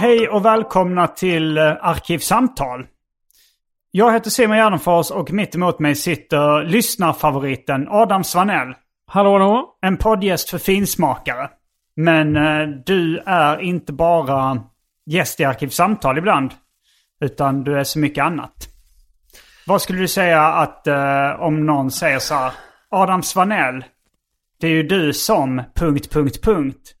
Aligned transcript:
Hej 0.00 0.28
och 0.28 0.44
välkomna 0.44 1.06
till 1.06 1.58
eh, 1.58 1.76
Arkivsamtal. 1.80 2.86
Jag 3.90 4.12
heter 4.12 4.30
Simon 4.30 4.56
Gärdenfors 4.56 5.10
och 5.10 5.32
mitt 5.32 5.54
emot 5.54 5.78
mig 5.78 5.94
sitter 5.94 6.64
lyssnarfavoriten 6.64 7.88
Adam 7.90 8.24
Svanell. 8.24 8.74
Hallå, 9.06 9.32
hallå. 9.38 9.78
En 9.82 9.96
poddgäst 9.96 10.50
för 10.50 10.58
finsmakare. 10.58 11.50
Men 11.96 12.36
eh, 12.36 12.68
du 12.86 13.18
är 13.26 13.60
inte 13.60 13.92
bara 13.92 14.62
gäst 15.06 15.40
i 15.40 15.44
Arkivsamtal 15.44 16.18
ibland. 16.18 16.50
Utan 17.20 17.64
du 17.64 17.78
är 17.78 17.84
så 17.84 17.98
mycket 17.98 18.24
annat. 18.24 18.68
Vad 19.66 19.82
skulle 19.82 19.98
du 19.98 20.08
säga 20.08 20.42
att 20.42 20.86
eh, 20.86 21.30
om 21.40 21.66
någon 21.66 21.90
säger 21.90 22.18
så 22.18 22.34
här. 22.34 22.52
Adam 22.90 23.22
Svanell. 23.22 23.84
Det 24.60 24.66
är 24.66 24.70
ju 24.70 24.82
du 24.82 25.12
som... 25.12 25.62
Punkt, 25.74 26.10
punkt, 26.12 26.42
punkt. 26.42 26.94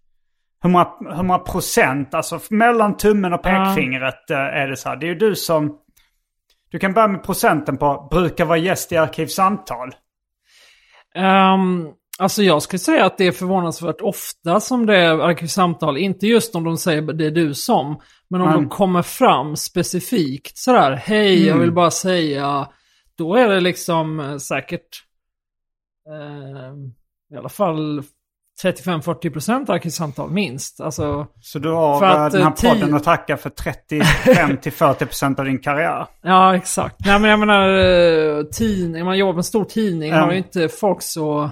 Hur 0.62 0.70
många, 0.70 0.88
hur 1.16 1.22
många 1.22 1.38
procent, 1.38 2.14
alltså 2.14 2.40
mellan 2.50 2.96
tummen 2.96 3.32
och 3.32 3.42
pekfingret 3.42 4.30
eh, 4.30 4.36
är 4.38 4.68
det 4.68 4.76
så 4.76 4.88
här. 4.88 4.96
Det 4.96 5.06
är 5.06 5.08
ju 5.08 5.14
du 5.14 5.34
som... 5.36 5.78
Du 6.70 6.78
kan 6.78 6.92
börja 6.92 7.08
med 7.08 7.22
procenten 7.22 7.76
på 7.76 8.08
brukar 8.10 8.44
vara 8.44 8.58
gäst 8.58 8.92
i 8.92 8.96
Arkivsamtal. 8.96 9.94
Ehm, 11.14 11.88
alltså 12.18 12.42
jag 12.42 12.62
skulle 12.62 12.78
säga 12.80 13.06
att 13.06 13.18
det 13.18 13.26
är 13.26 13.32
förvånansvärt 13.32 14.00
ofta 14.00 14.60
som 14.60 14.86
det 14.86 14.96
är 14.96 15.18
arkivsamtal. 15.18 15.96
Inte 15.98 16.26
just 16.26 16.54
om 16.54 16.64
de 16.64 16.76
säger 16.76 17.02
det 17.02 17.26
är 17.26 17.30
du 17.30 17.54
som. 17.54 18.00
Men 18.30 18.40
om 18.40 18.48
Mm. 18.48 18.60
de 18.62 18.68
kommer 18.68 19.02
fram 19.02 19.56
specifikt 19.56 20.58
sådär. 20.58 20.92
Hej, 20.92 21.46
jag 21.46 21.58
vill 21.58 21.72
bara 21.72 21.90
säga. 21.90 22.68
Då 23.16 23.34
är 23.34 23.48
det 23.48 23.60
liksom 23.60 24.20
eh, 24.20 24.36
säkert 24.36 25.04
ehm, 26.08 26.86
i 27.34 27.36
alla 27.36 27.48
fall 27.48 28.02
35-40% 28.64 29.70
arkivsamtal 29.70 30.30
minst. 30.30 30.80
Alltså, 30.80 31.26
Så 31.40 31.58
du 31.58 31.68
har 31.70 31.98
För 31.98 32.06
eh, 32.06 32.22
att, 32.22 32.32
den 32.32 32.42
här 32.42 32.48
eh, 32.66 32.70
podden 32.72 32.94
att 32.94 33.04
tacka 33.04 33.36
för 33.36 33.50
35-40% 33.50 35.38
av 35.40 35.44
din 35.44 35.58
karriär. 35.58 36.06
ja 36.22 36.56
exakt. 36.56 36.96
Nej 37.06 37.18
men 37.20 37.30
jag 37.30 37.38
menar, 37.38 37.68
eh, 38.38 38.42
tidning, 38.44 39.04
man 39.04 39.18
jobbar 39.18 39.32
med 39.32 39.38
en 39.38 39.44
stor 39.44 39.64
tidning 39.64 40.10
Ja. 40.10 40.16
har 40.20 40.32
ju 40.32 40.38
inte 40.38 40.68
folk 40.68 41.02
så, 41.02 41.50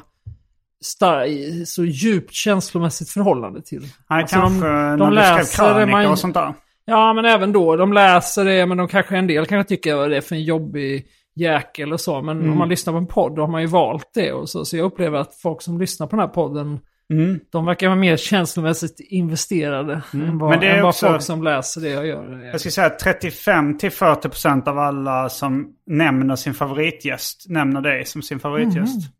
star- 0.84 1.64
så 1.64 1.84
djupt 1.84 2.32
känslomässigt 2.34 3.10
förhållande 3.10 3.62
till. 3.62 3.80
Nej, 3.80 4.22
Alltså, 4.22 4.36
kanske 4.36 4.66
de- 4.66 4.96
när 4.96 4.96
de 4.96 5.14
du 5.14 5.44
skrev 5.46 5.66
krönikor 5.66 5.90
man- 6.02 6.06
och 6.06 6.18
sånt 6.18 6.34
där. 6.34 6.54
Ja, 6.84 7.12
men 7.12 7.24
även 7.24 7.52
då. 7.52 7.76
De 7.76 7.92
läser 7.92 8.44
det, 8.44 8.66
men 8.66 8.76
de 8.78 8.88
kanske 8.88 9.16
en 9.16 9.26
del 9.26 9.46
kanske 9.46 9.68
tycker 9.68 9.94
vad 9.96 10.10
det 10.10 10.16
är 10.16 10.20
för 10.20 10.34
en 10.34 10.44
jobbig 10.44 11.06
jäkel 11.36 11.92
och 11.92 12.00
så. 12.00 12.22
Men 12.22 12.38
Mm. 12.38 12.52
om 12.52 12.58
man 12.58 12.68
lyssnar 12.68 12.92
på 12.92 12.98
en 12.98 13.06
podd 13.06 13.36
då 13.36 13.42
har 13.42 13.48
man 13.48 13.60
ju 13.60 13.66
valt 13.66 14.10
det. 14.14 14.32
Och 14.32 14.48
så, 14.48 14.64
så 14.64 14.76
jag 14.76 14.84
upplever 14.84 15.18
att 15.18 15.34
folk 15.34 15.62
som 15.62 15.80
lyssnar 15.80 16.06
på 16.06 16.16
den 16.16 16.20
här 16.20 16.34
podden, 16.34 16.78
Mm. 17.12 17.40
de 17.52 17.64
verkar 17.66 17.86
vara 17.88 17.98
mer 17.98 18.16
känslomässigt 18.16 19.00
investerade 19.00 20.02
än, 20.12 20.38
vad, 20.38 20.50
Men 20.50 20.60
det 20.60 20.66
är 20.66 20.82
också- 20.82 21.06
folk 21.06 21.22
som 21.22 21.42
läser 21.42 21.80
det 21.80 21.88
jag 21.88 22.06
gör. 22.06 22.44
Jag 22.44 22.60
skulle 22.60 22.72
säga 22.72 22.86
att 22.86 22.98
35-40% 23.02 24.68
av 24.68 24.78
alla 24.78 25.28
som 25.28 25.72
nämner 25.86 26.36
sin 26.36 26.54
favoritgäst 26.54 27.44
nämner 27.48 27.80
dig 27.80 28.04
som 28.04 28.22
sin 28.22 28.40
favoritgäst. 28.40 28.96
Mm. 28.96 29.12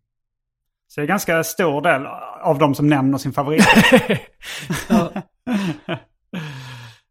Så 0.89 1.01
det 1.01 1.05
är 1.05 1.07
ganska 1.09 1.45
stor 1.45 1.83
del 1.83 2.07
av 2.43 2.59
de 2.59 2.75
som 2.75 2.87
nämner 2.87 3.19
sin 3.19 3.33
favoritgäst. 3.33 4.03
Ja. 4.89 5.13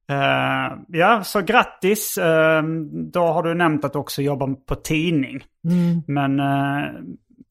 Eh, 0.09 0.77
ja, 0.87 1.23
så 1.23 1.41
grattis. 1.41 2.17
Eh, 2.17 2.63
då 3.13 3.25
har 3.25 3.43
du 3.43 3.53
nämnt 3.53 3.85
att 3.85 3.93
du 3.93 3.99
också 3.99 4.21
jobbar 4.21 4.53
på 4.65 4.75
tidning. 4.75 5.43
Mm. 5.69 6.01
Men 6.07 6.39
eh, 6.39 6.89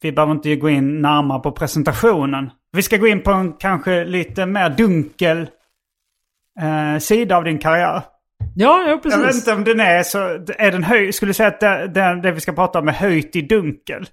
vi 0.03 0.12
behöver 0.12 0.32
inte 0.32 0.56
gå 0.56 0.69
in 0.70 1.00
närmare 1.03 1.41
på 1.41 1.53
presentationen. 1.53 2.50
Vi 2.76 2.82
ska 2.82 2.97
gå 2.97 3.06
in 3.06 3.22
på 3.22 3.31
en 3.31 3.53
kanske 3.53 4.04
lite 4.04 4.47
mer 4.47 4.70
dunkel 4.70 5.48
eh, 6.60 6.98
sida 6.98 7.37
av 7.37 7.44
din 7.44 7.59
karriär. 7.59 8.03
Ja, 8.54 8.82
ja, 8.82 8.88
Jag 8.88 8.94
vet 8.94 9.03
precis. 9.03 9.37
inte 9.37 9.53
om 9.53 9.64
den 9.64 9.81
är 9.81 10.03
så... 10.03 10.19
Är 10.59 10.72
den 10.72 10.84
höj, 10.84 11.12
skulle 11.12 11.31
du 11.31 11.34
säga 11.34 11.48
att 11.48 11.60
det, 11.60 11.88
det, 11.88 12.20
det 12.22 12.32
vi 12.32 12.41
ska 12.41 12.53
prata 12.53 12.78
om 12.78 12.88
är 12.88 12.92
höjt 12.92 13.36
i 13.36 13.42
dunkel? 13.42 14.06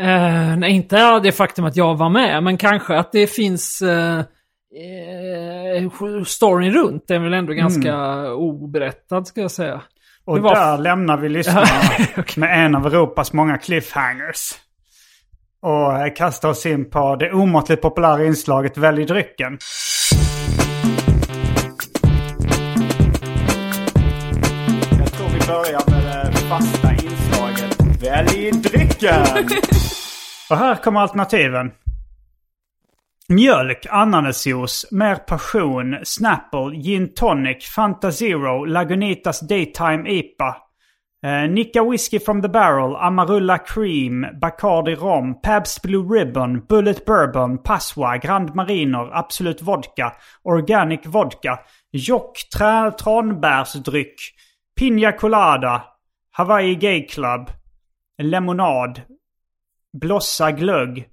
Eh, 0.00 0.56
nej, 0.56 0.72
inte 0.72 1.20
det 1.20 1.32
faktum 1.32 1.64
att 1.64 1.76
jag 1.76 1.94
var 1.94 2.10
med, 2.10 2.42
men 2.42 2.56
kanske 2.56 2.96
att 2.96 3.12
det 3.12 3.26
finns... 3.26 3.82
Uh, 3.82 4.20
storyn 6.26 6.72
runt 6.72 7.10
är 7.10 7.18
väl 7.18 7.34
ändå 7.34 7.52
ganska 7.52 8.24
oberättad, 8.32 9.26
ska 9.26 9.40
jag 9.40 9.50
säga. 9.50 9.80
Och 10.24 10.38
var- 10.38 10.54
där 10.54 10.78
lämnar 10.78 11.16
vi 11.16 11.28
lyssnarna 11.28 11.66
med 12.36 12.64
en 12.64 12.74
av 12.74 12.86
Europas 12.86 13.32
många 13.32 13.58
cliffhangers. 13.58 14.54
Och 15.64 15.92
eh, 15.92 16.14
kastar 16.14 16.48
oss 16.48 16.66
in 16.66 16.90
på 16.90 17.16
det 17.16 17.32
omåttligt 17.32 17.82
populära 17.82 18.24
inslaget 18.24 18.78
Välj 18.78 19.04
drycken. 19.04 19.58
Jag 24.98 25.12
tror 25.12 25.28
vi 25.28 25.46
börjar 25.46 25.90
med 25.90 26.32
det 26.32 26.38
fasta 26.38 26.92
inslaget 26.92 28.02
Välj 28.02 28.50
drycken! 28.50 29.26
Och 30.50 30.56
här 30.56 30.74
kommer 30.74 31.00
alternativen. 31.00 31.70
Mjölk, 33.28 33.86
ananasjuice, 33.90 34.86
mer 34.90 35.14
passion, 35.14 35.96
Snapple, 36.02 36.76
gin 36.82 37.14
tonic, 37.14 37.64
Fanta 37.74 38.12
Zero, 38.12 38.64
Lagunitas 38.64 39.40
Daytime 39.40 40.10
IPA. 40.10 40.63
Eh, 41.24 41.46
Nicka 41.46 41.82
Whiskey 41.82 42.18
from 42.18 42.42
the 42.42 42.48
Barrel, 42.48 42.96
Amarula 42.96 43.58
Cream, 43.58 44.26
Bacardi 44.38 44.94
Rom, 44.94 45.40
Pabst 45.42 45.82
Blue 45.82 46.02
Ribbon, 46.02 46.60
Bullet 46.68 47.06
Bourbon, 47.06 47.58
Passoa, 47.58 48.18
Grand 48.18 48.54
Mariner, 48.54 49.10
Absolut 49.10 49.62
Vodka, 49.62 50.12
Organic 50.44 51.06
Vodka, 51.06 51.60
Jock 51.92 52.36
trä- 52.52 52.90
tranbärsdryck, 52.90 54.14
Pina 54.76 55.12
Colada, 55.12 55.84
Hawaii 56.32 56.74
Gay 56.74 57.06
Club, 57.06 57.50
Lemonad, 58.18 59.00
Blossa 59.92 60.50
glögg, 60.50 61.08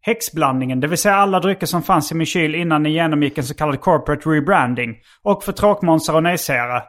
Häxblandningen, 0.00 0.80
det 0.80 0.86
vill 0.86 0.98
säga 0.98 1.14
alla 1.14 1.40
drycker 1.40 1.66
som 1.66 1.82
fanns 1.82 2.12
i 2.12 2.14
min 2.14 2.26
kyl 2.26 2.54
innan 2.54 2.82
ni 2.82 2.90
genomgick 2.90 3.38
en 3.38 3.44
så 3.44 3.54
kallad 3.54 3.80
corporate 3.80 4.30
rebranding. 4.30 4.96
Och 5.22 5.44
för 5.44 5.52
tråkmånsar 5.52 6.14
och 6.14 6.22
nejsägare, 6.22 6.82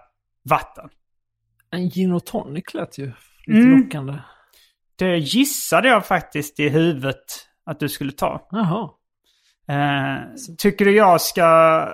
vatten. 0.49 0.89
En 1.71 1.89
gin 1.89 2.11
och 2.11 2.25
tonic 2.25 2.73
lät 2.73 2.97
ju 2.97 3.11
lite 3.47 3.59
Mm. 3.67 3.79
lockande. 3.81 4.13
det 4.95 5.17
gissade 5.17 5.87
jag 5.87 6.05
faktiskt 6.05 6.59
i 6.59 6.69
huvudet 6.69 7.23
att 7.65 7.79
du 7.79 7.89
skulle 7.89 8.11
ta. 8.11 8.47
Jaha. 8.51 8.89
Eh, 9.69 10.17
tycker, 10.57 10.85
du 10.85 10.95
jag 10.95 11.21
ska, 11.21 11.87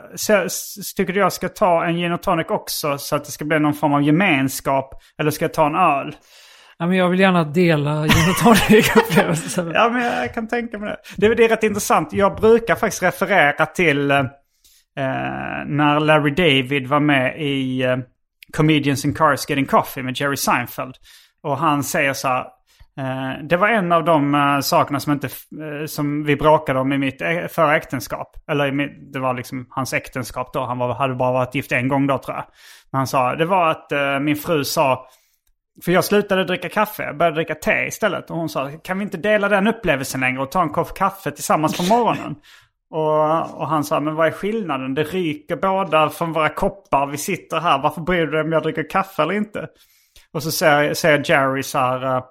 tycker 0.95 1.13
du 1.13 1.19
jag 1.19 1.33
ska 1.33 1.49
ta 1.49 1.85
en 1.85 1.95
gin 1.95 2.11
och 2.11 2.21
tonic 2.23 2.47
också 2.49 2.97
så 2.97 3.15
att 3.15 3.25
det 3.25 3.31
ska 3.31 3.45
bli 3.45 3.59
någon 3.59 3.73
form 3.73 3.93
av 3.93 4.03
gemenskap? 4.03 4.93
Eller 5.17 5.31
ska 5.31 5.45
jag 5.45 5.53
ta 5.53 5.67
en 5.67 5.75
öl? 5.75 6.15
Ja, 6.77 6.87
men 6.87 6.97
jag 6.97 7.09
vill 7.09 7.19
gärna 7.19 7.43
dela 7.43 8.01
gin 8.07 8.29
och 8.29 8.35
tonic-upplevelsen. 8.55 9.71
Ja, 9.75 9.89
men 9.89 10.03
jag 10.05 10.33
kan 10.33 10.47
tänka 10.47 10.77
mig 10.79 10.89
det. 11.17 11.27
det. 11.27 11.35
Det 11.35 11.45
är 11.45 11.49
rätt 11.49 11.63
intressant. 11.63 12.13
Jag 12.13 12.35
brukar 12.35 12.75
faktiskt 12.75 13.03
referera 13.03 13.65
till 13.65 14.11
eh, 14.11 14.23
när 15.65 15.99
Larry 15.99 16.31
David 16.31 16.87
var 16.87 16.99
med 16.99 17.41
i 17.41 17.81
eh, 17.83 17.97
Comedians 18.53 19.05
in 19.05 19.13
Cars 19.13 19.49
Getting 19.49 19.65
Coffee 19.65 20.03
med 20.03 20.19
Jerry 20.19 20.37
Seinfeld. 20.37 20.95
Och 21.43 21.57
han 21.57 21.83
säger 21.83 22.13
så 22.13 22.27
här. 22.27 22.45
Eh, 22.97 23.43
det 23.43 23.57
var 23.57 23.67
en 23.67 23.91
av 23.91 24.03
de 24.03 24.35
eh, 24.35 24.59
sakerna 24.59 24.99
som, 24.99 25.13
inte, 25.13 25.27
eh, 25.27 25.85
som 25.85 26.23
vi 26.23 26.35
bråkade 26.35 26.79
om 26.79 26.93
i 26.93 26.97
mitt 26.97 27.21
förra 27.49 27.77
äktenskap. 27.77 28.35
Eller 28.51 28.89
det 29.13 29.19
var 29.19 29.33
liksom 29.33 29.67
hans 29.69 29.93
äktenskap 29.93 30.53
då. 30.53 30.65
Han 30.65 30.77
var, 30.77 30.93
hade 30.93 31.15
bara 31.15 31.31
varit 31.31 31.55
gift 31.55 31.71
en 31.71 31.87
gång 31.87 32.07
då 32.07 32.17
tror 32.17 32.35
jag. 32.35 32.45
Men 32.91 32.97
han 32.97 33.07
sa, 33.07 33.35
det 33.35 33.45
var 33.45 33.71
att 33.71 34.21
min 34.21 34.35
fru 34.35 34.63
sa, 34.63 35.07
för 35.85 35.91
jag 35.91 36.05
slutade 36.05 36.43
dricka 36.43 36.69
kaffe, 36.69 37.03
jag 37.03 37.17
började 37.17 37.35
dricka 37.35 37.55
te 37.55 37.85
istället. 37.87 38.31
Och 38.31 38.37
hon 38.37 38.49
sa, 38.49 38.71
kan 38.83 38.99
vi 38.99 39.03
inte 39.03 39.17
dela 39.17 39.49
den 39.49 39.67
upplevelsen 39.67 40.21
längre 40.21 40.41
och 40.41 40.51
ta 40.51 40.61
en 40.61 40.69
kopp 40.69 40.97
kaffe 40.97 41.31
tillsammans 41.31 41.77
på 41.77 41.83
morgonen? 41.83 42.35
och, 42.89 43.59
och 43.59 43.67
han 43.67 43.83
sa, 43.83 43.99
men 43.99 44.15
vad 44.15 44.27
är 44.27 44.31
skillnaden? 44.31 44.93
Det 44.93 45.03
ryker 45.03 45.55
båda 45.55 46.09
från 46.09 46.33
våra 46.33 46.49
koppar, 46.49 47.07
vi 47.07 47.17
sitter 47.17 47.59
här, 47.59 47.79
varför 47.79 48.01
bryr 48.01 48.25
du 48.25 48.31
dig 48.31 48.41
om 48.41 48.51
jag 48.51 48.63
dricker 48.63 48.89
kaffe 48.89 49.23
eller 49.23 49.33
inte? 49.33 49.67
Och 50.31 50.43
så 50.43 50.51
säger, 50.51 50.93
säger 50.93 51.23
Jerry 51.25 51.63
så 51.63 51.77
här, 51.77 52.05
eh, 52.05 52.23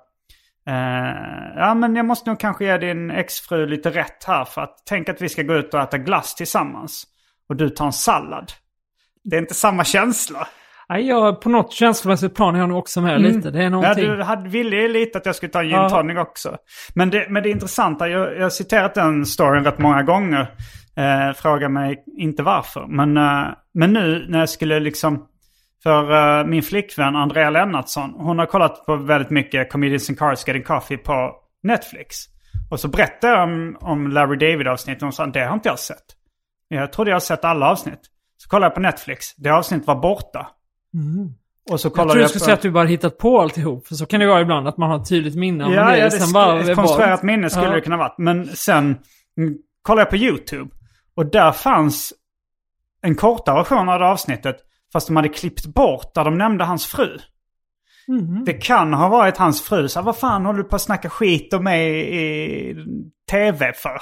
eh, 0.75 1.15
ja 1.57 1.75
men 1.75 1.97
jag 1.97 2.07
måste 2.07 2.31
nog 2.31 2.41
kanske 2.41 2.65
ge 2.65 2.79
din 2.79 3.11
exfru 3.11 3.67
lite 3.67 3.91
rätt 3.91 4.25
här 4.25 4.45
för 4.45 4.63
att 4.63 4.83
tänk 4.85 5.09
att 5.09 5.23
vi 5.23 5.29
ska 5.29 5.43
gå 5.43 5.55
ut 5.55 5.75
och 5.75 5.81
äta 5.81 5.99
glass 5.99 6.35
tillsammans. 6.35 7.07
Och 7.49 7.57
du 7.57 7.69
tar 7.69 7.87
en 7.87 7.93
sallad. 7.93 8.53
Det 9.25 9.37
är 9.37 9.41
inte 9.41 9.55
samma 9.55 9.85
känsla. 9.85 10.49
Nej, 10.89 11.09
jag, 11.09 11.41
på 11.41 11.49
något 11.49 11.73
känslomässigt 11.73 12.35
plan 12.35 12.55
är 12.55 12.59
jag 12.59 12.69
nog 12.69 12.79
också 12.79 13.01
med 13.01 13.21
lite. 13.21 13.51
Det 13.51 13.59
är 13.59 13.63
Ja, 13.63 13.69
någonting. 13.71 14.05
du 14.05 14.23
hade, 14.23 14.49
ville 14.49 14.77
ju 14.77 14.89
lite 14.89 15.19
att 15.19 15.27
jag 15.27 15.37
skulle 15.37 15.53
ta 15.53 15.59
en 15.61 15.65
gin 15.67 15.75
Ja. 15.77 15.89
tonic 15.89 16.19
också. 16.19 16.57
Men 16.95 17.11
det, 17.11 17.27
men 17.31 17.43
det 17.43 17.51
intressanta, 17.51 18.09
jag, 18.09 18.37
jag 18.37 18.43
har 18.43 18.51
citerat 18.51 18.95
den 18.95 19.27
storyn 19.27 19.65
rätt 19.65 19.79
många 19.79 20.03
gånger. 20.03 20.41
Eh, 20.97 21.33
fråga 21.35 21.69
mig 21.69 22.05
inte 22.17 22.43
varför. 22.43 22.87
Men, 22.89 23.17
eh, 23.17 23.49
men 23.75 23.93
nu 23.93 24.27
när 24.29 24.39
jag 24.39 24.49
skulle 24.49 24.81
liksom... 24.81 25.27
För 25.83 26.13
eh, 26.41 26.47
min 26.47 26.63
flickvän 26.63 27.17
Andrea 27.17 27.51
Lennartsson, 27.51 28.11
hon 28.17 28.39
har 28.39 28.47
kollat 28.47 28.87
på 28.87 28.97
väldigt 28.97 29.31
mycket 29.31 29.73
Comedians 29.73 30.11
in 30.11 30.17
Cars 30.17 30.47
Getting 30.49 30.63
Coffee 30.63 30.97
på 30.97 31.33
Netflix. 31.63 32.17
Och 32.71 32.81
så 32.81 32.89
berättade 32.89 33.33
jag 33.33 33.43
om, 33.43 33.77
om 33.81 34.09
Larry 34.09 34.37
David-avsnittet 34.37 35.03
och 35.03 35.07
hon 35.07 35.13
sa 35.13 35.27
det 35.27 35.41
har 35.45 35.55
inte 35.55 35.69
jag 35.69 35.79
sett. 35.79 36.05
Jag 36.69 36.93
trodde 36.93 37.11
jag 37.11 37.23
sett 37.23 37.45
alla 37.45 37.71
avsnitt. 37.71 38.01
Så 38.37 38.49
kollade 38.49 38.67
jag 38.67 38.75
på 38.75 38.81
Netflix, 38.81 39.37
det 39.37 39.51
avsnittet 39.51 39.87
var 39.87 39.95
borta. 39.95 40.47
Och 41.71 41.81
så 41.81 41.87
jag 41.89 41.95
tror 41.95 42.15
du 42.23 42.29
skulle 42.29 42.45
säga 42.45 42.55
att 42.55 42.63
du 42.63 42.71
bara 42.71 42.87
hittat 42.87 43.19
på 43.19 43.41
alltihop. 43.41 43.87
För 43.87 43.95
så 43.95 44.07
kan 44.07 44.21
det 44.21 44.27
vara 44.27 44.41
ibland 44.41 44.69
att 44.69 44.77
man 44.77 44.91
har 44.91 44.97
ett 45.01 45.09
tydligt 45.09 45.35
minne 45.37 45.65
om 45.65 45.73
Ja, 45.73 45.89
grej. 45.89 45.99
ja 45.99 46.05
det 46.05 46.11
sen 46.11 46.33
bara, 46.33 46.61
ett 46.61 46.77
konstruerat 46.77 47.21
bara- 47.21 47.27
minne 47.27 47.51
skulle 47.51 47.67
Ja. 47.67 47.73
det 47.73 47.81
kunna 47.81 47.97
varit. 47.97 48.19
Men 48.19 48.47
sen 48.47 48.85
mm, 49.39 49.55
kollade 49.83 50.01
jag 50.03 50.11
på 50.11 50.17
YouTube. 50.17 50.71
Och 51.17 51.27
där 51.27 51.53
fanns 51.53 52.13
en 53.03 53.15
kortare 53.15 53.57
version 53.57 53.89
av 53.89 53.99
det 53.99 54.07
avsnittet. 54.07 54.57
Fast 54.93 55.07
de 55.07 55.17
hade 55.17 55.29
klippt 55.29 55.67
bort 55.67 56.15
där 56.15 56.25
de 56.25 56.39
nämnde 56.39 56.65
hans 56.65 56.87
fru. 56.87 57.19
Mhm. 58.09 58.43
Det 58.45 58.53
kan 58.53 58.93
ha 58.95 59.09
varit 59.09 59.37
hans 59.37 59.63
fru. 59.63 59.89
Så 59.89 59.99
här, 59.99 60.05
vad 60.07 60.17
fan 60.17 60.47
håller 60.47 60.59
du 60.63 60.65
på 60.69 60.77
att 60.77 60.83
snacka 60.83 61.11
skit 61.11 61.53
om 61.55 61.65
mig 61.65 62.15
i 62.17 62.75
tv 63.31 63.73
för? 63.73 63.99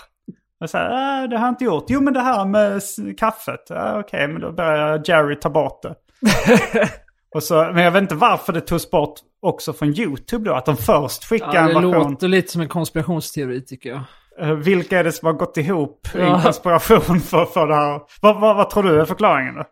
Och 0.61 0.71
så 0.71 0.79
här, 0.79 1.23
äh, 1.23 1.29
det 1.29 1.39
har 1.39 1.47
jag 1.47 1.53
inte 1.53 1.65
gjort. 1.65 1.85
Jo 1.89 2.01
men 2.01 2.15
det 2.15 2.21
här 2.21 2.45
med 2.45 2.83
kaffet. 3.19 3.71
Äh, 3.71 3.95
Okej, 3.99 4.29
men 4.29 4.41
då 4.41 4.53
börjar 4.53 5.03
Jerry 5.05 5.39
ta 5.41 5.51
bort 5.51 5.83
det. 5.83 5.95
och 7.35 7.43
så, 7.43 7.55
men 7.75 7.85
jag 7.85 7.91
vet 7.91 8.03
inte 8.03 8.15
varför 8.15 8.53
det 8.53 8.61
togs 8.61 8.91
bort 8.91 9.15
också 9.43 9.73
från 9.73 9.89
YouTube 9.99 10.51
då. 10.51 10.55
Att 10.55 10.67
de 10.67 10.77
först 10.77 11.25
skickade 11.25 11.53
Ja, 11.55 11.61
en 11.61 11.67
det 11.69 11.75
version. 11.75 12.11
låter 12.13 12.29
lite 12.29 12.53
som 12.53 12.61
en 12.61 12.69
konspirationsteori 12.69 13.65
tycker 13.65 13.91
jag. 13.91 14.01
Eh, 14.41 14.55
Vilka 14.55 14.99
är 14.99 15.05
det 15.05 15.13
som 15.13 15.27
har 15.27 15.33
gått 15.33 15.57
ihop 15.57 16.09
i 16.15 16.19
en 16.19 16.27
Ja. 16.27 16.41
konspiration 16.45 17.21
för, 17.21 17.45
för 17.45 17.67
det 17.67 17.75
här? 17.75 18.01
Vad, 18.23 18.41
vad, 18.41 18.57
vad 18.57 18.71
tror 18.71 18.83
du 18.83 19.01
är 19.01 19.05
förklaringen 19.05 19.55
då? 19.55 19.65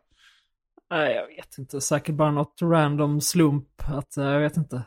Nej, 0.91 1.15
jag 1.15 1.27
vet 1.37 1.59
inte. 1.59 1.81
Säkert 1.81 2.15
bara 2.15 2.31
något 2.31 2.55
random 2.62 3.21
slump. 3.21 3.67
Att, 3.99 4.17
eh, 4.17 4.25
jag 4.25 4.41
vet 4.41 4.56
inte. 4.56 4.83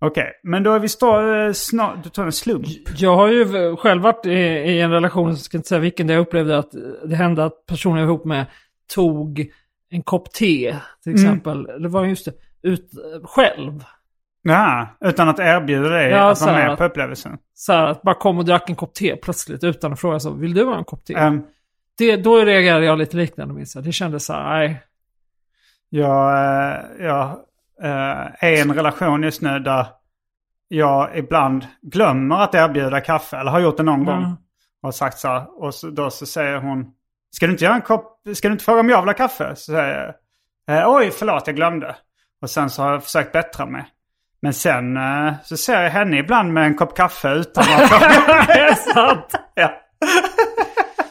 Okej, 0.00 0.32
men 0.42 0.62
då 0.62 0.72
är 0.72 0.78
vi 0.78 0.88
stå, 0.88 1.32
eh, 1.34 1.52
snart... 1.52 2.04
Du 2.04 2.10
tar 2.10 2.24
en 2.24 2.32
slump? 2.32 2.66
Jag 2.96 3.16
har 3.16 3.28
ju 3.28 3.76
själv 3.76 4.02
varit 4.02 4.26
i, 4.26 4.30
i 4.30 4.80
en 4.80 4.90
relation, 4.90 5.28
jag 5.28 5.38
ska 5.38 5.56
inte 5.56 5.68
säga 5.68 5.78
vilken, 5.78 6.06
där 6.06 6.14
jag 6.14 6.20
upplevde 6.20 6.58
att 6.58 6.70
det 7.04 7.16
hände 7.16 7.44
att 7.44 7.66
personen 7.66 7.98
jag 8.00 8.06
var 8.06 8.14
ihop 8.14 8.24
med 8.24 8.46
tog 8.94 9.46
en 9.90 10.02
kopp 10.02 10.32
te, 10.32 10.76
till 11.02 11.12
Mm. 11.12 11.24
exempel. 11.24 11.62
Det 11.82 11.88
var 11.88 12.04
just 12.04 12.24
det, 12.24 12.32
ut 12.68 12.90
själv. 13.24 13.84
Ja, 14.42 14.86
utan 15.00 15.28
att 15.28 15.38
erbjuda 15.38 15.88
dig 15.88 16.10
Ja, 16.10 16.30
att 16.30 16.40
vara 16.40 16.52
med 16.52 16.70
att- 16.72 16.78
på 16.78 16.84
upplevelsen. 16.84 17.38
Så 17.54 17.72
här, 17.72 17.86
att 17.86 18.02
bara 18.02 18.14
kom 18.14 18.38
och 18.38 18.44
drack 18.44 18.70
en 18.70 18.76
kopp 18.76 18.94
te 18.94 19.16
plötsligt 19.16 19.64
utan 19.64 19.92
att 19.92 20.00
fråga 20.00 20.20
så, 20.20 20.30
vill 20.30 20.54
du 20.54 20.64
ha 20.64 20.78
en 20.78 20.84
kopp 20.84 21.04
te? 21.04 21.14
Um, 21.14 21.46
det, 21.98 22.16
då 22.16 22.36
reagerade 22.44 22.84
jag 22.86 22.98
lite 22.98 23.16
liknande 23.16 23.54
minns 23.54 23.74
jag. 23.74 23.84
Det 23.84 23.92
kändes 23.92 24.24
så 24.26 24.32
här, 24.32 24.58
nej. 24.58 24.82
jag 25.88 26.32
eh, 26.32 27.04
jag 27.06 27.22
eh, 27.82 28.44
är 28.44 28.52
i 28.52 28.60
en 28.60 28.74
relation 28.74 29.22
just 29.22 29.42
nu 29.42 29.58
där 29.58 29.86
jag 30.68 31.18
ibland 31.18 31.66
glömmer 31.82 32.36
att 32.36 32.54
erbjuda 32.54 33.00
kaffe. 33.00 33.36
Eller 33.36 33.50
har 33.50 33.60
gjort 33.60 33.76
det 33.76 33.82
någon 33.82 34.04
gång. 34.04 34.22
Ja. 34.22 34.36
Och 34.88 34.94
sagt 34.94 35.18
så 35.18 35.28
här. 35.28 35.62
Och 35.64 35.74
så, 35.74 35.90
då 35.90 36.10
så 36.10 36.26
säger 36.26 36.56
hon. 36.58 36.92
Ska 37.30 37.46
du 37.46 37.52
inte 37.52 37.64
göra 37.64 37.74
en 37.74 37.80
kopp? 37.80 38.20
Ska 38.34 38.48
du 38.48 38.52
inte 38.52 38.64
fråga 38.64 38.80
om 38.80 38.88
jag 38.88 39.02
vill 39.02 39.08
ha 39.08 39.14
kaffe? 39.14 39.56
Så 39.56 39.72
säger 39.72 40.14
jag. 40.66 40.78
Eh, 40.78 40.90
Oj, 40.90 41.10
förlåt, 41.10 41.46
jag 41.46 41.56
glömde. 41.56 41.96
Och 42.42 42.50
sen 42.50 42.70
så 42.70 42.82
har 42.82 42.92
jag 42.92 43.04
försökt 43.04 43.32
bättra 43.32 43.66
mig. 43.66 43.84
Men 44.42 44.54
sen 44.54 44.96
eh, 44.96 45.32
så 45.44 45.56
ser 45.56 45.82
jag 45.82 45.90
henne 45.90 46.18
ibland 46.18 46.52
med 46.52 46.66
en 46.66 46.74
kopp 46.74 46.96
kaffe 46.96 47.28
utan 47.28 47.64
att 47.64 47.90
det 48.46 48.60
är 48.60 48.74
sant! 48.74 49.34
ja. 49.54 49.72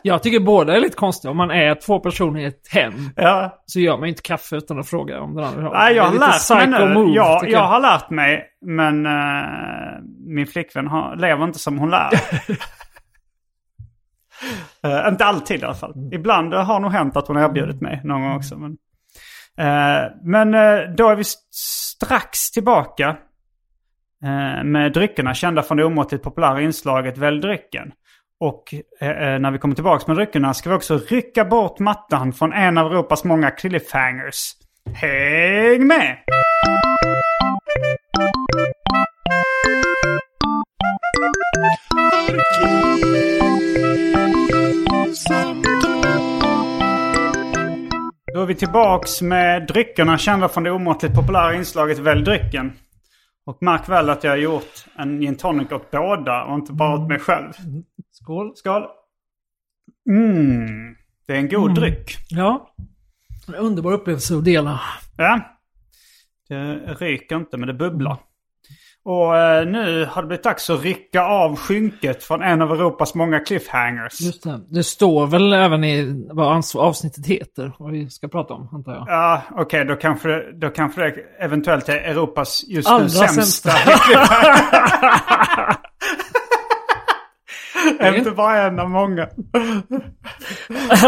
Jag 0.01 0.23
tycker 0.23 0.39
båda 0.39 0.75
är 0.75 0.79
lite 0.79 0.95
konstiga. 0.95 1.31
Om 1.31 1.37
man 1.37 1.51
är 1.51 1.75
två 1.75 1.99
personer 1.99 2.39
i 2.39 2.45
ett 2.45 2.67
hem 2.71 2.93
ja. 3.15 3.63
så 3.65 3.79
gör 3.79 3.97
man 3.97 4.09
inte 4.09 4.21
kaffe 4.21 4.55
utan 4.55 4.79
att 4.79 4.89
fråga 4.89 5.21
om 5.21 5.35
den 5.35 5.45
andra 5.45 5.57
vill 5.57 5.67
ha. 5.67 5.73
Nej, 5.73 5.95
jag 5.95 6.03
har 6.03 6.13
lärt 6.13 6.49
mig 6.49 6.87
nu. 6.87 6.93
move, 6.93 7.15
jag, 7.15 7.49
jag 7.49 7.63
har 7.63 7.79
lärt 7.79 8.09
mig, 8.09 8.45
men 8.65 9.05
eh, 9.05 9.11
min 10.27 10.47
flickvän 10.47 10.87
har, 10.87 11.15
lever 11.15 11.43
inte 11.43 11.59
som 11.59 11.77
hon 11.77 11.89
lär. 11.89 12.09
Eh, 14.83 15.07
inte 15.07 15.25
alltid 15.25 15.61
i 15.61 15.65
alla 15.65 15.75
fall. 15.75 15.93
Ibland 16.11 16.53
eh, 16.53 16.63
har 16.63 16.79
nog 16.79 16.91
hänt 16.91 17.17
att 17.17 17.27
hon 17.27 17.35
har 17.35 17.43
erbjudit 17.43 17.81
mig 17.81 18.01
någon 18.03 18.21
gång 18.21 18.35
också. 18.35 18.57
Men, 18.57 18.71
eh, 19.57 20.11
men 20.23 20.53
eh, 20.53 20.89
då 20.97 21.09
är 21.09 21.15
vi 21.15 21.21
st- 21.21 21.41
strax 21.51 22.51
tillbaka 22.51 23.15
med 24.63 24.93
dryckerna 24.93 25.33
kända 25.33 25.63
från 25.63 25.77
det 25.77 25.83
omåttligt 25.85 26.23
populära 26.23 26.61
inslaget 26.61 27.17
Välj 27.17 27.41
drycken. 27.41 27.91
Och 28.39 28.73
när 29.01 29.51
vi 29.51 29.57
kommer 29.57 29.75
tillbaka 29.75 30.03
med 30.07 30.17
dryckerna 30.17 30.53
ska 30.53 30.69
vi 30.69 30.75
också 30.75 30.97
rycka 30.97 31.45
bort 31.45 31.79
mattan 31.79 32.33
från 32.33 32.53
en 32.53 32.77
av 32.77 32.91
Europas 32.91 33.23
många 33.23 33.51
cliffhangers. 33.51 34.51
Häng 34.93 35.87
med! 35.87 36.17
Då 48.33 48.41
är 48.41 48.45
vi 48.45 48.55
tillbaks 48.55 49.21
med 49.21 49.67
dryckerna 49.67 50.17
kända 50.17 50.49
från 50.49 50.63
det 50.63 50.71
omåttligt 50.71 51.15
populära 51.15 51.55
inslaget 51.55 51.99
Välj 51.99 52.23
drycken. 52.23 52.71
Och 53.45 53.57
märk 53.61 53.89
väl 53.89 54.09
att 54.09 54.23
jag 54.23 54.31
har 54.31 54.37
gjort 54.37 54.85
en 54.95 55.21
gin 55.21 55.37
tonic 55.37 55.71
åt 55.71 55.91
båda 55.91 56.43
och 56.43 56.55
inte 56.55 56.73
bara 56.73 56.99
åt 56.99 57.09
mig 57.09 57.19
själv. 57.19 57.53
Skål. 58.11 58.51
Skål! 58.55 58.83
Mm, 60.09 60.95
det 61.27 61.33
är 61.33 61.37
en 61.37 61.49
god 61.49 61.75
dryck. 61.75 62.17
Ja. 62.29 62.73
En 63.47 63.55
underbar 63.55 63.91
upplevelse 63.91 64.37
att 64.37 64.45
dela. 64.45 64.81
Ja. 65.17 65.41
Det 66.49 66.75
ryker 66.99 67.35
inte 67.35 67.57
men 67.57 67.67
det 67.67 67.73
bubblar. 67.73 68.26
Och 69.09 69.37
eh, 69.37 69.65
nu 69.67 70.05
har 70.11 70.21
det 70.21 70.27
blivit 70.27 70.43
dags 70.43 70.69
att 70.69 70.81
rycka 70.83 71.21
av 71.23 71.55
skynket 71.55 72.23
från 72.23 72.41
en 72.41 72.61
av 72.61 72.71
Europas 72.71 73.15
många 73.15 73.39
cliffhangers. 73.39 74.21
Just 74.21 74.43
det. 74.43 74.59
Det 74.69 74.83
står 74.83 75.27
väl 75.27 75.53
även 75.53 75.83
i 75.83 76.25
vad 76.31 76.63
avsnittet 76.75 77.25
heter. 77.27 77.71
Vad 77.79 77.91
vi 77.91 78.09
ska 78.09 78.27
prata 78.27 78.53
om, 78.53 78.69
antar 78.73 78.91
jag. 78.93 79.05
Ja, 79.07 79.41
okej, 79.51 79.85
då, 79.85 79.95
kanske, 79.95 80.27
det- 80.29 80.51
då 80.59 80.69
kanske 80.69 81.01
det 81.01 81.13
eventuellt 81.39 81.89
är 81.89 81.97
Europas 81.97 82.63
just 82.67 82.89
Allra 82.89 83.03
nu 83.03 83.09
sämsta. 83.09 83.71
Inte 88.17 88.31
bara 88.31 88.61
en 88.61 88.79
av 88.79 88.89
många. 88.89 89.27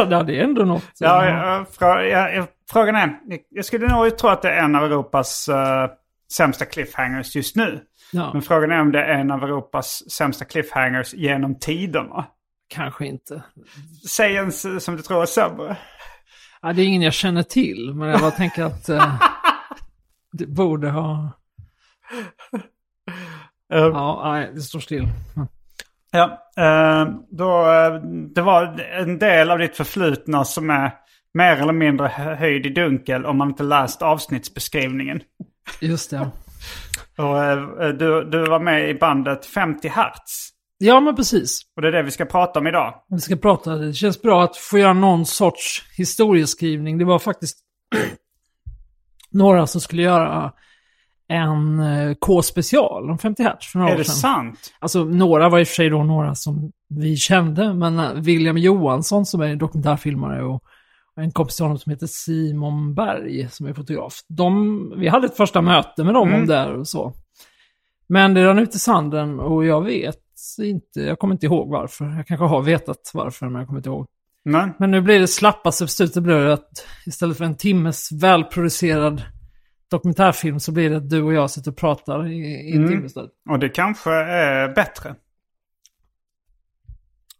ja, 0.09 0.23
det 0.23 0.39
är 0.39 0.43
ändå 0.43 0.65
något. 0.65 0.83
Ja, 0.99 1.25
ja, 1.25 1.65
frå, 1.79 1.87
ja, 2.01 2.29
ja, 2.29 2.45
frågan 2.71 2.95
är, 2.95 3.09
jag 3.49 3.65
skulle 3.65 3.87
nog 3.87 4.17
tro 4.17 4.29
att 4.29 4.41
det 4.41 4.49
är 4.51 4.63
en 4.63 4.75
av 4.75 4.83
Europas 4.83 5.47
eh, 5.49 5.89
sämsta 6.33 6.65
cliffhangers 6.65 7.35
just 7.35 7.55
nu. 7.55 7.81
Ja, 8.11 8.29
Men 8.33 8.41
frågan 8.41 8.71
är 8.71 8.81
om 8.81 8.91
det 8.91 9.03
är 9.03 9.19
en 9.19 9.31
av 9.31 9.43
Europas 9.43 10.11
sämsta 10.11 10.45
cliffhangers 10.45 11.13
genom 11.13 11.59
tiderna. 11.59 12.25
kanske 12.67 13.05
inte. 13.05 13.43
Säg 14.09 14.37
en 14.37 14.51
som 14.51 14.95
du 14.95 15.01
tror 15.01 15.21
är 15.21 15.25
sämre. 15.25 15.77
Ja, 16.61 16.73
det 16.73 16.81
är 16.81 16.85
ingen 16.85 17.01
jag 17.01 17.13
känner 17.13 17.43
till, 17.43 17.93
men 17.95 18.09
jag 18.09 18.19
bara 18.21 18.31
tänker 18.31 18.63
att 18.63 18.89
eh, 18.89 19.15
det 20.31 20.45
borde 20.47 20.89
ha... 20.89 21.31
Uh, 23.73 23.81
Ja, 23.85 24.21
nej, 24.31 24.51
det 24.53 24.61
står 24.61 24.79
still. 24.79 25.07
Ja, 26.11 26.51
eh, 26.57 27.09
då, 27.31 27.71
eh, 27.71 27.93
det 28.35 28.41
var 28.41 28.79
en 28.81 29.19
del 29.19 29.51
av 29.51 29.59
ditt 29.59 29.77
förflutna 29.77 30.45
som 30.45 30.69
är 30.69 30.91
mer 31.33 31.55
eller 31.61 31.73
mindre 31.73 32.07
hö- 32.07 32.35
höjd 32.35 32.65
i 32.65 32.69
dunkel 32.69 33.25
om 33.25 33.37
man 33.37 33.47
inte 33.49 33.63
läst 33.63 34.01
avsnittsbeskrivningen. 34.01 35.21
Just 35.79 36.09
det. 36.09 36.29
Och, 37.17 37.43
eh, 37.43 37.89
du, 37.89 38.23
du 38.23 38.49
var 38.49 38.59
med 38.59 38.89
i 38.89 38.93
bandet 38.93 39.45
50 39.45 39.87
Hertz. 39.87 40.49
Ja, 40.77 40.99
men 40.99 41.15
precis. 41.15 41.61
Och 41.75 41.81
det 41.81 41.87
är 41.87 41.91
det 41.91 42.03
vi 42.03 42.11
ska 42.11 42.25
prata 42.25 42.59
om 42.59 42.67
idag. 42.67 42.93
Vi 43.09 43.19
ska 43.19 43.35
prata, 43.35 43.75
det 43.75 43.93
känns 43.93 44.21
bra 44.21 44.43
att 44.43 44.57
få 44.57 44.77
göra 44.77 44.93
någon 44.93 45.25
sorts 45.25 45.83
historieskrivning. 45.97 46.97
Det 46.97 47.05
var 47.05 47.19
faktiskt 47.19 47.57
några 49.31 49.67
som 49.67 49.81
skulle 49.81 50.01
göra 50.01 50.51
en 51.27 51.79
eh, 51.79 52.13
K-special 52.13 53.09
om 53.09 53.17
50 53.17 53.43
Hertz 53.43 53.71
för 53.71 53.79
några 53.79 53.91
Är 53.91 53.95
år 53.95 53.97
det 53.97 54.05
sedan. 54.05 54.15
sant? 54.15 54.73
Alltså 54.79 55.03
några 55.03 55.49
var 55.49 55.59
i 55.59 55.63
och 55.63 55.67
för 55.67 55.75
sig 55.75 55.89
då 55.89 56.03
några 56.03 56.35
som 56.35 56.71
vi 56.89 57.15
kände, 57.17 57.73
men 57.73 57.99
eh, 57.99 58.13
William 58.13 58.57
Johansson 58.57 59.25
som 59.25 59.41
är 59.41 59.55
dokumentärfilmare 59.55 60.43
och 60.43 60.63
en 61.19 61.31
kompis 61.31 61.55
till 61.55 61.65
honom 61.65 61.77
som 61.79 61.89
heter 61.89 62.07
Simon 62.07 62.93
Berg 62.95 63.49
som 63.49 63.65
är 63.65 63.73
fotograf. 63.73 64.13
De, 64.27 64.93
vi 64.99 65.07
hade 65.07 65.25
ett 65.25 65.37
första 65.37 65.61
möte 65.61 66.03
med 66.03 66.13
dem 66.13 66.27
Mm. 66.27 66.41
om 66.41 66.47
det 66.47 66.55
här 66.57 66.73
och 66.73 66.87
så. 66.87 67.13
Men 68.07 68.33
det 68.33 68.45
rann 68.45 68.59
ut 68.59 68.75
i 68.75 68.79
sanden 68.79 69.39
och 69.39 69.65
jag 69.65 69.81
vet 69.85 70.17
inte, 70.61 71.01
jag 71.01 71.19
kommer 71.19 71.33
inte 71.33 71.45
ihåg 71.45 71.69
varför. 71.69 72.05
Jag 72.05 72.27
kanske 72.27 72.45
har 72.45 72.61
vetat 72.61 73.11
varför, 73.13 73.45
men 73.49 73.59
jag 73.59 73.67
kommer 73.67 73.79
inte 73.79 73.89
ihåg. 73.89 74.07
Nej. 74.45 74.69
Men 74.79 74.91
nu 74.91 75.01
blir 75.01 75.19
det 75.19 75.27
slappaste 75.27 75.83
beslutet 75.83 76.23
blir 76.23 76.35
det 76.35 76.53
att 76.53 76.87
istället 77.05 77.37
för 77.37 77.45
en 77.45 77.55
timmes 77.57 78.11
välproducerad 78.11 79.21
dokumentärfilm 79.91 80.59
så 80.59 80.71
blir 80.71 80.89
det 80.89 80.97
att 80.97 81.09
du 81.09 81.21
och 81.23 81.33
jag 81.33 81.49
sitter 81.51 81.71
och 81.71 81.77
pratar 81.77 82.27
i, 82.27 82.33
i 82.35 82.71
en 82.71 82.77
Mm. 82.77 82.89
timme 82.89 83.05
istället. 83.05 83.31
Och 83.49 83.59
det 83.59 83.69
kanske 83.69 84.11
är 84.13 84.73
bättre. 84.75 85.15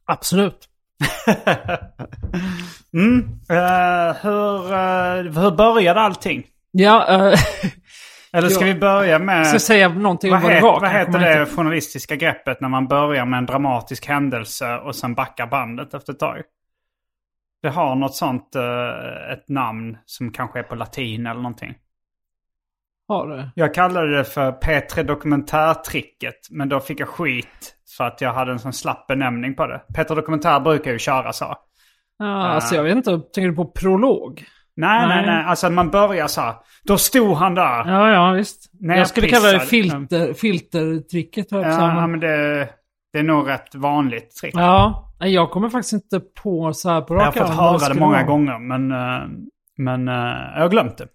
Absolut. 0.05 0.68
Mm. 2.93 3.19
Eh, 3.49 4.15
hur, 4.21 4.73
eh, 4.73 5.41
hur 5.43 5.51
började 5.55 5.99
allting? 5.99 6.43
Ja, 6.71 7.07
eh, 7.09 7.39
Eller 8.33 8.49
ska 8.49 8.65
vi 8.65 8.75
börja 8.75 9.19
med... 9.19 9.47
ska 9.47 9.59
säga 9.59 9.89
någonting 9.89 10.33
om 10.33 10.41
Vad, 10.41 10.43
vad 10.43 10.51
det 10.55 10.61
var? 10.61 10.79
vad 10.79 10.89
heter 10.91 11.19
det 11.19 11.41
inte- 11.41 11.55
journalistiska 11.55 12.15
greppet 12.15 12.61
när 12.61 12.69
man 12.69 12.87
börjar 12.87 13.25
med 13.25 13.37
en 13.37 13.45
dramatisk 13.45 14.05
händelse 14.07 14.77
och 14.77 14.95
sen 14.95 15.15
backar 15.15 15.47
bandet 15.47 15.93
efter 15.93 16.13
ett 16.13 16.19
tag? 16.19 16.41
Det 17.61 17.69
har 17.69 17.95
något 17.95 18.15
sånt, 18.15 18.55
ett 19.33 19.49
namn 19.49 19.97
som 20.05 20.31
kanske 20.31 20.59
är 20.59 20.63
på 20.63 20.75
latin 20.75 21.25
eller 21.25 21.41
någonting. 21.41 21.73
Har 23.09 23.27
det? 23.27 23.51
Jag 23.55 23.73
kallade 23.73 24.17
det 24.17 24.23
för 24.23 24.51
P3 24.51 25.03
Dokumentärtricket, 25.03 26.35
men 26.51 26.69
då 26.69 26.79
fick 26.79 26.99
jag 26.99 27.07
skit 27.07 27.75
för 27.97 28.03
att 28.03 28.21
jag 28.21 28.33
hade 28.33 28.51
en 28.51 28.59
sån 28.59 28.73
slapp 28.73 29.07
benämning 29.07 29.55
på 29.55 29.67
det. 29.67 29.81
P3 29.97 30.15
Dokumentär 30.15 30.59
brukar 30.59 30.91
ju 30.91 30.99
köra 30.99 31.33
så. 31.33 31.55
Ja, 32.17 32.47
alltså 32.47 32.75
jag 32.75 32.83
vet 32.83 32.95
inte, 32.95 33.11
tänker 33.11 33.49
du 33.49 33.55
på 33.55 33.65
prolog? 33.65 34.43
Nej, 34.75 35.07
nej, 35.07 35.17
Nej. 35.17 35.25
nej. 35.25 35.43
Alltså 35.45 35.69
man 35.69 35.89
börjar 35.89 36.27
så 36.27 36.41
här. 36.41 36.53
Då 36.83 36.97
stod 36.97 37.37
han 37.37 37.55
där. 37.55 37.85
Ja, 37.91 38.09
ja, 38.11 38.31
visst. 38.31 38.69
Jag 38.79 38.97
jag 38.97 39.07
skulle 39.07 39.27
kalla 39.27 39.51
det 39.51 39.59
filter, 39.59 40.33
filtertricket. 40.33 41.49
säga, 41.49 41.69
Ja, 41.69 42.07
men- 42.07 42.19
det, 42.19 42.69
det 43.13 43.19
är 43.19 43.23
nog 43.23 43.49
rätt 43.49 43.75
vanligt 43.75 44.35
trick. 44.35 44.53
Ja, 44.57 45.13
jag 45.19 45.51
kommer 45.51 45.69
faktiskt 45.69 45.93
inte 45.93 46.19
på 46.43 46.73
så 46.73 46.89
här 46.89 47.01
på 47.01 47.13
Jag 47.13 47.19
har 47.21 47.25
rak 47.25 47.37
fått 47.37 47.49
höra 47.49 47.93
det 47.93 47.99
många 47.99 48.23
gånger, 48.23 48.59
men, 48.59 48.91
eh, 48.91 49.27
men 49.77 50.07
eh, 50.07 50.13
jag 50.55 50.61
har 50.61 50.69
glömt 50.69 50.97
det. 50.97 51.07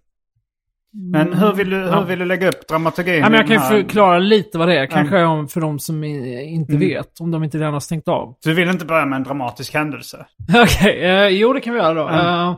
Men 0.96 1.32
hur 1.32 1.52
vill 1.52 1.70
du, 1.70 1.76
hur 1.76 1.86
Ja. 1.86 2.00
vill 2.04 2.18
du 2.18 2.24
lägga 2.24 2.48
upp 2.48 2.68
dramaturgin? 2.68 3.14
Ja, 3.14 3.28
men 3.28 3.32
jag 3.38 3.48
kan 3.48 3.56
här- 3.58 3.68
förklara 3.82 4.18
lite 4.18 4.58
vad 4.58 4.68
det 4.68 4.78
är. 4.78 4.86
Kanske 4.86 5.24
om, 5.24 5.48
för 5.48 5.60
de 5.60 5.78
som 5.78 6.04
inte 6.04 6.72
Mm. 6.72 6.88
vet. 6.88 7.20
Om 7.20 7.30
de 7.30 7.44
inte 7.44 7.58
redan 7.58 7.72
har 7.72 7.80
stängt 7.80 8.08
av. 8.08 8.36
Du 8.42 8.54
vill 8.54 8.68
inte 8.68 8.84
börja 8.84 9.06
med 9.06 9.16
en 9.16 9.22
dramatisk 9.22 9.74
händelse? 9.74 10.26
Okej, 10.62 11.04
eh, 11.04 11.28
jo 11.28 11.52
det 11.52 11.60
kan 11.60 11.74
vi 11.74 11.80
göra 11.80 11.94
då. 11.94 12.08
Mm. 12.08 12.20
Eh, 12.26 12.56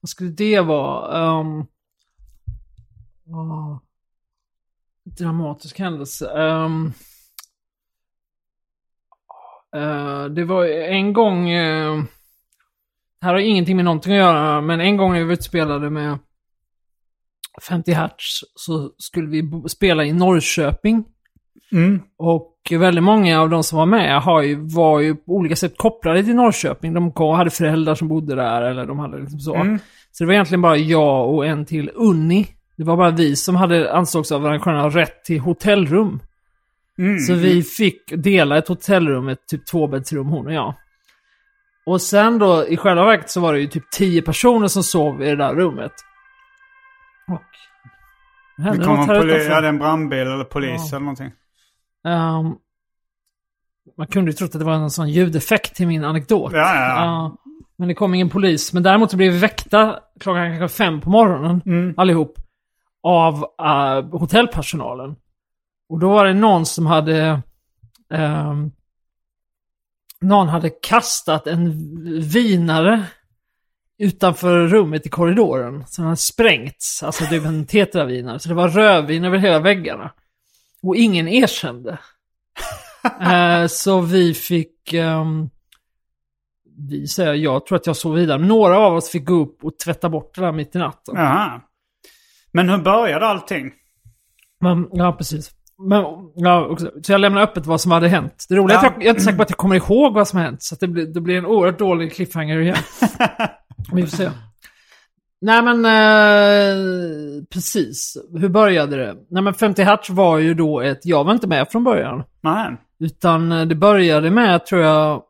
vad 0.00 0.08
skulle 0.08 0.30
det 0.30 0.60
vara? 0.60 1.40
Um, 1.40 1.60
ah, 3.34 3.80
dramatisk 5.18 5.78
händelse. 5.78 6.26
Um, 6.26 6.92
eh, 9.76 10.24
det 10.24 10.44
var 10.44 10.64
en 10.66 11.12
gång... 11.12 11.48
det 11.48 13.26
här 13.26 13.32
har 13.32 13.38
ingenting 13.38 13.76
med 13.76 13.84
någonting 13.84 14.12
att 14.12 14.18
göra, 14.18 14.60
men 14.60 14.80
en 14.80 14.96
gång 14.96 15.12
när 15.12 15.18
vi 15.18 15.24
var 15.24 15.32
ute 15.32 15.40
och 15.40 15.44
spelade 15.44 15.90
med 15.90 16.18
50 17.62 17.92
Hertz 17.92 18.40
så 18.54 18.90
skulle 18.98 19.28
vi 19.28 19.68
spela 19.68 20.04
i 20.04 20.12
Norrköping. 20.12 21.04
Mm. 21.72 22.00
Och 22.18 22.54
väldigt 22.70 23.04
många 23.04 23.40
av 23.40 23.50
de 23.50 23.64
som 23.64 23.78
var 23.78 23.86
med 23.86 24.22
har 24.22 24.42
ju, 24.42 24.56
var 24.60 25.00
ju 25.00 25.14
på 25.14 25.32
olika 25.32 25.56
sätt 25.56 25.74
kopplade 25.76 26.24
till 26.24 26.34
Norrköping. 26.34 26.94
De 26.94 27.12
kom, 27.12 27.36
hade 27.36 27.50
föräldrar 27.50 27.94
som 27.94 28.08
bodde 28.08 28.34
där 28.34 28.62
eller 28.62 28.86
de 28.86 28.98
hade 28.98 29.18
liksom 29.18 29.40
så. 29.40 29.54
Mm. 29.54 29.78
Så 30.12 30.24
det 30.24 30.26
var 30.26 30.34
egentligen 30.34 30.62
bara 30.62 30.76
jag 30.76 31.34
och 31.34 31.46
en 31.46 31.64
till 31.64 31.90
Unni. 31.94 32.46
Det 32.76 32.84
var 32.84 32.96
bara 32.96 33.10
vi 33.10 33.36
som 33.36 33.56
hade 33.56 33.92
ansågs 33.92 34.32
av 34.32 34.46
arrangörerna 34.46 34.88
rätt 34.88 35.24
till 35.24 35.40
hotellrum. 35.40 36.20
Mm. 36.98 37.18
Så 37.18 37.34
vi 37.34 37.62
fick 37.62 38.12
dela 38.16 38.58
ett 38.58 38.68
hotellrum, 38.68 39.28
ett 39.28 39.46
typ 39.48 39.66
tvåbäddsrum, 39.66 40.26
hon 40.26 40.46
och 40.46 40.52
jag. 40.52 40.74
Och 41.86 42.02
sen 42.02 42.38
då, 42.38 42.66
i 42.68 42.76
själva 42.76 43.04
verket 43.04 43.30
så 43.30 43.40
var 43.40 43.52
det 43.52 43.60
ju 43.60 43.66
typ 43.66 43.90
tio 43.90 44.22
personer 44.22 44.68
som 44.68 44.82
sov 44.82 45.22
i 45.22 45.26
det 45.26 45.36
där 45.36 45.54
rummet. 45.54 45.92
Och... 47.28 47.42
Det 48.56 48.62
något 48.64 48.74
en, 48.78 48.82
poli- 48.84 49.24
utanför. 49.24 49.50
ja, 49.50 49.60
det 49.60 49.66
är 49.66 49.68
en 49.68 49.78
brandbil 49.78 50.18
eller 50.18 50.44
polis 50.44 50.80
Ja. 50.90 50.96
eller 50.96 51.04
någonting. 51.04 51.32
Ehm, 52.08 52.54
man 53.96 54.06
kunde 54.06 54.30
ju 54.30 54.36
trott 54.36 54.54
att 54.54 54.58
det 54.58 54.64
var 54.64 54.74
en 54.74 54.90
sån 54.90 55.08
ljudeffekt 55.08 55.74
till 55.76 55.86
min 55.86 56.04
anekdot. 56.04 56.52
Ja, 56.52 56.58
ja, 56.58 56.74
ja. 56.74 57.04
Ja, 57.04 57.36
men 57.76 57.88
det 57.88 57.94
kom 57.94 58.14
ingen 58.14 58.30
polis. 58.30 58.72
Men 58.72 58.82
däremot 58.82 59.10
så 59.10 59.16
blev 59.16 59.32
vi 59.32 59.38
väckta 59.38 60.00
klockan 60.20 60.58
kanske 60.58 60.76
fem 60.76 61.00
på 61.00 61.10
morgonen, 61.10 61.62
Mm. 61.66 61.94
allihop, 61.96 62.34
av 63.02 63.34
eh, 63.60 64.18
hotellpersonalen. 64.18 65.16
Och 65.88 65.98
då 65.98 66.10
var 66.10 66.24
det 66.24 66.34
någon 66.34 66.66
som 66.66 66.86
hade... 66.86 67.42
ehm, 68.14 68.70
någon 70.20 70.48
hade 70.48 70.70
kastat 70.70 71.46
en 71.46 71.72
vinare 72.20 73.04
utanför 73.98 74.66
rummet 74.66 75.06
i 75.06 75.08
korridoren. 75.08 75.84
Så 75.86 76.00
den 76.02 76.06
hade 76.06 76.16
sprängts. 76.16 77.02
Alltså 77.02 77.24
typ 77.24 77.44
en 77.44 77.66
tetravinare. 77.66 78.38
Så 78.38 78.48
det 78.48 78.54
var 78.54 78.68
rödvin 78.68 79.24
över 79.24 79.38
hela 79.38 79.60
väggarna. 79.60 80.10
Och 80.82 80.96
ingen 80.96 81.28
erkände. 81.28 81.98
Eh, 83.20 83.66
så 83.66 84.00
vi 84.00 84.34
fick... 84.34 84.92
ehm, 84.92 85.50
vi 86.88 87.06
säger, 87.08 87.34
jag 87.34 87.66
tror 87.66 87.76
att 87.76 87.86
jag 87.86 87.96
sov 87.96 88.14
vidare. 88.14 88.38
Några 88.38 88.78
av 88.78 88.94
oss 88.94 89.10
fick 89.10 89.24
gå 89.24 89.34
upp 89.34 89.64
och 89.64 89.78
tvätta 89.78 90.08
bort 90.08 90.34
det 90.34 90.40
där 90.40 90.52
mitt 90.52 90.74
i 90.74 90.78
natten. 90.78 91.14
Jaha. 91.16 91.60
Men 92.52 92.68
hur 92.68 92.78
började 92.78 93.26
allting? 93.26 93.72
Men, 94.60 94.88
ja, 94.92 95.12
precis. 95.12 95.50
Men, 95.88 96.04
ja, 96.34 96.66
också, 96.66 96.90
så 97.02 97.12
jag 97.12 97.20
lämnar 97.20 97.42
öppet 97.42 97.66
vad 97.66 97.80
som 97.80 97.90
hade 97.92 98.08
hänt. 98.08 98.46
Det 98.48 98.54
roliga 98.56 98.78
är 98.78 98.78
att 98.78 98.84
Ja. 98.84 98.90
jag, 98.94 99.02
jag 99.02 99.06
är 99.06 99.10
inte 99.10 99.22
säker 99.22 99.36
på 99.36 99.42
att 99.42 99.50
jag 99.50 99.56
kommer 99.58 99.76
ihåg 99.76 100.14
vad 100.14 100.28
som 100.28 100.36
har 100.36 100.44
hänt. 100.44 100.62
Så 100.62 100.76
det, 100.80 100.88
blir, 100.88 101.06
det 101.06 101.20
blir 101.20 101.38
en 101.38 101.46
oerhört 101.46 101.78
dålig 101.78 102.14
cliffhanger 102.14 102.58
igen. 102.60 102.76
Vi 103.92 104.02
får 104.02 104.16
se. 104.16 104.30
Nej 105.40 105.62
men, 105.62 105.84
eh, 105.84 107.44
precis. 107.50 108.16
Hur 108.32 108.48
började 108.48 108.96
det? 108.96 109.16
Nej 109.30 109.42
men 109.42 109.54
50 109.54 109.82
Hertz 109.82 110.10
var 110.10 110.38
ju 110.38 110.54
då 110.54 110.80
ett, 110.80 111.06
jag 111.06 111.24
var 111.24 111.32
inte 111.32 111.46
med 111.46 111.68
från 111.70 111.84
början. 111.84 112.22
Nej. 112.40 112.76
Utan 113.00 113.52
eh, 113.52 113.66
det 113.66 113.74
började 113.74 114.30
med, 114.30 114.66
tror 114.66 114.82
jag, 114.82 115.22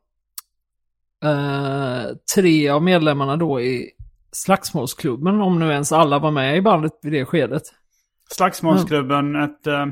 eh, 1.24 2.02
tre 2.34 2.68
av 2.68 2.82
medlemmarna 2.82 3.36
då 3.36 3.60
i 3.60 3.90
Slagsmålsklubben, 4.32 5.40
om 5.40 5.58
nu 5.58 5.70
ens 5.70 5.92
alla 5.92 6.18
var 6.18 6.30
med 6.30 6.56
i 6.56 6.60
bandet 6.62 6.92
vid 7.02 7.12
det 7.12 7.24
skedet. 7.24 7.62
Slagsmålsklubben, 8.30 9.36
ett... 9.36 9.66
eh, 9.66 9.86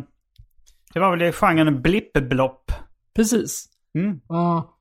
det 0.95 1.01
var 1.01 1.11
väl 1.11 1.23
i 1.23 1.33
genren 1.33 1.83
blippeblopp. 1.83 2.73
Precis. 3.17 3.69
Mm. 3.95 4.21
Ja. 4.29 4.76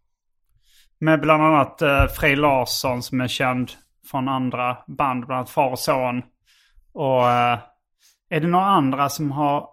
Med 1.00 1.22
bland 1.22 1.44
annat 1.44 1.82
uh, 1.82 2.08
Frej 2.08 2.36
Larsson 2.36 3.04
som 3.04 3.22
är 3.22 3.28
känd 3.28 3.72
från 4.12 4.28
andra 4.28 4.78
band, 4.88 5.25
bland 5.25 5.38
annat 5.38 5.50
Far 5.50 5.72
och 5.72 5.80
Son. 5.80 6.22
Och 6.94 7.30
eh, 7.30 7.60
är 8.30 8.40
det 8.40 8.48
några 8.48 8.66
andra 8.66 9.10
som 9.10 9.32
har 9.32 9.68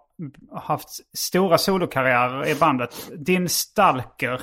haft 0.55 0.89
stora 1.17 1.57
solokarriärer 1.57 2.47
i 2.47 2.55
bandet? 2.55 3.11
Din 3.17 3.49
Stalker. 3.49 4.41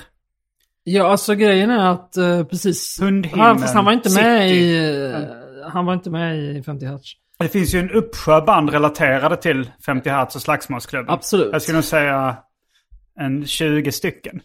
Ja, 0.85 1.11
alltså 1.11 1.35
grejen 1.35 1.71
är 1.71 1.91
att 1.91 2.17
eh, 2.17 2.45
precis... 2.45 3.01
Hundhimmel, 3.01 3.41
Han, 3.41 3.59
fast 3.59 3.75
han 3.75 3.85
var 3.85 3.93
inte 3.93 4.15
med 4.15 4.49
City. 4.49 4.61
i... 4.61 5.13
eh, 5.13 5.71
han 5.73 5.87
var 5.87 5.95
inte 5.95 6.11
med 6.11 6.39
i 6.39 6.63
50 6.63 6.87
Hertz. 6.87 7.13
Det 7.39 7.49
finns 7.49 7.75
ju 7.75 7.79
en 7.79 7.91
uppsjö 7.91 8.41
band 8.41 8.71
relaterade 8.71 9.37
till 9.37 9.71
50 9.87 10.11
Hertz 10.11 10.37
och 10.37 10.43
Slagsmålsklubben. 10.43 11.15
Absolut. 11.15 11.53
Jag 11.53 11.63
skulle 11.63 11.77
nog 11.77 11.85
säga 11.85 12.37
en 13.21 13.47
20 13.47 13.93
stycken. 13.93 14.41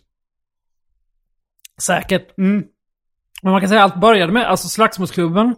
Säkert. 1.81 2.37
Mm. 2.37 2.63
Men 3.43 3.51
man 3.51 3.61
kan 3.61 3.69
säga 3.69 3.83
att 3.83 3.91
allt 3.91 4.01
började 4.01 4.33
med, 4.33 4.47
alltså 4.47 4.67
Slagsmålsklubben. 4.67 5.55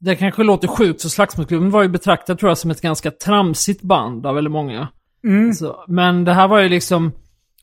Det 0.00 0.16
kanske 0.16 0.42
låter 0.42 0.68
sjukt, 0.68 1.00
så 1.00 1.10
Slagsmålsklubben 1.10 1.70
var 1.70 1.82
ju 1.82 1.88
betraktad 1.88 2.38
tror 2.38 2.50
jag 2.50 2.58
som 2.58 2.70
ett 2.70 2.80
ganska 2.80 3.10
tramsigt 3.10 3.82
band 3.82 4.26
av 4.26 4.34
väldigt 4.34 4.52
många. 4.52 4.88
Så, 5.54 5.84
men 5.88 6.24
det 6.24 6.32
här 6.32 6.48
var 6.48 6.58
ju 6.60 6.68
liksom, 6.68 7.12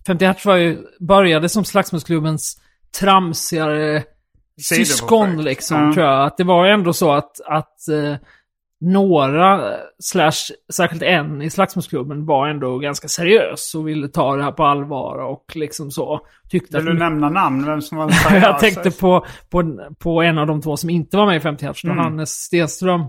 50 0.07 0.25
Hertz 0.25 0.45
var 0.45 0.55
ju, 0.55 0.77
började 0.99 1.49
som 1.49 1.65
Slagsmålsklubbens 1.65 2.61
tramsigare 2.99 4.03
syskon 4.61 5.43
liksom, 5.43 5.77
Ja. 5.87 5.93
tror 5.93 6.05
jag. 6.05 6.25
Att 6.25 6.37
det 6.37 6.43
var 6.43 6.65
ju 6.65 6.71
ändå 6.71 6.93
så 6.93 7.11
att, 7.11 7.41
att 7.45 7.87
eh, 7.87 8.15
några, 8.81 9.73
slash 9.99 10.31
särskilt 10.73 11.03
en 11.03 11.41
i 11.41 11.49
Slagsmålsklubben 11.49 12.25
var 12.25 12.47
ändå 12.47 12.77
ganska 12.77 13.07
seriös 13.07 13.75
och 13.75 13.87
ville 13.87 14.07
ta 14.07 14.35
det 14.35 14.43
här 14.43 14.51
på 14.51 14.63
allvar 14.63 15.17
och 15.17 15.45
liksom 15.55 15.91
så. 15.91 16.19
Tyckte 16.49 16.77
Vill 16.77 16.85
du 16.85 16.91
att 16.91 16.97
nämna 16.97 17.29
namn? 17.29 17.65
Vem 17.65 17.81
som 17.81 17.97
var 17.97 18.11
jag 18.41 18.59
tänkte 18.59 18.91
på, 18.91 19.25
på, 19.49 19.79
på 19.99 20.21
en 20.21 20.37
av 20.37 20.47
de 20.47 20.61
två 20.61 20.77
som 20.77 20.89
inte 20.89 21.17
var 21.17 21.25
med 21.25 21.37
i 21.37 21.39
50 21.39 21.65
Hertz, 21.65 21.83
Mm. 21.83 21.97
Hannes 21.97 22.29
Stenström. 22.29 23.01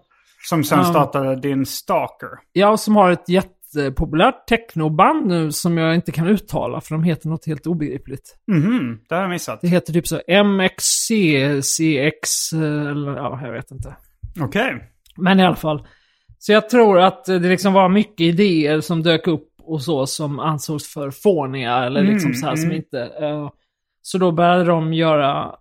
Som 0.49 0.65
sen 0.65 0.85
startade 0.85 1.37
din 1.37 1.67
Stalker. 1.67 2.29
Ja, 2.53 2.77
som 2.77 2.97
har 2.97 3.11
ett 3.11 3.29
jättepopulärt 3.29 4.47
technoband 4.49 5.27
nu 5.27 5.53
som 5.53 5.79
jag 5.79 5.95
inte 5.95 6.13
kan 6.13 6.27
uttala 6.27 6.81
för 6.81 6.95
de 6.95 7.03
heter 7.05 7.29
något 7.29 7.47
helt 7.47 7.67
obegripligt. 7.67 8.37
Mhm, 8.53 8.99
det 9.09 9.15
har 9.15 9.23
jag 9.23 9.31
missat. 9.31 9.61
Det 9.61 9.69
heter 9.69 9.93
typ 9.93 10.07
så 10.07 10.21
MXCCX 10.45 12.53
eller 12.53 13.17
ja, 13.17 13.41
jag 13.43 13.53
vet 13.53 13.71
inte. 13.71 13.97
Okej. 14.41 14.89
Men 15.17 15.41
i 15.41 15.45
alla 15.47 15.57
fall. 15.57 15.87
Så 16.39 16.53
jag 16.53 16.69
tror 16.71 17.01
att 17.01 17.25
det 17.25 17.39
liksom 17.39 17.73
var 17.73 17.89
mycket 17.89 18.21
idéer 18.21 18.81
som 18.81 19.03
dök 19.03 19.27
upp 19.27 19.49
och 19.63 19.83
så 19.83 20.07
som 20.07 20.39
ansågs 20.39 20.93
för 20.93 21.11
fåniga 21.11 21.77
eller 21.85 22.03
liksom 22.03 22.31
Mm, 22.31 22.41
så 22.41 22.47
här 22.47 22.57
som 22.57 22.65
mm. 22.65 22.77
inte... 22.77 23.01
eh, 23.21 23.51
så 24.03 24.19
då 24.19 24.33
började 24.33 24.65
de 24.65 24.93
göra 24.95 25.55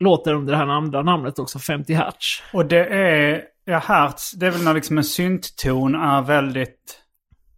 låtar 0.00 0.32
under 0.34 0.52
det 0.52 0.58
här 0.58 0.66
andra 0.66 1.02
namnet 1.02 1.38
också, 1.38 1.58
50 1.58 1.92
Hertz. 1.94 2.42
Och 2.52 2.66
det 2.66 2.86
är, 2.86 3.42
ja 3.64 3.78
Hertz, 3.78 4.32
det 4.32 4.46
är 4.46 4.50
väl 4.50 4.62
när 4.64 4.74
liksom 4.74 4.98
en 4.98 5.04
syntton 5.04 5.94
är 5.94 6.22
väldigt 6.22 7.00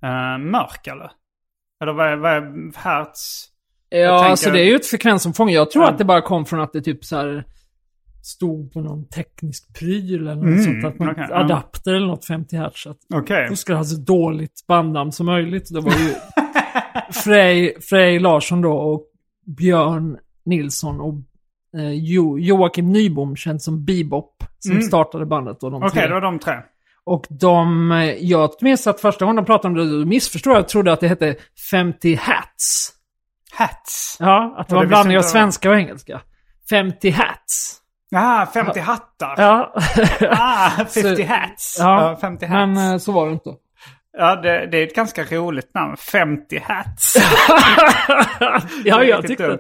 eh, 0.03 0.39
mörk 0.39 0.87
eller? 0.87 1.11
Eller 1.83 1.93
vad 1.93 2.07
är, 2.13 2.17
vad 2.17 2.33
är 2.33 2.73
Hertz? 2.79 3.47
Ja, 3.89 4.19
tänker- 4.19 4.31
alltså 4.31 4.51
det 4.51 4.61
är 4.61 4.65
ju 4.65 4.77
ett 4.77 4.87
frekvensomfång. 4.87 5.51
Jag 5.51 5.71
tror 5.71 5.85
Ja. 5.85 5.91
att 5.91 5.99
det 5.99 6.05
bara 6.05 6.23
kom 6.23 6.45
från 6.47 6.61
att 6.61 6.73
det 6.73 6.81
typ 6.83 7.05
så 7.05 7.17
här 7.17 7.45
stod 8.27 8.73
på 8.73 8.81
någon 8.81 9.09
teknisk 9.09 9.75
pryl 9.79 10.15
eller 10.21 10.35
något 10.35 10.45
Mm, 10.45 10.63
sånt. 10.65 10.85
Att 10.85 10.95
okej, 11.11 11.27
ja. 11.31 11.37
adapter 11.37 11.95
eller 11.95 12.07
något 12.07 12.25
50 12.25 12.57
Hertz. 12.57 12.87
Att 12.87 12.97
Okej. 13.15 13.47
Du 13.51 13.57
skulle 13.57 13.77
ha 13.79 13.85
så 13.85 13.97
dåligt 13.97 14.65
bandnamn 14.69 15.13
som 15.13 15.27
möjligt. 15.27 15.69
Det 15.73 15.81
var 15.81 15.93
ju 15.93 16.15
Frej, 17.13 17.77
Frej 17.81 18.19
Larsson 18.19 18.61
då 18.61 18.73
och 18.73 19.07
Björn 19.47 20.19
Nilsson 20.45 21.01
och 21.01 21.15
eh, 21.81 21.91
jo, 21.93 22.39
Joakim 22.39 22.93
Nybom, 22.93 23.37
känd 23.37 23.63
som 23.63 23.85
Bebop, 23.85 24.45
som 24.59 24.71
Mm. 24.73 24.83
startade 24.83 25.27
bandet. 25.27 25.63
Och 25.63 25.71
de 25.71 25.83
Okej, 25.83 25.91
tre. 25.91 26.07
det 26.09 26.15
var 26.15 26.21
de 26.21 26.39
tre. 26.39 26.55
Och 27.05 27.27
de, 27.31 27.93
eh, 27.93 27.99
jag 28.05 28.51
minns 28.61 28.87
att 28.87 29.01
första 29.01 29.25
gången 29.25 29.37
de 29.37 29.45
pratade 29.45 29.69
om 29.81 29.89
det, 29.89 29.99
då 29.99 30.07
missförstod 30.07 30.51
jag. 30.53 30.59
Jag 30.59 30.69
trodde 30.69 30.93
att 30.93 31.01
det 31.01 31.09
hette 31.09 31.37
50 31.71 32.15
Hats. 32.15 32.93
Hats. 33.53 34.17
Ja, 34.21 34.55
att 34.59 34.69
det 34.69 34.75
Och 34.75 34.77
var 34.77 34.83
en 34.83 34.89
blandning 34.89 35.19
av 35.19 35.23
svenska 35.23 35.71
och 35.71 35.77
engelska. 35.77 36.21
50 36.71 37.11
Hats. 37.11 37.81
Ah, 38.17 38.47
50 38.47 38.81
hattar. 38.81 39.35
Ja, 39.39 39.75
Ah, 40.31 40.71
50 40.71 41.17
Så- 41.17 41.25
hats. 41.25 41.77
ja, 41.79 42.11
Ja, 42.11 42.17
50 42.21 42.47
hats. 42.47 42.59
men 42.77 42.93
eh, 42.93 42.99
så 42.99 43.13
var 43.13 43.27
det 43.27 43.33
inte. 43.33 43.51
Ja, 44.19 44.37
det, 44.37 44.67
det 44.67 44.79
är 44.79 44.87
ett 44.87 44.95
ganska 44.95 45.25
roligt 45.25 45.75
namn. 45.75 45.97
50 45.97 46.59
hats. 46.65 47.15
ja, 48.85 49.03
jag 49.05 49.27
tyckte 49.27 49.47
dumt. 49.49 49.59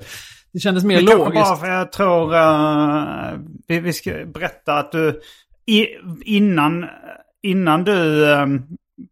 det 0.52 0.58
kändes 0.58 0.84
mer 0.84 0.96
Det 0.96 1.02
logiskt. 1.02 1.34
bara 1.44 1.56
för 1.56 1.66
jag 1.66 1.92
tror... 1.92 2.34
eh, 2.34 3.32
vi, 3.68 3.80
vi 3.80 3.92
ska 3.92 4.10
berätta 4.34 4.78
att 4.78 4.92
du... 4.92 5.20
I, 5.66 5.86
innan, 6.24 6.86
innan 7.42 7.84
du 7.84 8.30
eh, 8.32 8.46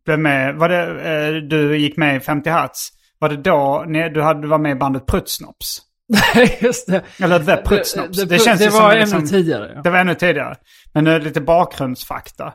blev 0.05 0.19
med... 0.19 0.55
Var 0.55 0.69
det, 0.69 0.83
eh, 1.27 1.35
du 1.35 1.77
gick 1.77 1.97
med 1.97 2.17
i 2.17 2.21
50 2.21 2.51
Hertz. 2.51 2.89
Var 3.19 3.29
det 3.29 3.37
då 3.37 3.85
ni, 3.89 4.09
du 4.09 4.23
hade, 4.23 4.47
var 4.49 4.59
med 4.59 4.73
i 4.73 4.75
bandet 4.75 5.07
Prutsnops? 5.07 5.79
Just 6.61 6.87
det. 6.87 7.03
Eller 7.21 7.39
The 7.39 7.57
Prutsnops. 7.57 8.19
Det, 8.19 8.25
Det, 8.25 8.35
det, 8.35 8.39
känns 8.39 8.59
det 8.59 8.65
ju 8.65 8.71
var 8.71 8.81
som 8.81 8.91
ännu 8.91 9.01
liksom, 9.01 9.27
tidigare. 9.27 9.81
Det 9.85 9.91
var 9.91 9.99
ännu 9.99 10.15
tidigare. 10.15 10.57
Men 10.93 11.05
nu 11.05 11.11
är 11.11 11.19
det 11.19 11.25
lite 11.25 11.41
bakgrundsfakta. 11.41 12.53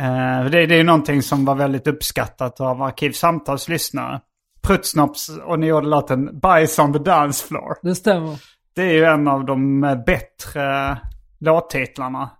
Eh, 0.00 0.44
det, 0.44 0.66
det 0.66 0.74
är 0.74 0.84
någonting 0.84 1.22
som 1.22 1.44
var 1.44 1.54
väldigt 1.54 1.86
uppskattat 1.86 2.60
av 2.60 2.82
Arkivsamtals 2.82 3.68
lyssnare. 3.68 4.20
Prutsnops 4.62 5.28
och 5.28 5.58
ni 5.58 5.66
gjorde 5.66 5.86
låten 5.86 6.40
Bajs 6.40 6.78
on 6.78 6.92
the 6.92 6.98
Dance 6.98 7.46
Floor. 7.46 7.74
Det 7.82 7.94
stämmer. 7.94 8.38
Det 8.74 8.82
är 8.82 8.92
ju 8.92 9.04
en 9.04 9.28
av 9.28 9.44
de 9.44 9.80
bättre 10.06 10.98
låttitlarna. 11.40 12.30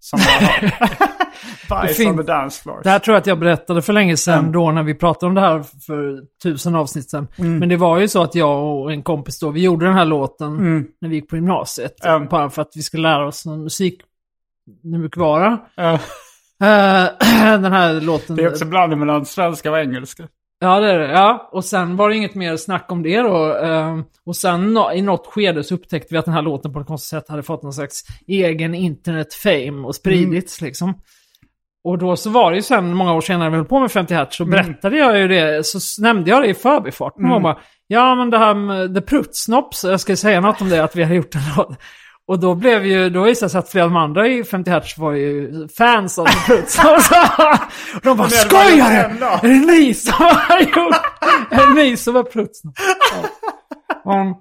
Som 0.00 0.20
jag 0.20 0.48
har. 0.48 0.72
Bajs 1.68 2.00
on 2.00 2.16
the 2.16 2.22
Dance 2.22 2.62
Floor. 2.62 2.80
Det 2.82 2.90
här 2.90 2.98
tror 2.98 3.14
jag 3.14 3.20
att 3.20 3.26
jag 3.26 3.38
berättade 3.38 3.82
för 3.82 3.92
länge 3.92 4.16
sedan 4.16 4.38
Mm. 4.38 4.52
då 4.52 4.70
när 4.70 4.82
vi 4.82 4.94
pratade 4.94 5.28
om 5.28 5.34
det 5.34 5.40
här 5.40 5.62
för 5.86 6.20
tusen 6.42 6.74
avsnitt 6.74 7.10
sedan. 7.10 7.28
Men 7.36 7.68
det 7.68 7.76
var 7.76 7.98
ju 7.98 8.08
så 8.08 8.22
att 8.22 8.34
jag 8.34 8.64
och 8.82 8.92
en 8.92 9.02
kompis 9.02 9.38
då, 9.40 9.50
vi 9.50 9.62
gjorde 9.62 9.86
den 9.86 9.94
här 9.94 10.04
låten 10.04 10.48
Mm. 10.58 10.86
när 11.00 11.08
vi 11.08 11.14
gick 11.14 11.28
på 11.28 11.36
gymnasiet. 11.36 12.04
Mm. 12.04 12.28
Bara 12.28 12.50
för 12.50 12.62
att 12.62 12.72
vi 12.74 12.82
skulle 12.82 13.02
lära 13.02 13.26
oss 13.26 13.46
någon 13.46 13.62
musikmjukvara. 13.64 15.58
Eh, 15.76 16.00
Uh, 16.62 16.68
den 17.62 17.72
här 17.72 18.00
låten... 18.00 18.36
det 18.36 18.42
är 18.42 18.48
också 18.50 18.64
blandning 18.64 18.98
mellan 18.98 19.26
svenska 19.26 19.70
och 19.70 19.78
engelska. 19.78 20.28
Ja, 20.60 20.80
det 20.80 20.90
är 20.90 20.98
det. 20.98 21.12
Ja, 21.12 21.48
och 21.52 21.64
sen 21.64 21.96
var 21.96 22.08
det 22.08 22.16
inget 22.16 22.34
mer 22.34 22.56
snack 22.56 22.86
om 22.92 23.02
det 23.02 23.18
då. 23.20 23.54
ehm, 23.56 24.04
och 24.26 24.36
sen 24.36 24.78
i 24.94 25.02
något 25.02 25.26
skede 25.26 25.64
så 25.64 25.74
upptäckte 25.74 26.14
vi 26.14 26.18
att 26.18 26.24
den 26.24 26.34
här 26.34 26.42
låten 26.42 26.72
på 26.72 26.80
ett 26.80 26.86
konstigt 26.86 27.08
sätt 27.10 27.28
hade 27.28 27.42
fått 27.42 27.62
någon 27.62 27.72
slags 27.72 28.02
egen 28.26 28.74
internet-fame 28.74 29.86
och 29.86 29.94
spridits 29.94 30.60
liksom. 30.60 30.94
Och 31.84 31.98
då 31.98 32.16
så 32.16 32.30
var 32.30 32.50
det 32.50 32.56
ju 32.56 32.62
sen, 32.62 32.94
många 32.94 33.12
år 33.14 33.20
senare, 33.20 33.42
när 33.44 33.50
vi 33.50 33.56
höll 33.56 33.66
på 33.66 33.80
med 33.80 33.92
50 33.92 34.14
Hertz, 34.14 34.36
så 34.36 34.44
berättade 34.44 34.96
jag 34.96 35.18
ju 35.18 35.28
det, 35.28 35.66
så 35.66 36.02
nämnde 36.02 36.30
jag 36.30 36.42
det 36.42 36.48
i 36.48 36.54
förbifarten. 36.54 37.30
Och 37.32 37.42
bara, 37.42 37.58
ja 37.86 38.14
men 38.14 38.30
det 38.30 38.38
här 38.38 38.54
med 38.54 38.94
The 38.94 39.00
Prutsnops, 39.00 39.84
jag 39.84 40.00
ska 40.00 40.16
säga 40.16 40.40
något 40.40 40.60
om 40.60 40.68
det, 40.68 40.84
att 40.84 40.96
vi 40.96 41.02
hade 41.02 41.14
gjort 41.14 41.34
en 41.34 41.40
låt. 41.56 41.78
Och 42.28 42.38
då 42.40 42.54
blev 42.54 42.86
ju, 42.86 43.10
då 43.10 43.22
visade 43.22 43.46
det 43.46 43.50
sig 43.50 43.58
att 43.58 43.68
flera 43.70 43.84
av 43.84 43.90
de 43.90 43.96
andra 43.96 44.26
i 44.28 44.44
50 44.44 44.70
Hertz 44.70 44.98
var 44.98 45.12
ju 45.12 45.50
fans 45.78 46.18
av 46.18 46.26
The 46.26 46.32
Prutsnops. 46.46 47.10
och 47.94 48.00
de 48.02 48.16
bara, 48.16 48.28
skojar 48.28 48.90
du? 48.90 48.96
den 48.96 49.20
då." 49.20 49.26
Är 49.26 49.48
det 49.48 49.66
ni 49.66 49.94
som 49.94 50.14
har 50.24 50.60
gjort? 50.60 50.96
Är 51.50 51.66
det 51.66 51.82
ni 51.82 51.96
som 51.96 52.14
har 52.14 52.22
Prutsnops? 52.22 52.80
Ja. 54.04 54.40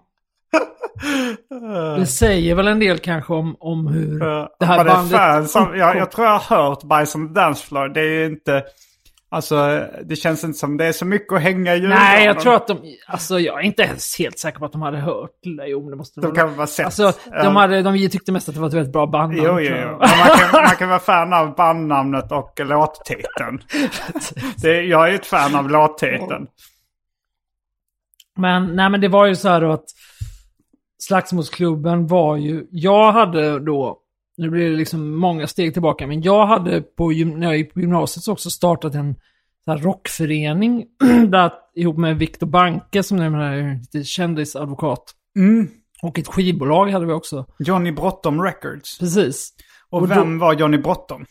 Det 2.00 2.06
säger 2.06 2.56
väl 2.56 2.68
en 2.68 2.80
del 2.80 3.00
kanske 3.00 3.34
om, 3.34 3.56
om 3.60 3.88
hur 3.88 4.20
det 4.60 4.66
här 4.66 4.86
bandet... 4.86 5.18
fans 5.20 5.56
av, 5.56 5.78
jag, 5.78 5.98
jag 5.98 6.12
tror 6.12 6.28
jag 6.28 6.38
har 6.40 6.58
hört 6.58 6.84
Bajs 6.84 7.16
on 7.16 7.28
the 7.28 7.34
Dance 7.34 7.66
Floor. 7.68 7.88
Det 7.90 8.02
är 8.02 8.06
ju 8.20 8.26
inte... 8.26 8.64
Alltså, 9.34 9.88
det 10.04 10.16
känns 10.16 10.44
inte 10.44 10.60
som 10.60 10.78
det 10.78 10.86
är 10.86 10.92
så 10.92 11.06
mycket 11.06 11.34
att 11.34 11.42
hänga 11.42 11.74
i 11.76 11.78
julgranen. 11.78 12.04
Nej, 12.04 12.26
jag 12.26 12.40
tror 12.40 12.56
att 12.56 12.68
de... 12.68 12.78
Alltså 13.08 13.40
jag 13.40 13.60
är 13.60 13.64
inte 13.64 13.84
ens 13.84 14.20
helt 14.20 14.40
säker 14.40 14.60
på 14.60 14.66
att 14.66 14.72
de 14.72 14.82
hade 14.82 14.98
hört. 14.98 15.30
Jo, 15.68 15.90
det 15.90 15.96
måste 15.96 16.20
De 16.22 16.28
vara- 16.28 16.36
kan 16.36 16.48
väl 16.48 16.58
bara 16.58 16.68
sett. 16.68 16.86
Alltså, 16.86 17.14
de, 17.44 17.56
hade, 17.56 17.82
de 17.82 18.10
tyckte 18.10 18.32
mest 18.32 18.50
att 18.50 18.56
det 18.56 18.62
var 18.62 18.68
ett 18.68 18.74
väldigt 18.74 18.94
bra 18.94 19.08
bandnamn. 19.08 19.48
Jo, 19.48 19.60
jo, 19.60 19.76
jo. 19.82 19.98
Man 20.00 20.38
kan, 20.38 20.64
man 20.64 20.76
kan 20.76 20.90
vara 20.90 21.00
fan 21.00 21.34
av 21.34 21.56
bandnamnet 21.56 22.32
och 22.32 22.60
låttiteln. 22.60 23.62
Det, 24.62 24.82
jag 24.82 25.04
är 25.08 25.10
ju 25.10 25.16
ett 25.16 25.26
fan 25.26 25.56
av 25.56 25.70
låttiteln. 25.70 26.48
Men, 28.38 28.76
nej, 28.76 28.90
men 28.90 29.02
det 29.02 29.08
var 29.08 29.26
ju 29.26 29.36
så 29.36 29.50
här 29.50 29.62
då 29.62 29.72
att 29.72 29.86
Slagsmålsklubben 31.02 32.08
var 32.08 32.38
ju... 32.38 32.68
Jag 32.72 33.12
hade 33.12 33.60
då... 33.60 33.98
Nu 34.38 34.50
blir 34.50 34.70
det 34.70 34.76
liksom 34.78 35.16
många 35.16 35.48
steg 35.48 35.74
tillbaka, 35.74 36.08
men 36.08 36.22
jag 36.22 36.46
hade 36.46 36.82
på, 36.82 37.10
när 37.10 37.48
jag 37.48 37.58
gick 37.58 37.74
på 37.74 37.80
gymnasiet 37.82 38.24
så 38.24 38.32
också 38.32 38.50
startat 38.50 38.96
en 38.96 39.16
så 39.66 39.72
här 39.72 39.78
rockförening 39.78 40.86
där, 41.28 41.52
ihop 41.76 41.98
med 41.98 42.18
Viktor 42.20 42.48
Banke 42.48 43.04
som 43.04 43.20
är 43.20 43.42
en 43.42 43.78
lite 43.80 44.04
kändisadvokat. 44.04 45.04
Mm. 45.36 45.68
Och 46.04 46.20
ett 46.20 46.28
skivbolag 46.28 46.88
hade 46.90 47.06
vi 47.06 47.14
också. 47.14 47.46
Johnny 47.60 47.92
Bråttom 47.92 48.42
Records. 48.42 49.00
Precis. 49.00 49.54
Och, 49.90 50.02
Och 50.02 50.08
då- 50.08 50.16
vem 50.16 50.40
var 50.40 50.54
Johnny 50.54 50.78
Bråttom? 50.78 51.26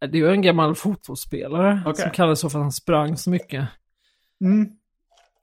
Det 0.00 0.06
är 0.06 0.14
ju 0.14 0.30
en 0.30 0.42
gammal 0.42 0.74
fotbollsspelare 0.74 1.82
Okej. 1.86 2.02
som 2.02 2.10
kallades 2.10 2.40
så 2.40 2.50
för 2.50 2.58
att 2.58 2.64
han 2.64 2.72
sprang 2.72 3.16
så 3.16 3.30
mycket. 3.30 3.68
Mm. 4.44 4.68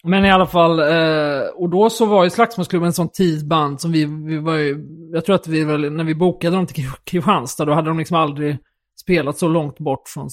Men 0.04 0.26
i 0.26 0.32
alla 0.32 0.46
fall, 0.46 0.80
eh, 0.80 1.48
och 1.56 1.70
då 1.70 1.90
så 1.90 2.06
var 2.06 2.24
ju 2.24 2.30
Slagsmålsklubben 2.30 2.88
en 2.88 2.94
sån 2.94 3.10
tidsband 3.10 3.82
som 3.82 3.92
vi, 3.92 4.06
vi 4.06 4.38
var 4.38 4.56
ju, 4.56 4.86
jag 5.14 5.26
tror 5.26 5.36
att 5.36 5.48
vi 5.48 5.64
väl, 5.64 5.92
när 5.92 6.04
vi 6.04 6.16
bokade 6.16 6.56
dem 6.56 6.66
till 6.66 6.84
Kri- 6.84 7.00
Kristianstad, 7.04 7.66
då 7.66 7.74
hade 7.74 7.88
de 7.88 7.98
liksom 8.00 8.18
aldrig 8.18 8.58
spelat 9.02 9.38
så 9.38 9.48
långt 9.48 9.80
bort 9.80 10.08
från 10.08 10.30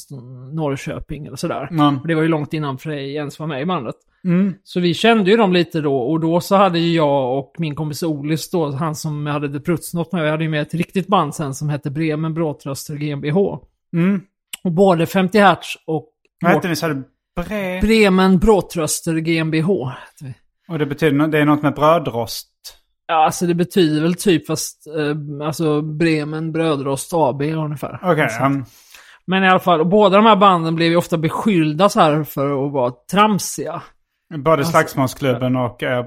Norrköping 0.55 1.27
eller 1.27 1.37
sådär. 1.37 1.69
Mm. 1.71 1.99
Det 2.05 2.15
var 2.15 2.23
ju 2.23 2.29
långt 2.29 2.53
innan 2.53 2.79
Frej 2.79 3.15
ens 3.15 3.39
var 3.39 3.47
med 3.47 3.63
i 3.63 3.65
bandet. 3.65 3.95
Mm. 4.25 4.55
Så 4.65 4.81
vi 4.81 4.95
kände 4.95 5.31
ju 5.31 5.37
dem 5.37 5.53
lite 5.53 5.81
då, 5.81 5.97
och 5.97 6.21
då 6.21 6.41
så 6.41 6.57
hade 6.57 6.79
ju 6.79 6.97
jag 6.97 7.39
och 7.39 7.55
min 7.59 7.75
kompis 7.75 8.03
Olis 8.03 8.51
då, 8.51 8.71
han 8.71 8.95
som 8.95 9.27
hade 9.27 9.53
The 9.53 9.61
Prutsnott 9.61 10.13
med, 10.13 10.23
vi 10.23 10.31
hade 10.31 10.45
ju 10.45 10.51
med 10.51 10.63
ett 10.63 10.75
riktigt 10.75 11.07
band 11.07 11.35
sen 11.35 11.55
som 11.55 11.69
hette 11.69 11.91
Bremen 11.91 12.35
Bråtröster 12.35 12.95
GmbH. 12.95 13.37
Mm. 13.93 14.21
Och 14.65 14.73
både 14.73 15.07
50 15.07 15.39
Hertz 15.39 15.75
och 15.87 16.09
Vad 16.41 16.53
hette 16.53 16.69
ni? 16.69 16.77
Sa 16.77 16.89
du 16.89 17.05
bre? 17.37 17.81
Bremen 17.81 18.39
Bråtröster 18.39 19.15
GmbH. 19.15 19.69
Och 20.69 20.79
det 20.79 20.87
betyder 20.87 21.29
det 21.29 21.39
är 21.39 21.45
något 21.45 21.63
med 21.63 21.75
brödrost. 21.75 22.51
Ja, 23.07 23.25
alltså 23.25 23.47
det 23.47 23.55
betyder 23.55 24.03
väl 24.03 24.15
typ 24.15 24.47
fast, 24.47 24.87
eh, 24.87 25.47
alltså 25.47 25.83
Bremen 25.83 26.53
Brödrost 26.53 27.11
AB 27.15 27.43
ungefär. 27.43 27.99
Okej. 28.03 28.23
Alltså. 28.23 28.45
um, 28.45 28.65
Men 29.25 29.45
i 29.45 29.49
alla 29.49 29.59
fall, 29.59 29.85
båda 29.85 30.17
de 30.17 30.27
här 30.27 30.37
banden 30.37 30.75
blev 30.75 30.91
ju 30.91 30.97
ofta 30.97 31.19
beskyllda 31.19 31.89
så 31.89 32.01
här 32.01 32.25
för 32.25 32.67
att 32.67 32.73
vara 32.73 32.93
tramsiga. 33.11 33.83
både 34.39 34.65
Slagsmålsklubben 34.65 35.57
och 35.57 35.83
uh, 35.83 36.05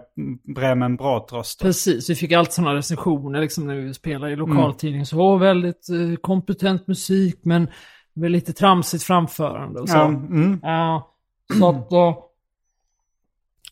Bremen 0.55 0.95
Bratrost. 0.95 1.61
Precis, 1.61 2.09
vi 2.09 2.15
fick 2.15 2.31
alltid 2.31 2.53
sådana 2.53 2.75
recensioner 2.75 3.41
liksom 3.41 3.67
när 3.67 3.75
vi 3.75 3.93
spelade 3.93 4.33
i 4.33 4.35
lokaltidning. 4.35 5.05
Så 5.05 5.19
åh, 5.19 5.39
väldigt 5.39 5.89
eh, 5.89 6.15
kompetent 6.21 6.87
musik 6.87 7.39
men 7.43 7.67
med 8.15 8.31
lite 8.31 8.53
tramsigt 8.53 9.03
framförande 9.03 9.79
och 9.79 9.89
så. 9.89 9.97
Ja, 9.97 10.05
mm. 10.05 10.59
Ja, 10.61 11.12
så 11.59 11.69
att... 11.69 11.91
eh, 11.91 12.23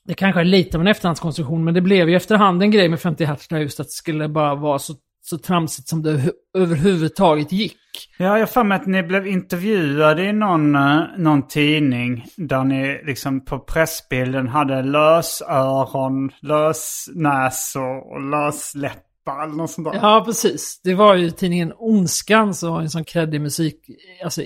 det 0.03 0.13
kanske 0.13 0.41
är 0.41 0.45
lite 0.45 0.77
av 0.77 0.81
en 0.81 0.87
efterhandskonstruktion, 0.87 1.63
men 1.63 1.73
det 1.73 1.81
blev 1.81 2.09
ju 2.09 2.15
efterhand 2.15 2.63
en 2.63 2.71
grej 2.71 2.89
med 2.89 2.99
50 2.99 3.25
Hz 3.25 3.47
där 3.47 3.57
just 3.59 3.79
att 3.79 3.87
det 3.87 3.91
skulle 3.91 4.27
bara 4.27 4.55
vara 4.55 4.79
så, 4.79 4.93
så 5.21 5.37
tramsigt 5.37 5.87
som 5.87 6.03
det 6.03 6.31
överhuvudtaget 6.57 7.51
gick. 7.51 7.77
Ja, 8.17 8.25
jag 8.25 8.39
har 8.39 8.45
för 8.45 8.63
mig 8.63 8.75
att 8.75 8.87
ni 8.87 9.03
blev 9.03 9.27
intervjuade 9.27 10.23
i 10.23 10.33
någon, 10.33 10.75
eh, 10.75 11.01
någon 11.17 11.47
tidning 11.47 12.25
där 12.37 12.63
ni 12.63 13.01
liksom 13.05 13.45
på 13.45 13.59
pressbilden 13.59 14.47
hade 14.47 14.81
lösöron, 14.81 16.31
lösnäsor 16.41 18.13
och 18.13 18.21
lösläppar 18.21 19.10
eller 19.27 19.53
något 19.53 19.71
sånt 19.71 19.91
där. 19.91 19.99
Ja, 20.01 20.23
precis. 20.25 20.81
Det 20.83 20.93
var 20.93 21.15
ju 21.15 21.31
tidningen 21.31 21.73
Ondskan 21.77 22.53
som 22.53 22.71
var 22.73 22.81
en 22.81 22.89
sån 22.89 23.03
kreddig 23.03 23.41
musik, 23.41 23.75
alltså 24.23 24.41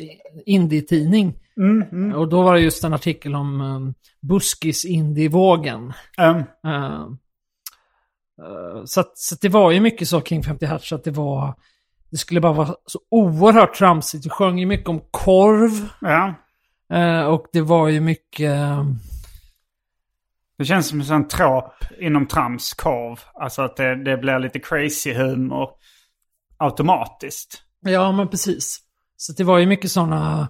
indie-tidning. 0.45 1.33
Mm, 1.57 1.81
mm. 1.91 2.13
Och 2.19 2.29
då 2.29 2.41
var 2.41 2.53
det 2.53 2.61
just 2.61 2.83
en 2.83 2.93
artikel 2.93 3.35
om 3.35 3.61
um, 3.61 3.93
buskis 4.21 4.85
indie-vågen. 4.85 5.93
Um, 6.17 7.17
Eh, 8.39 8.45
eh, 8.47 8.85
så, 8.85 8.99
att, 8.99 9.17
så 9.17 9.35
att 9.35 9.41
det 9.41 9.49
var 9.49 9.71
ju 9.71 9.79
mycket 9.79 10.07
så 10.07 10.21
kring 10.21 10.43
50 10.43 10.65
Hertz 10.65 10.93
att 10.93 11.03
det 11.03 11.11
var... 11.11 11.53
Det 12.11 12.17
skulle 12.17 12.41
bara 12.41 12.53
vara 12.53 12.75
så 12.85 12.99
oerhört 13.11 13.73
tramsigt. 13.73 14.25
Vi 14.25 14.29
sjöng 14.29 14.59
ju 14.59 14.65
mycket 14.65 14.89
om 14.89 15.01
korv. 15.11 15.89
ja. 16.01 16.33
eh, 16.93 17.25
och 17.25 17.45
det 17.53 17.61
var 17.61 17.87
ju 17.87 17.99
mycket... 17.99 18.51
eh, 18.51 18.85
Det 20.57 20.65
känns 20.65 20.87
som 20.87 20.99
en 20.99 21.05
sån 21.05 21.27
trop 21.27 21.73
inom 21.99 22.27
trams, 22.27 22.73
korv. 22.73 23.19
Alltså 23.33 23.61
att 23.61 23.77
det, 23.77 24.03
det 24.03 24.17
blir 24.17 24.39
lite 24.39 24.59
crazy 24.59 25.13
humor 25.13 25.69
automatiskt. 26.57 27.61
Ja, 27.81 28.11
men 28.11 28.27
precis. 28.27 28.79
Så 29.17 29.33
det 29.33 29.43
var 29.43 29.57
ju 29.57 29.65
mycket 29.65 29.91
sådana... 29.91 30.47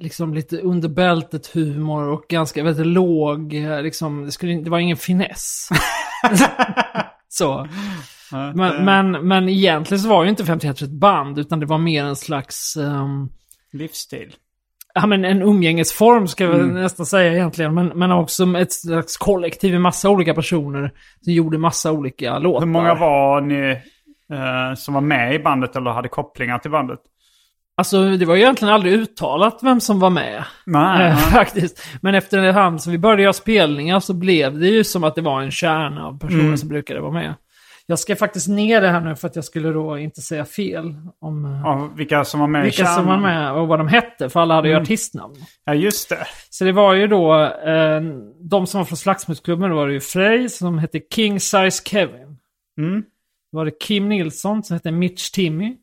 Liksom 0.00 0.34
lite 0.34 0.60
under 0.60 0.88
bältet 0.88 1.46
humor 1.46 2.08
och 2.08 2.24
ganska 2.28 2.62
väldigt 2.62 2.86
låg, 2.86 3.52
liksom, 3.82 4.24
det, 4.24 4.32
skulle, 4.32 4.60
det 4.60 4.70
var 4.70 4.78
ingen 4.78 4.96
finess. 4.96 5.68
så. 7.28 7.68
Men, 8.54 8.84
men, 8.84 9.28
men 9.28 9.48
egentligen 9.48 10.02
så 10.02 10.08
var 10.08 10.24
ju 10.24 10.30
inte 10.30 10.44
50 10.44 10.66
Hertz 10.66 10.82
ett 10.82 10.90
band, 10.90 11.38
utan 11.38 11.60
det 11.60 11.66
var 11.66 11.78
mer 11.78 12.04
en 12.04 12.16
slags... 12.16 12.76
ehm, 12.76 13.28
Livsstil. 13.72 14.34
Ja, 14.94 15.06
men 15.06 15.24
en 15.24 15.42
umgängesform 15.42 16.28
ska 16.28 16.44
jag 16.44 16.50
väl 16.50 16.66
nästan 16.66 17.06
säga 17.06 17.32
egentligen. 17.32 17.74
Men, 17.74 17.86
men 17.86 18.12
också 18.12 18.44
ett 18.58 18.72
slags 18.72 19.16
kollektiv 19.16 19.72
med 19.72 19.80
massa 19.80 20.10
olika 20.10 20.34
personer 20.34 20.90
som 21.24 21.32
gjorde 21.32 21.58
massa 21.58 21.92
olika 21.92 22.38
låtar. 22.38 22.60
Hur 22.66 22.72
många 22.72 22.94
var 22.94 23.40
ni 23.40 23.70
eh, 24.32 24.74
som 24.76 24.94
var 24.94 25.00
med 25.00 25.34
i 25.34 25.38
bandet 25.38 25.76
eller 25.76 25.90
hade 25.90 26.08
kopplingar 26.08 26.58
till 26.58 26.70
bandet? 26.70 26.98
Alltså 27.76 28.04
det 28.16 28.24
var 28.26 28.34
ju 28.34 28.42
egentligen 28.42 28.74
aldrig 28.74 28.92
uttalat 28.94 29.58
vem 29.62 29.80
som 29.80 30.00
var 30.00 30.10
med. 30.10 30.44
Nej, 30.66 31.10
Eh, 31.10 31.16
faktiskt. 31.16 31.86
Men 32.00 32.14
efter 32.14 32.52
hand 32.52 32.82
som 32.82 32.92
vi 32.92 32.98
började 32.98 33.22
göra 33.22 33.32
spelningar 33.32 34.00
så 34.00 34.14
blev 34.14 34.58
det 34.58 34.66
ju 34.68 34.84
som 34.84 35.04
att 35.04 35.14
det 35.14 35.22
var 35.22 35.42
en 35.42 35.50
kärna 35.50 36.06
av 36.06 36.18
personer 36.18 36.42
Mm. 36.44 36.56
som 36.56 36.68
brukade 36.68 37.00
vara 37.00 37.12
med. 37.12 37.34
Jag 37.86 37.98
ska 37.98 38.16
faktiskt 38.16 38.48
ner 38.48 38.80
det 38.80 38.88
här 38.88 39.00
nu 39.00 39.16
för 39.16 39.28
att 39.28 39.36
jag 39.36 39.44
skulle 39.44 39.72
då 39.72 39.98
inte 39.98 40.20
säga 40.20 40.44
fel 40.44 40.94
om 41.18 41.44
eh, 41.44 41.60
Ja, 41.64 41.90
vilka 41.96 42.24
som 42.24 42.40
var 42.40 42.46
med 42.46 42.62
vilka 42.62 42.86
som 42.86 43.06
var 43.06 43.18
med 43.18 43.52
och 43.52 43.68
vad 43.68 43.80
de 43.80 43.88
hette. 43.88 44.30
För 44.30 44.40
alla 44.40 44.54
hade 44.54 44.68
ju 44.68 44.74
artistnamn. 44.74 45.34
Ja, 45.64 45.74
just 45.74 46.08
det. 46.08 46.26
Så 46.50 46.64
det 46.64 46.72
var 46.72 46.94
ju 46.94 47.06
då, 47.06 47.44
eh, 47.44 48.02
de 48.40 48.66
som 48.66 48.78
var 48.78 48.84
från 48.84 48.96
Slagsmålsklubben, 48.96 49.70
då 49.70 49.76
var 49.76 49.86
det 49.86 49.92
ju 49.92 50.00
Frey 50.00 50.48
som 50.48 50.78
hette 50.78 51.00
King 51.14 51.40
Size 51.40 51.82
Kevin. 51.84 52.36
Mm. 52.78 53.02
Då 53.52 53.58
var 53.58 53.64
det 53.64 53.78
Kim 53.80 54.08
Nilsson 54.08 54.62
som 54.62 54.74
hette 54.74 54.90
Mitch 54.90 55.30
Timmy. 55.30 55.76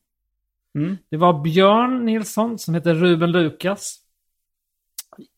Mm. 0.76 0.98
Det 1.12 1.18
var 1.18 1.42
Björn 1.42 2.06
Nilsson 2.06 2.60
som 2.60 2.74
hette 2.74 2.94
Ruben 2.94 3.32
Lukas. 3.32 3.98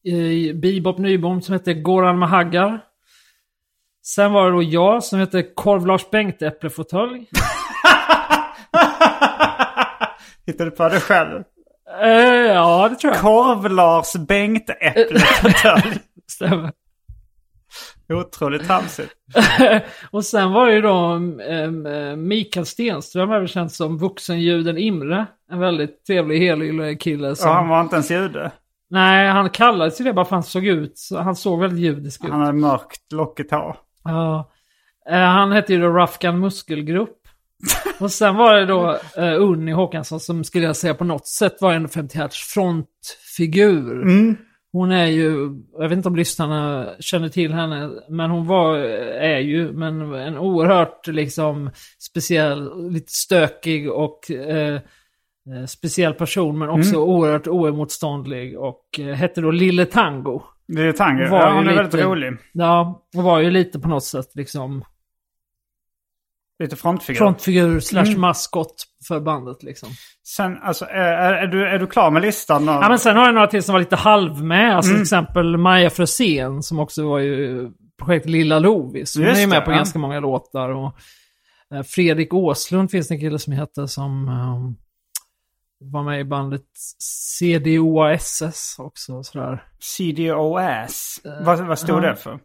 Eh, 0.08 0.56
Bebop 0.56 0.98
Nybom 0.98 1.42
som 1.42 1.54
hette 1.54 1.74
Goran 1.74 2.18
Mahaggar. 2.18 2.82
Sen 4.06 4.34
var 4.34 4.46
det 4.46 4.52
då 4.52 4.64
jag 4.64 5.04
som 5.04 5.20
hette 5.20 5.44
Korv 5.44 5.88
Lars 5.88 6.10
Bengt 6.10 6.42
Äpplefåtölj. 6.42 7.26
Hittade 10.46 10.70
du 10.70 10.76
på 10.76 10.90
det 10.90 11.00
själv? 11.00 11.44
Eh, 12.02 12.10
ja, 12.54 12.90
det 12.90 12.96
tror 12.96 13.14
jag. 13.14 13.22
Korv-Lars 13.22 14.14
Bengt-äppelfåtölj. 14.28 16.00
Stämmer. 16.28 16.72
Otroligt 18.14 18.68
tramsigt. 18.68 19.14
och 20.12 20.26
sen 20.26 20.52
var 20.52 20.68
det 20.68 20.74
ju 20.74 20.82
då 20.82 21.14
um, 21.14 22.28
Mikael 22.28 22.66
Stenström, 22.66 23.32
även 23.32 23.48
känd 23.48 23.72
som 23.72 23.98
vuxenjuden 23.98 24.78
Imre. 24.78 25.26
En 25.52 25.60
väldigt 25.60 26.06
trevlig 26.06 26.40
helylle 26.40 26.96
kille. 26.96 27.36
Som... 27.36 27.50
Och 27.50 27.56
han 27.56 27.68
var 27.68 27.82
inte 27.82 27.96
ens 27.96 28.12
jude. 28.12 28.52
Nej, 28.90 29.30
han 29.30 29.50
kallades 29.50 30.02
ju 30.02 30.06
det 30.06 30.14
bara 30.14 30.26
för 30.26 30.36
han 30.36 30.44
såg 30.44 30.66
ut. 30.66 31.00
Han 31.12 31.36
såg 31.36 31.60
väldigt 31.60 31.80
judisk 31.80 32.24
ut. 32.24 32.32
Han 32.32 32.40
hade 32.40 32.54
mörkt 32.54 33.12
lockigt 33.12 33.52
hår. 33.52 33.78
Ja. 34.04 34.52
Eh, 35.10 35.18
han 35.18 35.52
hette 35.52 35.74
ju 35.74 35.82
då 35.82 35.90
Rafkan 35.90 36.40
Muskelgrupp. 36.40 37.20
Och 38.00 38.12
sen 38.12 38.36
var 38.36 38.56
det 38.56 38.66
då 38.66 38.92
uh, 39.18 39.42
Unni 39.42 39.72
Håkansson 39.72 40.20
som 40.20 40.44
skulle 40.44 40.66
jag 40.66 40.76
säga 40.76 40.94
på 40.94 41.04
något 41.04 41.28
sätt 41.28 41.62
var 41.62 41.74
en 41.74 41.90
50 41.90 42.18
Hertz 42.18 42.38
frontfigur. 42.54 44.02
Mm. 44.02 44.38
Hon 44.72 44.92
är 44.92 45.06
ju, 45.06 45.50
jag 45.78 45.90
vet 45.90 45.98
inte 45.98 46.10
om 46.10 46.16
lyssnarna 46.16 46.90
känner 47.00 47.30
till 47.30 47.54
henne, 47.54 47.92
men 48.10 48.30
hon 48.30 48.48
var, 48.48 48.78
är 48.78 49.40
ju, 49.40 49.72
men 49.72 50.14
en 50.14 50.38
oerhört 50.38 51.08
liksom 51.08 51.70
speciell, 52.00 52.92
lite 52.92 53.12
stökig 53.12 53.92
och 53.92 54.32
eh, 54.32 54.76
eh, 54.76 55.66
speciell 55.68 56.14
person, 56.14 56.60
men 56.60 56.70
också 56.70 56.96
oerhört 56.96 57.48
oemotståndlig 57.48 58.60
och 58.60 59.00
eh, 59.00 59.06
hette 59.06 59.42
då 59.42 59.52
Lille 59.52 59.86
Tango. 59.86 60.42
Det 60.68 60.82
är 60.82 60.92
tango. 60.92 61.28
Var 61.30 61.40
Ja, 61.40 61.50
hon 61.54 61.58
är 61.68 61.70
lite- 61.72 61.76
väldigt 61.76 62.02
rolig. 62.02 62.32
Ja, 62.54 63.06
och 63.18 63.24
var 63.24 63.40
ju 63.40 63.52
lite 63.52 63.80
på 63.80 63.88
något 63.88 64.04
sätt 64.04 64.36
liksom 64.36 64.86
Lite 66.60 66.76
frontfigur. 66.76 67.18
frontfigur 67.18 67.80
slash 67.80 68.18
maskot 68.18 68.76
för 69.08 69.20
bandet 69.20 69.64
liksom. 69.64 69.90
Sen, 70.28 70.58
alltså, 70.64 70.86
är, 70.86 71.34
är, 71.34 71.48
du, 71.48 71.68
är 71.68 71.80
du 71.80 71.88
klar 71.88 72.12
med 72.12 72.22
listan? 72.22 72.66
Ja, 72.66 72.90
men 72.90 73.00
sen 73.00 73.18
har 73.18 73.26
jag 73.26 73.34
några 73.36 73.48
till 73.48 73.64
som 73.64 73.74
var 73.74 73.80
lite 73.80 73.96
halv 73.96 74.44
med. 74.44 74.76
Alltså 74.76 74.92
till 74.94 75.02
exempel 75.02 75.58
Maja 75.58 75.90
Frösén 75.90 76.64
som 76.64 76.80
också 76.80 77.10
var 77.10 77.20
ju 77.20 77.70
projekt 78.04 78.26
Lilla 78.26 78.60
Lovis. 78.60 79.16
Hon 79.18 79.26
Just 79.26 79.38
är 79.38 79.42
ju 79.42 79.48
med 79.48 79.62
det, 79.62 79.66
på 79.66 79.72
ja. 79.72 79.76
ganska 79.76 80.00
många 80.00 80.20
låtar. 80.20 80.70
Och, 80.70 80.96
eh, 81.76 81.84
Fredrik 81.84 82.34
Åslund 82.34 82.92
finns 82.92 83.08
det 83.08 83.14
en 83.14 83.20
kille 83.20 83.40
som 83.40 83.54
heter 83.54 83.86
som 83.86 84.28
ehm, 84.28 84.76
var 85.92 86.04
med 86.04 86.20
i 86.20 86.24
bandet 86.24 86.66
CDOASS 87.00 88.80
också. 88.80 89.24
Sådär. 89.24 89.64
CDOS. 89.80 91.22
vad, 91.46 91.60
vad 91.60 91.80
stod 91.80 92.04
ja. 92.04 92.10
det 92.10 92.16
för? 92.16 92.40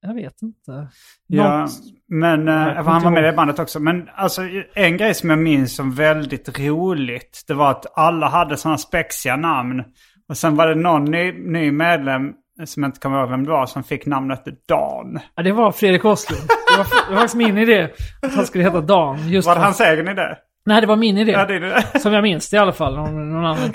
Jag 0.00 0.14
vet 0.14 0.42
inte. 0.42 0.88
Ja, 1.26 1.58
Något- 1.60 1.70
men 2.08 2.48
uh, 2.48 2.54
Jag 2.54 2.84
han 2.84 3.02
var 3.02 3.10
med 3.10 3.22
i 3.22 3.26
det 3.26 3.32
bandet 3.32 3.58
också. 3.58 3.80
Men 3.80 4.08
alltså 4.14 4.42
en 4.74 4.96
grej 4.96 5.14
som 5.14 5.30
jag 5.30 5.38
minns 5.38 5.76
som 5.76 5.94
väldigt 5.94 6.58
roligt. 6.58 7.44
Det 7.46 7.54
var 7.54 7.70
att 7.70 7.98
alla 7.98 8.28
hade 8.28 8.56
sådana 8.56 8.78
spexiga 8.78 9.36
namn. 9.36 9.84
Och 10.28 10.36
sen 10.36 10.56
var 10.56 10.66
det 10.66 10.74
någon 10.74 11.04
ny, 11.04 11.32
ny 11.32 11.72
medlem 11.72 12.32
som 12.64 12.82
jag 12.82 12.88
inte 12.88 13.00
kommer 13.00 13.20
ihåg 13.20 13.30
vem 13.30 13.44
det 13.44 13.50
var 13.50 13.66
som 13.66 13.84
fick 13.84 14.06
namnet 14.06 14.44
Dan. 14.68 15.20
Ja, 15.34 15.42
det 15.42 15.52
var 15.52 15.72
Fredrik 15.72 16.04
Åslund. 16.04 16.42
Det 16.48 16.78
var, 16.78 16.84
det 16.84 17.14
var 17.14 17.16
faktiskt 17.16 17.34
min 17.34 17.58
idé 17.58 17.90
att 18.22 18.34
han 18.34 18.46
skulle 18.46 18.64
heta 18.64 18.80
Dan. 18.80 19.28
Just 19.28 19.48
Var 19.48 19.54
det 19.54 19.60
hans 19.60 19.80
egen 19.80 20.08
idé? 20.08 20.36
Nej, 20.68 20.80
det 20.80 20.86
var 20.86 20.96
min 20.96 21.18
idé. 21.18 21.32
Ja, 21.32 21.46
det 21.46 21.58
det. 21.58 21.84
Som 22.00 22.12
jag 22.12 22.22
minns 22.22 22.50
det 22.50 22.56
i 22.56 22.60
alla 22.60 22.72
fall. 22.72 22.98
Om 22.98 23.32
någon 23.32 23.44
annan. 23.44 23.74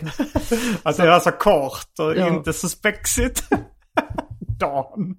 Att 0.84 0.98
det 0.98 1.04
är 1.04 1.08
alltså 1.08 1.32
kort 1.32 2.00
och 2.00 2.16
Ja. 2.18 2.28
inte 2.28 2.54
så 2.54 2.70
spexigt. 2.70 3.50
Dan. 4.60 5.16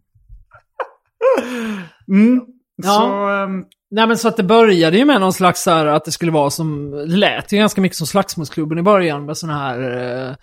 Mm. 2.09 2.41
Ja. 2.83 2.91
Så, 2.91 3.29
ehm, 3.29 3.65
Nej 3.91 4.07
men 4.07 4.17
så 4.17 4.29
att 4.29 4.37
det 4.37 4.43
började 4.43 4.99
ju 4.99 5.05
med 5.05 5.21
någon 5.21 5.33
slags 5.33 5.63
så 5.63 5.71
här 5.71 5.87
att 5.87 6.05
det 6.05 6.13
skulle 6.13 6.33
vara 6.33 6.51
som, 6.51 6.91
det 6.91 7.17
lät 7.17 7.53
ju 7.53 7.57
ganska 7.57 7.81
mycket 7.81 7.97
som 7.99 8.07
Slagsmålsklubben 8.07 8.79
i 8.79 8.83
början 8.83 9.27
med 9.27 9.37
sån 9.37 9.51
här 9.51 9.81
uh, 10.29 10.35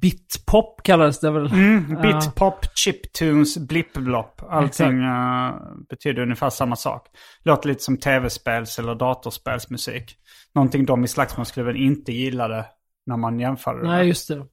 bitpop 0.00 0.82
kallades 0.82 1.20
det 1.20 1.30
väl. 1.30 1.46
mm. 1.46 2.02
Bitpop, 2.02 2.66
chiptunes, 2.74 3.58
blippblopp. 3.58 4.42
Allting 4.48 5.00
uh, 5.00 5.54
betyder 5.88 6.22
ungefär 6.22 6.50
samma 6.50 6.76
sak. 6.76 7.06
Låter 7.42 7.68
lite 7.68 7.82
som 7.82 7.96
tv-spels 7.96 8.78
eller 8.78 8.94
datorspelsmusik. 8.94 10.16
Någonting 10.54 10.86
de 10.86 11.04
i 11.04 11.08
Slagsmålsklubben 11.08 11.76
inte 11.76 12.12
gillade 12.12 12.66
när 13.06 13.16
man 13.16 13.40
jämförde 13.40 13.80
det. 13.80 13.88
Nej 13.88 14.06
just 14.06 14.28
det. 14.28 14.46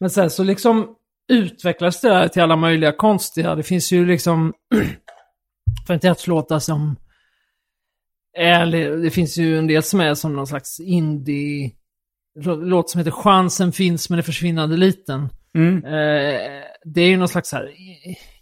Men 0.00 0.10
sen 0.10 0.30
så 0.30 0.44
liksom 0.44 0.96
utvecklades 1.28 2.00
det 2.00 2.08
där 2.08 2.28
till 2.28 2.42
alla 2.42 2.56
möjliga 2.56 2.92
konstiga. 2.92 3.54
Det 3.54 3.62
finns 3.62 3.92
ju 3.92 4.06
liksom 4.06 4.52
51-låtar 5.88 6.58
som... 6.58 6.96
Eller 8.36 8.96
det 8.96 9.10
finns 9.10 9.38
ju 9.38 9.58
en 9.58 9.66
del 9.66 9.82
som 9.82 10.00
är 10.00 10.14
som 10.14 10.36
någon 10.36 10.46
slags 10.46 10.80
indie... 10.80 11.72
Låt 12.44 12.90
som 12.90 12.98
heter 12.98 13.10
Chansen 13.10 13.72
finns 13.72 14.10
men 14.10 14.18
är 14.18 14.22
försvinnande 14.22 14.76
liten. 14.76 15.28
Mm. 15.54 15.84
Eh, 15.84 16.62
det 16.84 17.00
är 17.00 17.08
ju 17.08 17.16
någon 17.16 17.28
slags 17.28 17.48
så 17.48 17.56
här 17.56 17.70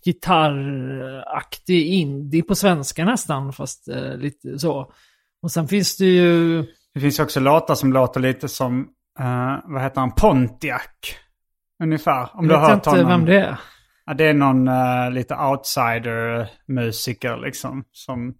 gitarraktig 0.04 1.86
indie 1.86 2.42
på 2.42 2.54
svenska 2.54 3.04
nästan, 3.04 3.52
fast 3.52 3.88
eh, 3.88 4.16
lite 4.16 4.58
så. 4.58 4.92
Och 5.42 5.50
sen 5.50 5.68
finns 5.68 5.96
det 5.96 6.06
ju... 6.06 6.62
Det 6.94 7.00
finns 7.00 7.18
också 7.18 7.40
låtar 7.40 7.74
som 7.74 7.92
låter 7.92 8.20
lite 8.20 8.48
som, 8.48 8.80
eh, 9.18 9.56
vad 9.64 9.82
heter 9.82 10.00
han, 10.00 10.14
Pontiac. 10.14 10.82
Ungefär. 11.82 12.28
Om 12.32 12.48
du 12.48 12.54
jag 12.54 12.60
har 12.60 12.66
vet 12.66 12.74
hört 12.74 12.86
inte 12.86 12.90
honom. 12.90 13.08
vem 13.08 13.24
det 13.24 13.40
är. 13.40 13.58
Ja, 14.06 14.14
det 14.14 14.24
är 14.24 14.34
någon 14.34 14.68
eh, 14.68 15.10
lite 15.10 15.34
outsider-musiker 15.34 17.36
liksom. 17.36 17.84
Som, 17.92 18.34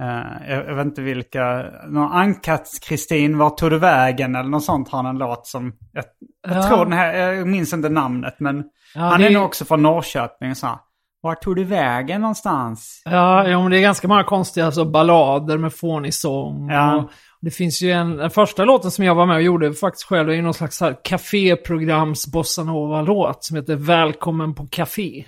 eh, 0.00 0.50
jag, 0.50 0.66
jag 0.68 0.74
vet 0.74 0.86
inte 0.86 1.02
vilka, 1.02 1.64
någon 1.88 2.12
Ankat-Kristin, 2.12 3.38
Vart 3.38 3.58
tog 3.58 3.70
du 3.70 3.78
vägen? 3.78 4.36
Eller 4.36 4.48
något 4.50 4.64
sånt 4.64 4.88
har 4.88 5.02
han 5.02 5.06
en 5.06 5.18
låt 5.18 5.46
som, 5.46 5.72
jag, 5.92 6.04
jag 6.48 6.56
Ja. 6.56 6.62
tror 6.68 6.84
den 6.84 6.92
här, 6.92 7.14
jag 7.14 7.48
minns 7.48 7.72
inte 7.72 7.88
namnet 7.88 8.34
men 8.40 8.64
Ja, 8.94 9.00
han 9.00 9.20
det 9.20 9.26
är 9.26 9.30
nog 9.30 9.44
också 9.44 9.64
från 9.64 9.82
Norrköping. 9.82 10.54
Så 10.54 10.66
här, 10.66 10.76
Vart 11.22 11.42
tog 11.42 11.56
du 11.56 11.64
vägen 11.64 12.20
någonstans? 12.20 13.02
Ja, 13.04 13.48
ja, 13.48 13.62
men 13.62 13.70
det 13.70 13.78
är 13.78 13.82
ganska 13.82 14.08
många 14.08 14.24
konstiga 14.24 14.66
alltså, 14.66 14.84
ballader 14.84 15.58
med 15.58 15.72
fånig 15.74 16.14
sång. 16.14 16.70
Ja. 16.70 16.96
Och 16.96 17.10
det 17.40 17.50
finns 17.50 17.82
ju 17.82 17.90
en, 17.90 18.16
den 18.16 18.30
första 18.30 18.64
låten 18.64 18.90
som 18.90 19.04
jag 19.04 19.14
var 19.14 19.26
med 19.26 19.36
och 19.36 19.42
gjorde 19.42 19.72
faktiskt 19.74 20.04
själv, 20.08 20.30
är 20.30 20.42
någon 20.42 20.54
slags 20.54 20.76
så 20.76 20.84
här 20.84 20.96
caféprograms 21.04 22.26
bossanova-låt 22.26 23.44
som 23.44 23.56
heter 23.56 23.76
Välkommen 23.76 24.54
på 24.54 24.66
café. 24.66 25.24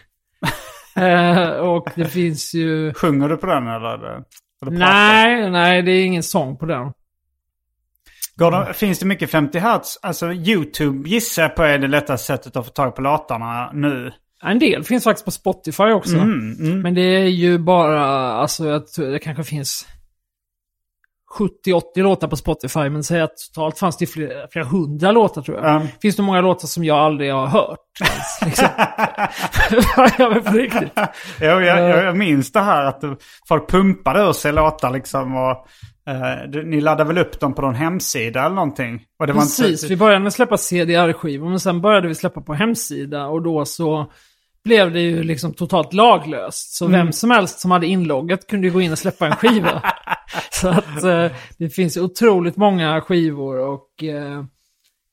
eh, 0.97 1.49
och 1.51 1.89
det 1.95 2.05
finns 2.05 2.55
ju... 2.55 2.95
Sjunger 2.95 3.29
du 3.29 3.37
på 3.37 3.47
den 3.47 3.69
eller? 3.69 4.23
Nej, 4.61 5.51
nej, 5.51 5.83
det 5.83 5.93
är 5.93 6.05
ingen 6.05 6.23
sång 6.23 6.57
på 6.57 6.67
den. 6.67 6.93
Går 8.37 8.51
det, 8.51 8.75
finns 8.75 8.99
det 8.99 9.07
mycket 9.07 9.31
50 9.31 9.59
Hz? 9.59 9.99
Alltså 10.03 10.33
YouTube 10.33 11.09
gissar 11.09 11.43
jag 11.43 11.57
på 11.57 11.63
är 11.63 11.79
det 11.79 11.89
lättaste 11.89 12.27
sättet 12.27 12.57
att 12.57 12.67
få 12.67 12.73
tag 12.73 12.97
på 12.97 13.03
låtarna 13.03 13.71
nu. 13.73 14.13
En 14.43 14.59
del 14.59 14.85
finns 14.85 15.05
faktiskt 15.05 15.25
på 15.25 15.31
Spotify 15.31 15.83
också. 15.83 16.17
Mm, 16.17 16.57
mm. 16.61 16.81
Men 16.81 16.95
det 16.95 17.01
är 17.01 17.29
ju 17.29 17.59
bara, 17.59 18.33
alltså 18.33 18.69
jag 18.69 18.87
tror 18.89 19.07
det 19.07 19.19
kanske 19.19 19.45
finns 19.45 19.87
70-80 21.39 21.83
låtar 21.95 22.29
på 22.29 22.37
Spotify, 22.37 22.91
men 22.91 23.05
säg 23.05 23.21
att 23.21 23.37
totalt 23.55 23.79
fanns 23.79 23.97
det 23.97 24.07
flera, 24.07 24.49
flera 24.51 24.67
hundra 24.67 25.13
låtar 25.13 25.43
tror 25.43 25.57
jag. 25.59 25.67
Ja. 25.67 25.83
Finns 26.03 26.17
det 26.17 26.23
många 26.23 26.41
låtar 26.41 26.69
som 26.69 26.85
jag 26.85 26.99
aldrig 26.99 27.33
har 27.33 27.47
hört 27.47 27.79
liksom. 28.45 28.69
ja, 30.19 30.29
men 30.29 30.43
på 30.43 30.53
riktigt. 30.53 30.93
Jag, 31.41 31.63
jag, 31.65 32.05
jag 32.05 32.17
minns 32.17 32.53
det 32.53 32.61
här 32.61 32.85
att 32.85 33.03
folk 33.49 33.71
pumpade 33.71 34.21
ur 34.21 34.33
sig 34.33 34.53
låtar 34.53 34.91
liksom. 34.91 35.37
Och, 35.37 35.51
eh, 36.13 36.49
du, 36.49 36.67
ni 36.67 36.81
laddade 36.81 37.09
väl 37.09 37.19
upp 37.19 37.41
dem 37.41 37.55
på 37.55 37.63
någon 37.63 37.75
hemsida 37.75 38.45
eller 38.45 38.55
någonting? 38.55 39.03
Precis, 39.27 39.91
vi 39.91 39.97
började 39.97 40.19
med 40.19 40.29
att 40.29 40.35
släppa 40.35 40.57
CDR-skivor, 40.57 41.49
men 41.49 41.61
sen 41.61 41.81
började 41.81 42.09
vi 42.09 42.15
släppa 42.15 42.41
på 42.41 42.55
hemsida 42.55 43.27
och 43.27 43.43
då 43.43 43.65
så 43.65 44.13
blev 44.65 44.93
det 44.93 45.01
ju 45.01 45.23
liksom 45.23 45.55
totalt 45.55 45.93
laglöst. 45.93 46.77
Så 46.77 46.87
vem 46.87 47.13
som 47.13 47.31
helst 47.31 47.61
som 47.61 47.71
hade 47.71 47.87
inloggat 47.87 48.47
kunde 48.47 48.67
ju 48.67 48.73
gå 48.73 48.81
in 48.81 48.93
och 48.93 48.99
släppa 48.99 49.27
en 49.27 49.37
skiva. 49.37 49.83
så 50.51 50.69
att 50.69 51.05
eh, 51.05 51.27
det 51.59 51.69
finns 51.71 51.97
otroligt 51.97 52.57
många 52.57 53.01
skivor 53.01 53.59
och 53.59 54.05
eh, 54.05 54.45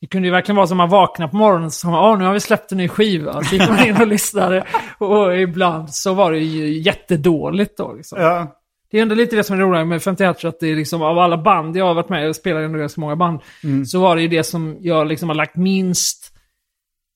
det 0.01 0.07
kunde 0.07 0.27
ju 0.27 0.31
verkligen 0.31 0.55
vara 0.55 0.67
som 0.67 0.79
att 0.79 0.89
man 0.89 0.99
vaknade 0.99 1.31
på 1.31 1.37
morgonen 1.37 1.65
och 1.65 1.73
sa 1.73 2.11
åh 2.11 2.17
nu 2.19 2.25
har 2.25 2.33
vi 2.33 2.39
släppt 2.39 2.71
en 2.71 2.77
ny 2.77 2.87
skiva. 2.87 3.43
Så 3.43 3.55
gick 3.55 3.69
man 3.69 3.87
in 3.87 3.95
och 4.01 4.07
lyssnade 4.17 4.65
och 4.97 5.37
ibland 5.39 5.93
så 5.93 6.13
var 6.13 6.31
det 6.31 6.39
ju 6.39 6.81
jättedåligt 6.81 7.77
då. 7.77 7.91
Liksom. 7.93 8.21
Ja, 8.21 8.59
Det 8.91 8.97
är 8.97 9.01
ändå 9.01 9.15
lite 9.15 9.35
det 9.35 9.43
som 9.43 9.55
är 9.55 9.61
roligt 9.61 9.87
med 9.87 10.03
51 10.03 10.45
att 10.45 10.59
det 10.59 10.67
är 10.67 10.75
liksom 10.75 11.01
av 11.01 11.19
alla 11.19 11.37
band 11.37 11.77
jag 11.77 11.85
har 11.85 11.93
varit 11.93 12.09
med 12.09 12.27
jag 12.27 12.35
spelar 12.35 12.61
ändå 12.61 12.79
ganska 12.79 13.01
många 13.01 13.15
band. 13.15 13.39
Så 13.87 13.99
var 13.99 14.15
det 14.15 14.21
ju 14.21 14.27
det 14.27 14.43
som 14.43 14.77
jag 14.81 15.07
liksom 15.07 15.29
har 15.29 15.35
lagt 15.35 15.55
minst 15.55 16.36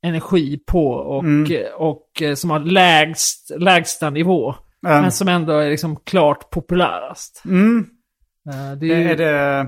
energi 0.04 0.58
på 0.68 0.88
och, 0.92 1.24
och 1.78 2.22
eh, 2.22 2.36
som 2.36 2.50
har 2.50 2.60
lägst, 2.60 3.52
lägsta 3.58 4.10
nivå. 4.10 4.56
Ja. 4.82 5.02
Men 5.02 5.12
som 5.12 5.28
ändå 5.28 5.54
är 5.54 5.70
liksom 5.70 5.96
klart 5.96 6.50
populärast. 6.50 7.42
mm. 7.46 7.86
Eh, 8.50 8.72
Det 8.78 8.94
är, 8.94 9.10
är 9.10 9.18
det... 9.18 9.68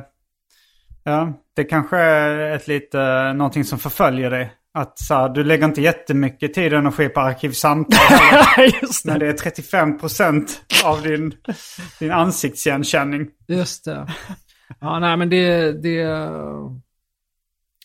Ja, 1.03 1.33
det 1.55 1.63
kanske 1.63 1.97
är 1.97 2.55
ett 2.55 2.67
lite, 2.67 3.33
någonting 3.33 3.63
som 3.63 3.79
förföljer 3.79 4.29
dig. 4.31 4.53
Att 4.73 4.99
så 4.99 5.13
här, 5.13 5.29
du 5.29 5.43
lägger 5.43 5.65
inte 5.65 5.81
jättemycket 5.81 6.53
tid 6.53 6.73
och 6.73 6.79
energi 6.79 7.09
på 7.09 7.19
arkivsamtal. 7.19 7.97
Det. 9.03 9.19
det 9.19 9.27
är 9.27 9.33
35% 9.33 10.49
av 10.85 11.01
din, 11.01 11.33
din 11.99 12.11
ansiktsigenkänning. 12.11 13.27
Just 13.47 13.85
det. 13.85 14.07
Ja, 14.79 14.99
nej 14.99 15.17
men 15.17 15.29
det, 15.29 15.71
det, 15.71 16.07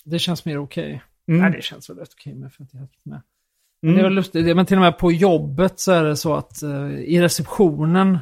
det 0.05 0.19
känns 0.19 0.45
mer 0.45 0.59
okej. 0.59 1.03
Mm. 1.29 1.41
Nej, 1.41 1.51
det 1.51 1.63
känns 1.63 1.91
väl 1.91 1.97
rätt 1.97 2.09
okej 2.19 2.35
med 2.35 2.53
51 2.53 2.91
med. 3.05 3.23
Men 3.83 3.95
Det 3.95 4.01
är 4.01 4.05
väl 4.05 4.13
lustigt, 4.13 4.45
det- 4.47 4.55
men 4.55 4.67
till 4.67 4.77
och 4.77 4.83
med 4.83 4.99
på 4.99 5.13
jobbet 5.13 5.81
så 5.81 5.93
är 5.93 6.05
det 6.05 6.17
så 6.17 6.35
att 6.35 6.63
eh, 6.63 6.91
i 6.91 7.21
receptionen 7.23 8.19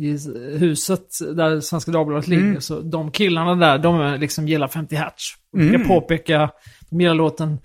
i 0.00 0.10
huset 0.58 1.06
där 1.34 1.60
Svenska 1.60 1.90
Dagbladet 1.90 2.28
ligger, 2.28 2.60
så 2.60 2.80
de 2.80 3.10
killarna 3.10 3.54
där, 3.54 3.78
de 3.78 4.20
liksom 4.20 4.48
gillar 4.48 4.68
50 4.68 4.96
Hertz. 4.96 5.24
Mm. 5.56 5.68
ska 5.84 5.88
påpeka, 5.88 6.50
de 6.90 7.00
gillar 7.00 7.14
låten 7.14 7.58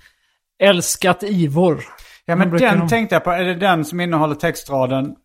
Älskat 0.64 1.24
Ivor. 1.24 1.84
Ja 2.26 2.36
men 2.36 2.50
den 2.50 2.80
de- 2.80 2.88
tänkte 2.90 3.16
jag 3.16 3.24
på. 3.24 3.32
Är 3.32 3.44
det 3.44 3.56
den 3.56 3.86
som 3.86 4.00
innehåller 4.00 4.36
textraden 4.36 5.16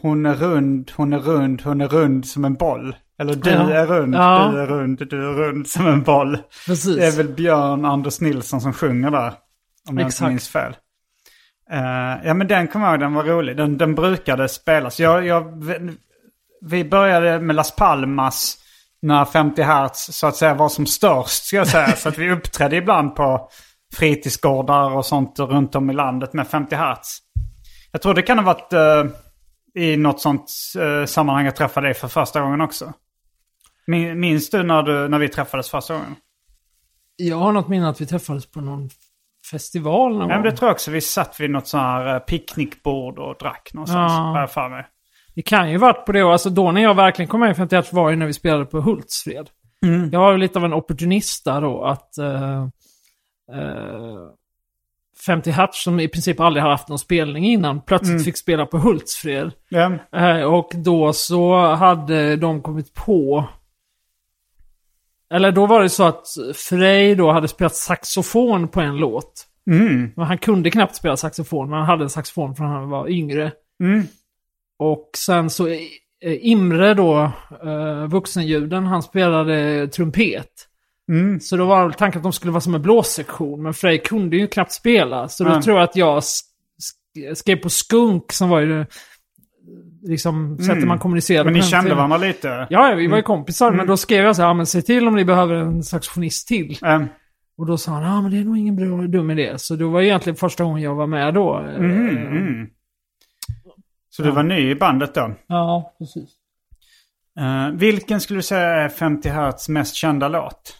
Hon 0.00 0.26
är 0.26 0.34
rund, 0.34 0.92
hon 0.96 1.12
är 1.12 1.18
rund, 1.18 1.62
hon 1.62 1.80
är 1.80 1.88
rund 1.88 2.26
som 2.26 2.44
en 2.44 2.54
boll. 2.54 2.96
Eller 3.22 3.34
du 3.34 3.50
Ja. 3.50 3.70
är 3.70 3.86
rund, 3.86 4.14
Ja. 4.14 4.50
du 4.52 4.60
är 4.60 4.66
rund, 4.66 4.98
du 5.10 5.28
är 5.28 5.32
rund 5.34 5.68
som 5.68 5.86
en 5.86 6.02
boll. 6.02 6.38
Precis. 6.66 6.96
Det 6.96 7.06
är 7.06 7.16
väl 7.16 7.28
Björn 7.28 7.84
Anders 7.84 8.20
Nilsson 8.20 8.60
som 8.60 8.72
sjunger 8.72 9.10
där. 9.10 9.32
Om 9.88 9.98
jag 9.98 10.08
inte 10.08 10.28
minns 10.28 10.48
fel. 10.48 10.76
Eh, 11.70 12.26
ja 12.26 12.34
men 12.34 12.46
den 12.48 12.68
kommer 12.68 12.86
jag 12.86 12.92
ihåg, 12.94 13.00
den 13.00 13.14
var 13.14 13.24
rolig. 13.24 13.56
Den, 13.56 13.78
den 13.78 13.94
brukade 13.94 14.48
spelas. 14.48 15.00
Jag, 15.00 15.26
jag, 15.26 15.64
vi 16.64 16.84
började 16.84 17.40
med 17.40 17.56
Las 17.56 17.76
Palmas 17.76 18.58
när 19.02 19.24
50 19.24 19.62
Hertz 19.62 20.08
så 20.12 20.26
att 20.26 20.36
säga 20.36 20.54
var 20.54 20.68
som 20.68 20.86
störst 20.86 21.44
ska 21.46 21.56
jag 21.56 21.66
säga. 21.66 21.92
så 21.96 22.08
att 22.08 22.18
vi 22.18 22.30
uppträdde 22.32 22.76
ibland 22.76 23.14
på 23.16 23.48
fritidsgårdar 23.94 24.90
och 24.96 25.06
sånt 25.06 25.38
runt 25.38 25.74
om 25.74 25.90
i 25.90 25.94
landet 25.94 26.32
med 26.32 26.48
50 26.48 26.74
Hertz. 26.76 27.18
Jag 27.92 28.02
tror 28.02 28.14
det 28.14 28.22
kan 28.22 28.38
ha 28.38 28.44
varit 28.44 28.72
eh, 28.72 29.04
i 29.82 29.96
något 29.96 30.20
sånt 30.20 30.44
eh, 30.78 31.06
sammanhang 31.06 31.44
jag 31.44 31.56
träffade 31.56 31.86
dig 31.86 31.94
för 31.94 32.08
första 32.08 32.40
gången 32.40 32.60
också. 32.60 32.92
Min- 33.86 34.20
Minns 34.20 34.50
du 34.50 34.62
när, 34.62 34.82
du 34.82 35.08
när 35.08 35.18
vi 35.18 35.28
träffades 35.28 35.70
första 35.70 35.94
gången? 35.94 36.16
Jag 37.16 37.36
har 37.36 37.52
något 37.52 37.68
minne 37.68 37.88
att 37.88 38.00
vi 38.00 38.06
träffades 38.06 38.46
på 38.46 38.60
någon 38.60 38.90
festival 39.50 40.18
någon 40.18 40.28
Ja, 40.28 40.34
men 40.34 40.42
det 40.42 40.52
tror 40.52 40.68
jag 40.68 40.74
också. 40.74 40.90
Vi 40.90 41.00
satt 41.00 41.40
vid 41.40 41.50
något 41.50 41.66
sånt 41.66 41.82
här 41.82 42.14
eh, 42.14 42.18
picknickbord 42.18 43.18
och 43.18 43.36
drack 43.40 43.70
någonstans. 43.74 44.12
Ja. 44.12 44.46
För 44.50 44.68
mig. 44.68 44.86
Det 45.34 45.42
kan 45.42 45.70
ju 45.70 45.76
varit 45.78 46.06
på 46.06 46.12
det. 46.12 46.20
Alltså 46.22 46.50
då 46.50 46.72
när 46.72 46.82
jag 46.82 46.94
verkligen 46.94 47.28
kom 47.28 47.40
med 47.40 47.50
i 47.50 47.54
51 47.54 47.92
var 47.92 48.10
ju 48.10 48.16
när 48.16 48.26
vi 48.26 48.32
spelade 48.32 48.64
på 48.64 48.80
Hultsfred. 48.80 49.50
Mm. 49.86 50.10
Jag 50.12 50.20
var 50.20 50.32
ju 50.32 50.38
lite 50.38 50.58
av 50.58 50.64
en 50.64 50.72
opportunist 50.72 51.44
där 51.44 51.60
då 51.60 51.84
att 51.84 52.14
uh, 52.20 52.66
50 55.26 55.50
Hertz 55.50 55.82
som 55.82 56.00
i 56.00 56.08
princip 56.08 56.40
aldrig 56.40 56.62
har 56.62 56.70
haft 56.70 56.88
någon 56.88 56.98
spelning 56.98 57.44
innan 57.44 57.80
plötsligt 57.80 58.24
fick 58.24 58.36
spela 58.36 58.66
på 58.66 58.78
Hultsfred. 58.78 59.50
Ja. 59.68 59.92
Eh, 60.16 60.42
och 60.42 60.70
då 60.74 61.12
så 61.12 61.66
hade 61.74 62.36
de 62.36 62.62
kommit 62.62 62.94
på... 62.94 63.44
Eller 65.32 65.52
då 65.52 65.66
var 65.66 65.82
det 65.82 65.88
så 65.88 66.04
att 66.04 66.26
Frey 66.54 67.14
då 67.14 67.32
hade 67.32 67.48
spelat 67.48 67.74
saxofon 67.74 68.68
på 68.68 68.80
en 68.80 68.96
låt. 68.96 69.46
Mm. 69.70 70.10
Och 70.16 70.26
han 70.26 70.38
kunde 70.38 70.70
knappt 70.70 70.96
spela 70.96 71.16
saxofon, 71.16 71.70
men 71.70 71.78
han 71.78 71.86
hade 71.86 72.04
en 72.04 72.10
saxofon 72.10 72.54
från 72.54 72.66
han 72.66 72.88
var 72.88 73.08
yngre. 73.08 73.52
Mm. 73.82 74.02
Och 74.78 75.10
sen 75.16 75.50
så 75.50 75.68
eh, 75.68 75.78
Imre 76.24 76.94
då, 76.94 77.30
eh, 77.64 78.06
vuxenljuden, 78.06 78.86
han 78.86 79.02
spelade 79.02 79.88
trumpet. 79.88 80.48
Mm. 81.12 81.40
Så 81.40 81.56
då 81.56 81.64
var 81.64 81.90
tanken 81.90 82.18
att 82.18 82.22
de 82.22 82.32
skulle 82.32 82.52
vara 82.52 82.60
som 82.60 82.74
en 82.74 82.82
blåssektion, 82.82 83.62
men 83.62 83.74
Frey 83.74 83.98
kunde 83.98 84.36
ju 84.36 84.46
knappt 84.46 84.72
spela. 84.72 85.28
Så 85.28 85.44
då 85.44 85.62
tror 85.62 85.76
jag 85.76 85.84
att 85.84 85.96
jag 85.96 86.18
sk- 86.18 86.42
sk- 87.16 87.34
skrev 87.34 87.56
på 87.56 87.70
Skunk 87.70 88.32
som 88.32 88.48
var 88.48 88.60
ju 88.60 88.86
liksom 90.02 90.58
sättet 90.58 90.86
man 90.86 90.98
kommunicerade 90.98 91.40
Mm. 91.48 91.52
Men 91.52 91.60
ni 91.60 91.66
kände 91.66 91.94
varandra 91.94 92.16
lite? 92.16 92.66
Ja, 92.70 92.94
vi 92.96 93.06
var 93.06 93.16
ju 93.16 93.22
kompisar, 93.22 93.70
men 93.70 93.86
då 93.86 93.96
skrev 93.96 94.24
jag 94.24 94.36
så 94.36 94.42
här, 94.42 94.48
ja 94.48 94.54
men 94.54 94.66
se 94.66 94.82
till 94.82 95.08
om 95.08 95.14
ni 95.16 95.24
behöver 95.24 95.54
en 95.54 95.82
saxofonist 95.82 96.48
till. 96.48 96.78
Mm. 96.82 97.08
Och 97.56 97.66
då 97.66 97.78
sa 97.78 97.92
han, 97.92 98.02
ja 98.02 98.20
men 98.20 98.30
det 98.30 98.38
är 98.38 98.44
nog 98.44 98.58
ingen 98.58 98.76
bra, 98.76 99.06
dum 99.06 99.30
idé. 99.30 99.58
Så 99.58 99.76
det 99.76 99.84
var 99.84 100.00
egentligen 100.00 100.36
första 100.36 100.64
gången 100.64 100.82
jag 100.82 100.94
var 100.94 101.06
med 101.06 101.34
då. 101.34 101.56
Mm. 101.56 102.16
Eh, 102.16 102.22
Mm. 102.22 102.68
Så 104.10 104.22
du 104.22 104.30
var 104.30 104.42
ny 104.42 104.70
i 104.70 104.74
bandet 104.74 105.14
då? 105.14 105.34
Ja, 105.46 105.94
precis. 105.98 106.30
Eh, 107.38 107.68
vilken 107.74 108.20
skulle 108.20 108.38
du 108.38 108.42
säga 108.42 108.66
är 108.68 108.88
50 108.88 109.28
Hertz 109.28 109.68
mest 109.68 109.94
kända 109.94 110.28
låt? 110.28 110.76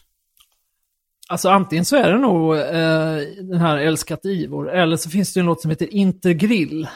Alltså 1.28 1.48
antingen 1.48 1.84
så 1.84 1.96
är 1.96 2.12
det 2.12 2.18
nog 2.18 2.54
eh, 2.56 3.16
den 3.42 3.60
här 3.60 3.78
Älskat 3.78 4.24
Ivor, 4.24 4.70
eller 4.70 4.96
så 4.96 5.10
finns 5.10 5.34
det 5.34 5.40
en 5.40 5.46
låt 5.46 5.60
som 5.60 5.70
heter 5.70 5.94
Intergrill. 5.94 6.88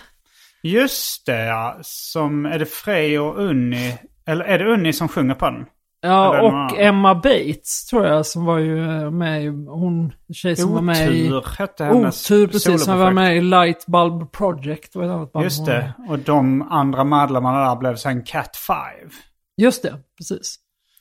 Just 0.66 1.26
det 1.26 1.44
ja. 1.44 1.78
Som, 1.82 2.46
är 2.46 2.58
det 2.58 2.66
Frej 2.66 3.18
och 3.20 3.38
Unni? 3.38 3.98
Eller 4.26 4.44
är 4.44 4.58
det 4.58 4.64
Unni 4.64 4.92
som 4.92 5.08
sjunger 5.08 5.34
på 5.34 5.44
den? 5.44 5.66
Ja, 6.00 6.42
och 6.42 6.78
Emma 6.78 7.14
Bates 7.14 7.86
tror 7.86 8.06
jag 8.06 8.26
som 8.26 8.44
var 8.44 8.58
ju 8.58 9.02
eh, 9.02 9.10
med 9.10 9.44
i, 9.44 9.46
hon, 9.48 10.12
tjej 10.32 10.56
som 10.56 10.72
var 10.72 10.80
med 10.80 11.12
i... 11.12 11.28
Otur 11.32 11.44
hette 11.58 11.84
hennes 11.84 12.30
Otur, 12.30 12.46
precis. 12.46 12.84
Som 12.84 12.98
var 12.98 13.10
med 13.10 13.36
i 13.36 13.40
Light 13.40 13.86
Bulb 13.86 14.32
Project. 14.32 14.96
var 14.96 15.04
ett 15.04 15.10
annat 15.10 15.32
band 15.32 15.44
Just 15.44 15.66
det. 15.66 15.92
Och 16.08 16.18
de 16.18 16.62
andra 16.62 17.04
medlemmarna 17.04 17.68
där 17.68 17.76
blev 17.76 17.96
sen 17.96 18.24
Cat 18.24 18.56
5. 18.56 18.76
Just 19.56 19.82
det, 19.82 19.94
precis. 20.18 20.56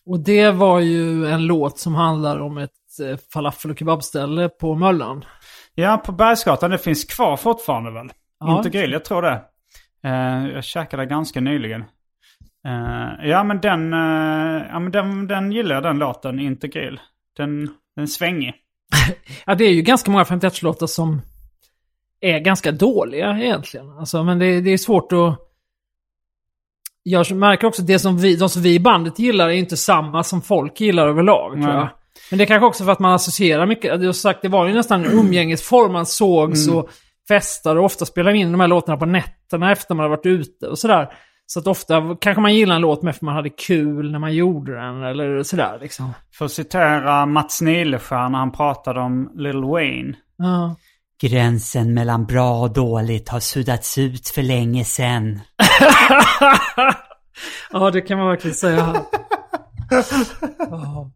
Och 0.06 0.20
det 0.20 0.52
var 0.52 0.80
ju 0.80 1.28
en 1.28 1.46
låt 1.46 1.80
som 1.80 1.96
handlar 1.96 2.40
om 2.40 2.58
ett 2.58 2.72
eh, 3.10 3.18
falafel 3.34 3.72
och 3.72 3.80
kebabställe 3.80 4.50
på 4.50 4.76
Möllan. 4.76 5.26
Ja, 5.76 5.98
på 6.06 6.12
Bergsgatan. 6.12 6.72
Det 6.72 6.78
finns 6.78 7.06
kvar 7.06 7.38
fortfarande 7.38 7.92
väl? 7.92 8.12
Ja. 8.40 8.58
Inte 8.58 8.70
grill, 8.70 8.92
jag 8.92 9.06
tror 9.06 9.22
det. 9.22 9.42
Eh, 10.06 10.48
jag 10.54 10.64
käkade 10.64 11.06
ganska 11.06 11.42
nyligen. 11.42 11.82
Eh, 12.66 13.30
ja, 13.30 13.44
men 13.44 13.62
den, 13.62 13.94
eh, 13.94 14.64
ja, 14.70 14.80
men 14.80 14.92
den, 14.92 15.28
den 15.28 15.52
gillar 15.52 15.76
jag, 15.76 15.84
den 15.84 15.98
låten, 15.98 16.40
Inte 16.40 16.68
grill. 16.68 17.00
Den, 17.38 17.66
den 17.96 18.04
är 18.04 18.08
svängig. 18.08 18.54
Ja, 19.46 19.56
det 19.56 19.64
är 19.64 19.74
ju 19.74 19.82
ganska 19.82 20.12
många 20.12 20.24
51-låtar 20.24 20.88
som 20.88 21.22
är 22.20 22.40
ganska 22.40 22.72
dåliga 22.72 23.38
egentligen. 23.40 23.90
Alltså, 23.90 24.24
men 24.24 24.40
det, 24.40 24.62
det 24.62 24.70
är 24.70 24.78
svårt 24.78 25.12
att... 25.12 25.40
Jag 27.04 27.32
märker 27.32 27.68
också 27.68 27.82
att 27.82 27.88
det 27.88 28.00
som 28.00 28.18
vi, 28.18 28.36
de 28.36 28.50
som 28.50 28.62
vi 28.62 28.74
i 28.74 28.80
bandet 28.80 29.20
gillar 29.20 29.50
är 29.50 29.54
inte 29.54 29.78
samma 29.78 30.24
som 30.24 30.42
folk 30.42 30.82
gillar 30.82 31.08
överlag, 31.08 31.54
tror 31.54 31.74
jag. 31.74 31.90
Men 32.30 32.38
det 32.38 32.44
är 32.44 32.46
kanske 32.46 32.66
också 32.66 32.86
för 32.86 32.92
att 32.92 33.00
man 33.00 33.14
associerar 33.14 33.66
mycket. 33.66 34.00
Du 34.00 34.06
har 34.06 34.14
sagt, 34.14 34.42
det 34.42 34.50
var 34.50 34.68
ju 34.68 34.74
nästan 34.74 35.06
en 35.06 35.12
umgängesform. 35.12 35.94
Man 35.94 36.06
sågs 36.06 36.68
och 36.68 36.90
festade 37.28 37.80
och 37.80 37.86
ofta 37.86 38.06
spelade 38.06 38.38
in 38.38 38.52
de 38.52 38.62
här 38.62 38.68
låtarna 38.68 38.98
på 38.98 39.06
nätterna 39.06 39.72
efter 39.72 39.96
man 39.96 40.04
hade 40.04 40.16
varit 40.16 40.26
ute 40.26 40.68
och 40.68 40.80
sådär. 40.80 41.10
Så 41.48 41.60
att 41.60 41.68
ofta 41.68 42.18
kanske 42.22 42.42
man 42.42 42.56
gillar 42.56 42.76
en 42.76 42.82
låt 42.82 43.04
med 43.04 43.16
för 43.16 43.26
man 43.26 43.36
hade 43.36 43.50
kul 43.50 44.12
när 44.12 44.20
man 44.20 44.34
gjorde 44.34 44.76
den 44.76 45.04
eller 45.04 45.44
sådär 45.44 45.78
liksom. 45.82 46.14
För 46.38 46.46
att 46.46 46.52
citera 46.52 47.26
Mats 47.26 47.62
Nileskär 47.62 48.30
när 48.30 48.40
han 48.40 48.52
pratade 48.52 49.00
om 49.00 49.32
Lil 49.36 49.64
Wayne. 49.64 50.14
Ja. 50.38 50.76
Gränsen 51.22 51.94
mellan 51.94 52.26
bra 52.26 52.62
och 52.62 52.74
dåligt 52.74 53.30
har 53.30 53.40
suddats 53.40 53.98
ut 53.98 54.28
för 54.28 54.42
länge 54.42 54.86
sedan. 54.86 55.42
ja, 57.72 57.92
det 57.92 58.02
kan 58.02 58.18
man 58.18 58.28
verkligen 58.28 58.56
säga. 58.56 58.96
Ja. 60.60 61.12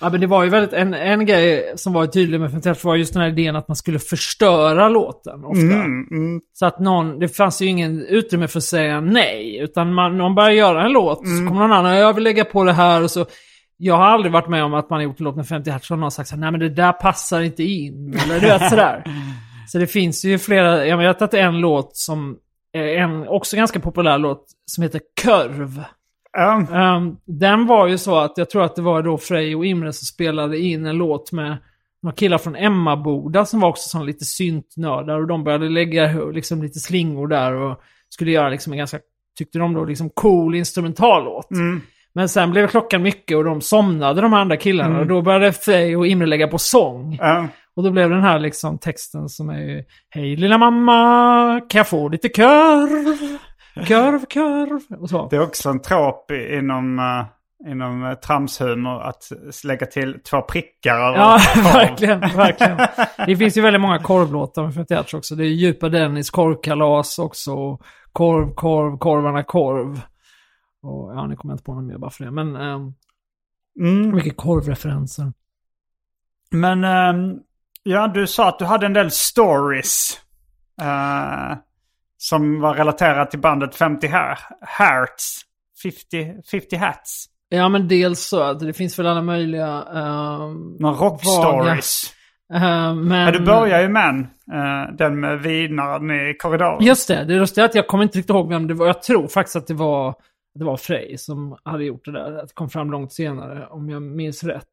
Ja, 0.00 0.10
men 0.10 0.20
det 0.20 0.26
var 0.26 0.44
ju 0.44 0.50
väldigt, 0.50 0.72
en, 0.72 0.94
en 0.94 1.26
grej 1.26 1.72
som 1.76 1.92
var 1.92 2.06
tydlig 2.06 2.40
med 2.40 2.50
51 2.50 2.84
var 2.84 2.96
just 2.96 3.12
den 3.12 3.22
här 3.22 3.28
idén 3.28 3.56
att 3.56 3.68
man 3.68 3.76
skulle 3.76 3.98
förstöra 3.98 4.88
låten 4.88 5.44
ofta. 5.44 5.60
Mm, 5.60 6.08
mm, 6.10 6.40
Så 6.52 6.66
att 6.66 6.80
någon, 6.80 7.18
det 7.18 7.28
fanns 7.28 7.62
ju 7.62 7.66
ingen 7.66 8.06
utrymme 8.06 8.48
för 8.48 8.58
att 8.58 8.64
säga 8.64 9.00
nej. 9.00 9.58
Utan 9.58 9.94
man, 9.94 10.18
någon 10.18 10.34
börjar 10.34 10.50
göra 10.50 10.84
en 10.84 10.92
låt, 10.92 11.18
så 11.18 11.46
kommer 11.48 11.60
någon 11.60 11.72
annan, 11.72 11.96
jag 11.96 12.14
vill 12.14 12.24
lägga 12.24 12.44
på 12.44 12.64
det 12.64 12.72
här 12.72 13.02
och 13.02 13.10
så. 13.10 13.26
Jag 13.76 13.96
har 13.96 14.04
aldrig 14.06 14.32
varit 14.32 14.48
med 14.48 14.64
om 14.64 14.74
att 14.74 14.90
man 14.90 14.96
har 14.96 15.04
gjort 15.04 15.20
en 15.20 15.24
låt 15.24 15.36
med 15.36 15.48
50 15.48 15.70
hertz 15.70 15.90
och 15.90 15.96
någon 15.96 16.02
har 16.02 16.10
sagt 16.10 16.28
så 16.28 16.34
här, 16.34 16.40
nej 16.40 16.50
men 16.50 16.60
det 16.60 16.68
där 16.68 16.92
passar 16.92 17.40
inte 17.40 17.62
in. 17.62 18.18
Eller 18.24 18.40
du 18.40 18.46
vet 18.46 18.70
sådär. 18.70 19.02
Så 19.68 19.78
det 19.78 19.86
finns 19.86 20.24
ju 20.24 20.38
flera, 20.38 20.86
jag 20.86 20.98
vet 20.98 21.22
att 21.22 21.30
det 21.30 21.40
är 21.40 21.46
en 21.46 21.58
låt 21.60 21.96
som, 21.96 22.36
är 22.72 22.86
en 22.86 23.28
också 23.28 23.56
ganska 23.56 23.80
populär 23.80 24.18
låt, 24.18 24.44
som 24.66 24.82
heter 24.82 25.00
Körv. 25.22 25.84
Ja. 26.32 26.66
Ehm, 26.72 27.16
den 27.24 27.66
var 27.66 27.86
ju 27.86 27.98
så 27.98 28.18
att 28.18 28.32
jag 28.38 28.50
tror 28.50 28.64
att 28.64 28.76
det 28.76 28.82
var 28.82 29.02
då 29.02 29.18
Frej 29.18 29.56
och 29.56 29.66
Imre 29.66 29.92
som 29.92 30.06
spelade 30.06 30.58
in 30.58 30.86
en 30.86 30.96
låt 30.96 31.32
med 31.32 31.56
några 32.02 32.16
killar 32.16 32.38
från 32.38 32.56
Emmaboda 32.56 33.44
som 33.44 33.60
var 33.60 33.68
också 33.68 33.88
sån 33.88 34.06
lite 34.06 34.24
syntnördar 34.24 35.20
och 35.20 35.26
de 35.26 35.44
började 35.44 35.68
lägga 35.68 36.24
liksom 36.24 36.62
lite 36.62 36.78
slingor 36.78 37.28
där 37.28 37.52
och 37.52 37.80
skulle 38.08 38.30
göra 38.30 38.48
liksom 38.48 38.72
en 38.72 38.78
ganska, 38.78 38.98
tyckte 39.38 39.58
de 39.58 39.74
då, 39.74 39.84
liksom 39.84 40.10
cool 40.10 40.54
instrumentallåt. 40.54 41.50
Mm. 41.50 41.80
Men 42.12 42.28
sen 42.28 42.50
blev 42.50 42.68
klockan 42.68 43.02
mycket 43.02 43.36
och 43.36 43.44
de 43.44 43.60
somnade 43.60 44.20
de 44.20 44.34
andra 44.34 44.56
killarna 44.56 45.00
och 45.00 45.06
då 45.06 45.22
började 45.22 45.52
Frej 45.52 45.96
och 45.96 46.06
Imre 46.06 46.26
lägga 46.26 46.48
på 46.48 46.58
sång. 46.58 47.16
ja. 47.20 47.48
Och 47.78 47.84
då 47.84 47.90
blev 47.90 48.10
den 48.10 48.22
här 48.22 48.38
liksom 48.38 48.78
texten 48.78 49.28
som 49.28 49.50
är 49.50 49.60
ju, 49.60 49.84
Hej 50.10 50.36
lilla 50.36 50.58
mamma, 50.58 51.60
kan 51.68 51.78
jag 51.78 51.88
få 51.88 52.08
lite 52.08 52.28
körv? 52.28 53.38
Körv, 53.84 54.26
körv. 54.26 55.00
Och 55.00 55.08
så. 55.10 55.28
Det 55.28 55.36
är 55.36 55.40
också 55.42 55.68
en 55.68 55.80
trop 55.80 56.30
inom, 56.30 56.98
uh, 56.98 57.70
inom 57.70 58.02
uh, 58.04 58.14
tramshumor 58.14 59.02
att 59.02 59.24
lägga 59.64 59.86
till 59.86 60.20
två 60.30 60.42
prickar 60.42 60.96
Ja, 60.98 61.38
verkligen, 61.56 62.20
verkligen. 62.20 62.78
Det 63.26 63.36
finns 63.36 63.56
ju 63.56 63.60
väldigt 63.62 63.80
många 63.82 63.98
korvlåtar 63.98 64.62
med 64.62 64.74
51 64.74 65.14
också. 65.14 65.34
Det 65.34 65.44
är 65.44 65.48
Djupa 65.48 65.88
Dennis 65.88 66.30
korvkalas 66.30 67.18
också. 67.18 67.78
Korv, 68.12 68.54
korv, 68.54 68.98
korvarna 68.98 69.42
korv. 69.42 70.00
Och 70.82 71.14
ja, 71.14 71.26
ni 71.26 71.36
kommer 71.36 71.54
inte 71.54 71.64
på 71.64 71.74
något 71.74 71.84
mer 71.84 71.98
bara 71.98 72.10
för 72.10 72.24
det. 72.24 72.30
Men 72.30 72.56
um, 72.56 72.94
Mm. 73.80 74.14
mycket 74.16 74.36
korvreferenser. 74.36 75.32
Men 76.50 76.84
ehm, 76.84 77.34
ja, 77.82 78.08
du 78.08 78.26
sa 78.26 78.48
att 78.48 78.58
du 78.58 78.64
hade 78.64 78.86
en 78.86 78.92
del 78.92 79.10
stories. 79.10 80.20
eh, 80.80 81.56
som 82.18 82.60
var 82.60 82.74
relaterade 82.74 83.30
till 83.30 83.40
bandet 83.40 83.74
50 83.74 84.06
her- 84.06 84.38
hertz. 84.60 85.40
50, 85.82 86.42
50 86.50 86.76
hats. 86.76 87.26
Ja, 87.48 87.68
men 87.68 87.88
dels 87.88 88.20
så 88.20 88.40
att 88.40 88.60
det 88.60 88.72
finns 88.72 88.98
väl 88.98 89.06
alla 89.06 89.22
möjliga... 89.22 89.84
Um, 89.84 90.76
Några 90.78 90.96
rockstories. 90.96 92.14
men... 92.48 93.10
Ja, 93.10 93.30
du 93.30 93.44
börjar 93.44 93.80
ju 93.80 93.88
med 93.88 94.26
eh, 94.52 94.94
den 94.98 95.20
med 95.20 95.42
vinaren 95.42 96.10
i 96.10 96.34
korridoren. 96.38 96.84
Just 96.84 97.08
det, 97.08 97.24
det 97.24 97.34
är 97.34 97.36
just 97.36 97.54
det 97.54 97.64
att 97.64 97.74
jag 97.74 97.86
kommer 97.86 98.04
inte 98.04 98.18
riktigt 98.18 98.30
ihåg 98.30 98.48
vem 98.48 98.66
det 98.66 98.74
var. 98.74 98.86
Jag 98.86 99.02
tror 99.02 99.28
faktiskt 99.28 99.56
att 99.56 99.66
det 99.66 99.74
var, 99.74 100.14
det 100.54 100.64
var 100.64 100.76
Frej 100.76 101.18
som 101.18 101.56
hade 101.64 101.84
gjort 101.84 102.04
det 102.04 102.12
där. 102.12 102.30
Det 102.30 102.54
kom 102.54 102.70
fram 102.70 102.90
långt 102.90 103.12
senare, 103.12 103.66
om 103.66 103.90
jag 103.90 104.02
minns 104.02 104.44
rätt. 104.44 104.64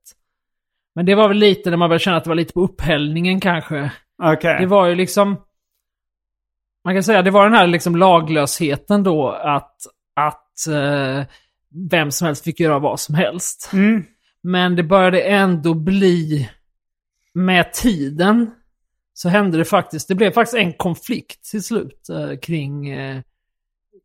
Men 0.96 1.06
det 1.06 1.16
var 1.16 1.28
väl 1.28 1.38
lite 1.38 1.70
när 1.70 1.78
man 1.78 1.90
började 1.90 2.04
känna 2.04 2.18
att 2.18 2.24
det 2.24 2.30
var 2.30 2.36
lite 2.36 2.54
på 2.54 2.62
upphällningen 2.62 3.40
kanske. 3.40 3.92
Okej. 4.24 4.58
Det 4.60 4.66
var 4.66 4.88
ju 4.88 4.96
liksom... 4.96 5.38
Man 6.86 6.94
kan 6.94 7.04
säga 7.04 7.22
det 7.22 7.32
var 7.32 7.44
den 7.44 7.54
här 7.54 7.68
liksom 7.68 7.96
laglösheten 7.96 9.04
då 9.04 9.30
att, 9.30 9.76
att 10.14 10.68
eh, 10.68 11.24
vem 11.90 12.12
som 12.12 12.26
helst 12.26 12.44
fick 12.44 12.60
göra 12.60 12.80
vad 12.80 13.00
som 13.00 13.16
helst. 13.16 13.70
Mm. 13.74 14.04
Men 14.42 14.76
det 14.76 14.84
började 14.84 15.22
ändå 15.22 15.74
bli, 15.74 16.50
med 17.34 17.74
tiden, 17.74 18.52
så 19.14 19.30
hände 19.30 19.58
det 19.58 19.66
faktiskt, 19.66 20.08
det 20.08 20.16
blev 20.16 20.32
faktiskt 20.32 20.58
en 20.58 20.74
konflikt 20.74 21.52
till 21.52 21.64
slut 21.64 22.10
eh, 22.10 22.38
kring, 22.38 22.90
eh, 22.90 23.22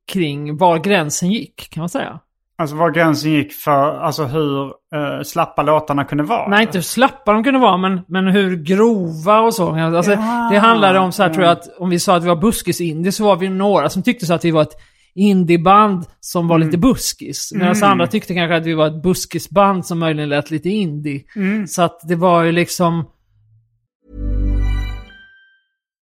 kring 0.07 0.57
var 0.57 0.79
gränsen 0.79 1.31
gick, 1.31 1.71
kan 1.71 1.81
man 1.81 1.89
säga. 1.89 2.21
Alltså 2.61 2.77
var 2.77 2.91
gränsen 2.91 3.33
gick 3.33 3.53
för 3.53 3.99
alltså 4.01 4.25
hur 4.25 4.65
eh, 4.67 5.23
slappa 5.25 5.63
låtarna 5.63 6.05
kunde 6.05 6.25
vara. 6.25 6.49
Nej, 6.49 6.63
inte 6.63 6.79
hur 6.79 6.83
slappa 6.83 7.33
de 7.33 7.45
kunde 7.45 7.61
vara, 7.61 7.77
men, 7.77 8.01
men 8.09 8.27
hur 8.27 8.57
grova 8.57 9.41
och 9.41 9.55
så. 9.55 9.75
Alltså, 9.75 10.13
Ja. 10.13 10.49
Det 10.53 10.59
handlade 10.59 10.99
om 10.99 11.13
så 11.13 11.23
här, 11.23 11.31
Ja. 11.31 11.35
tror 11.35 11.47
jag, 11.47 11.53
att 11.53 11.79
om 11.79 11.91
vi 11.91 11.99
sa 11.99 12.17
att 12.17 12.23
vi 12.25 12.29
var 12.29 12.37
buskis-indie 12.37 13.13
så 13.13 13.25
var 13.25 13.37
vi 13.37 13.49
några 13.49 13.89
som 13.89 14.03
tyckte 14.03 14.27
så 14.27 14.35
att 14.35 14.45
vi 14.45 14.51
var 14.51 14.63
ett 14.63 14.77
indieband 15.15 16.05
som 16.21 16.49
var 16.49 16.59
lite 16.59 16.79
buskis. 16.79 17.51
Medan 17.55 17.77
Mm. 17.77 17.91
andra 17.91 18.07
tyckte 18.07 18.35
kanske 18.35 18.57
att 18.57 18.67
vi 18.67 18.75
var 18.75 18.87
ett 18.87 19.03
buskisband 19.03 19.87
som 19.87 19.99
möjligen 19.99 20.29
lät 20.29 20.51
lite 20.51 20.69
indie. 20.69 21.21
Mm. 21.37 21.67
Så 21.67 21.83
att 21.83 22.01
det 22.09 22.17
var 22.17 22.43
ju 22.43 22.53
liksom... 22.53 23.05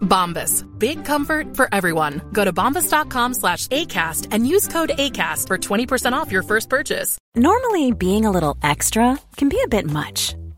Bombas. 0.00 0.66
Big 0.78 1.04
comfort 1.04 1.56
for 1.56 1.68
everyone. 1.72 2.20
Go 2.32 2.44
to 2.44 2.52
bombas.com 2.52 3.34
slash 3.34 3.66
ACAST 3.68 4.28
and 4.30 4.46
use 4.46 4.66
code 4.68 4.90
ACAST 4.90 5.46
for 5.46 5.58
20% 5.58 6.12
off 6.12 6.32
your 6.32 6.42
first 6.42 6.68
purchase. 6.68 7.18
Normally, 7.34 7.92
being 7.92 8.24
a 8.24 8.30
little 8.30 8.56
extra 8.62 9.18
can 9.36 9.48
be 9.48 9.60
a 9.64 9.68
bit 9.68 9.86
much, 9.86 10.34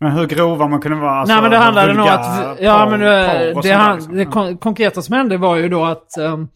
Men 0.00 0.12
hur 0.12 0.26
grova 0.26 0.66
man 0.68 0.80
kunde 0.80 0.98
vara? 0.98 1.10
Alltså, 1.10 1.34
Nej 1.34 1.42
men 1.42 1.50
det 1.50 1.56
handlade 1.56 1.94
nog 1.94 2.08
att... 2.08 2.60
Ja 2.60 2.72
porr- 2.86 2.90
men 2.90 3.00
det, 3.00 3.54
och 3.54 3.62
det, 3.62 3.68
där, 3.68 3.76
han, 3.76 3.96
liksom. 3.96 4.16
det 4.16 4.24
kon 4.24 4.58
konkreta 4.58 5.02
som 5.02 5.14
hände 5.16 5.36
var 5.36 5.56
ju 5.56 5.68
då 5.68 5.84
att 5.84 6.16
ehm, 6.16 6.48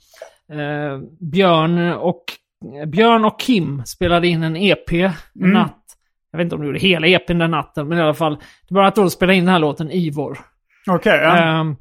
eh, 0.52 0.98
Björn 1.32 1.92
och 1.92 2.24
Björn 2.86 3.24
och 3.24 3.40
Kim 3.40 3.82
spelade 3.86 4.28
in 4.28 4.42
en 4.42 4.56
EP 4.56 4.92
en 4.92 5.12
Mm. 5.40 5.50
natt. 5.52 5.80
Jag 6.30 6.38
vet 6.38 6.44
inte 6.44 6.54
om 6.54 6.60
de 6.60 6.66
gjorde 6.66 6.78
hela 6.78 7.06
EPn 7.06 7.38
den 7.38 7.50
natten, 7.50 7.88
men 7.88 7.98
i 7.98 8.00
alla 8.02 8.14
fall. 8.14 8.38
Det 8.68 8.74
var 8.74 8.82
att 8.82 8.94
de 8.94 9.10
spelade 9.10 9.36
in 9.38 9.44
den 9.44 9.52
här 9.52 9.58
låten 9.60 9.90
Ivor. 9.90 10.38
Okej, 10.90 11.18
ja. 11.22 11.36
Ehm, 11.36 11.76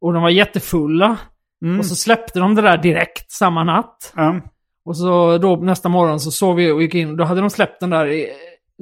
och 0.00 0.12
de 0.12 0.22
var 0.22 0.30
jättefulla. 0.30 1.16
Mm. 1.64 1.78
Och 1.78 1.86
så 1.86 1.94
släppte 1.94 2.40
de 2.40 2.54
det 2.54 2.62
där 2.62 2.76
direkt 2.78 3.30
samma 3.32 3.64
natt. 3.64 4.12
ja. 4.16 4.40
Och 4.86 4.96
så 4.96 5.38
då 5.38 5.56
nästa 5.56 5.88
morgon 5.88 6.20
så 6.20 6.30
sov 6.30 6.56
vi 6.56 6.70
och 6.70 6.82
gick 6.82 6.94
in. 6.94 7.16
Då 7.16 7.24
hade 7.24 7.40
de 7.40 7.50
släppt 7.50 7.80
den 7.80 7.90
där, 7.90 8.06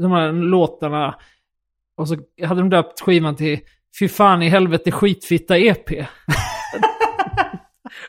de 0.00 0.12
här 0.12 0.32
låtarna. 0.32 1.14
Och 1.96 2.08
så 2.08 2.16
hade 2.46 2.60
de 2.60 2.70
döpt 2.70 3.00
skivan 3.00 3.36
till 3.36 3.60
Fy 3.98 4.08
fan 4.08 4.42
i 4.42 4.48
helvete 4.48 4.90
skitfitta 4.90 5.58
EP. 5.58 5.90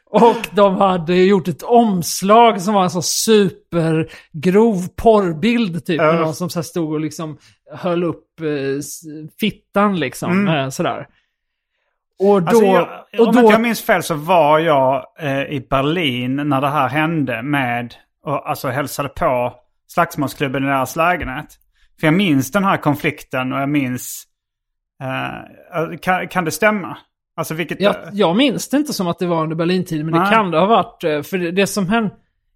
och 0.10 0.48
de 0.52 0.76
hade 0.76 1.16
gjort 1.16 1.48
ett 1.48 1.64
omslag 1.64 2.62
som 2.62 2.74
var 2.74 2.84
en 2.84 2.90
sån 2.90 3.04
supergrov 3.04 4.88
porrbild 4.96 5.86
typ. 5.86 5.98
Med 5.98 6.16
Ja. 6.16 6.20
någon 6.20 6.36
som 6.36 6.50
så 6.50 6.64
stod 6.64 6.94
och 6.94 7.00
liksom 7.00 7.38
höll 7.74 8.04
upp 8.04 8.40
eh, 8.42 8.48
fittan 9.40 10.00
liksom. 10.00 10.32
Mm. 10.32 10.56
Eh, 10.56 10.70
sådär. 10.70 11.08
Och 12.20 12.44
då... 12.44 12.48
Alltså, 12.48 12.66
jag, 12.66 12.88
och 13.20 13.28
om 13.28 13.34
då 13.34 13.40
inte 13.40 13.52
jag 13.52 13.62
minns 13.62 13.82
fel 13.82 14.04
så 14.04 14.16
var 14.16 14.60
jag 14.60 15.06
eh, 15.20 15.42
i 15.42 15.68
Berlin 15.70 16.36
när 16.36 16.62
det 16.62 16.70
här 16.70 16.90
hände 16.90 17.42
med 17.42 17.96
och 18.26 18.50
alltså 18.50 18.68
hälsade 18.68 19.10
på 19.10 19.54
slagsmålsklubben 19.88 20.64
i 20.64 20.68
deras 20.68 20.96
lägenhet. 20.96 21.60
För 22.00 22.08
jag 22.08 22.14
minns 22.14 22.52
den 22.52 22.64
här 22.64 22.78
konflikten 22.78 23.54
och 23.54 23.60
jag 23.60 23.70
minns... 23.70 24.24
Eh, 25.04 25.98
kan, 26.02 26.28
kan 26.28 26.46
det 26.46 26.52
stämma? 26.52 26.98
Alltså 27.36 27.54
vilket... 27.54 27.82
Jag, 27.82 27.96
jag 28.14 28.36
minns 28.36 28.70
det 28.70 28.78
inte 28.78 28.94
som 28.94 29.08
att 29.08 29.20
det 29.20 29.26
var 29.26 29.44
under 29.44 29.56
Berlintiden, 29.56 30.06
men 30.06 30.14
det 30.14 30.20
Nej. 30.22 30.32
kan 30.34 30.52
det 30.52 30.60
ha 30.60 30.66
varit. 30.66 31.04
eh, 31.04 31.22
För 31.22 31.38
det, 31.38 31.52
det 31.52 31.68
som 31.68 31.90
hände... 31.90 32.10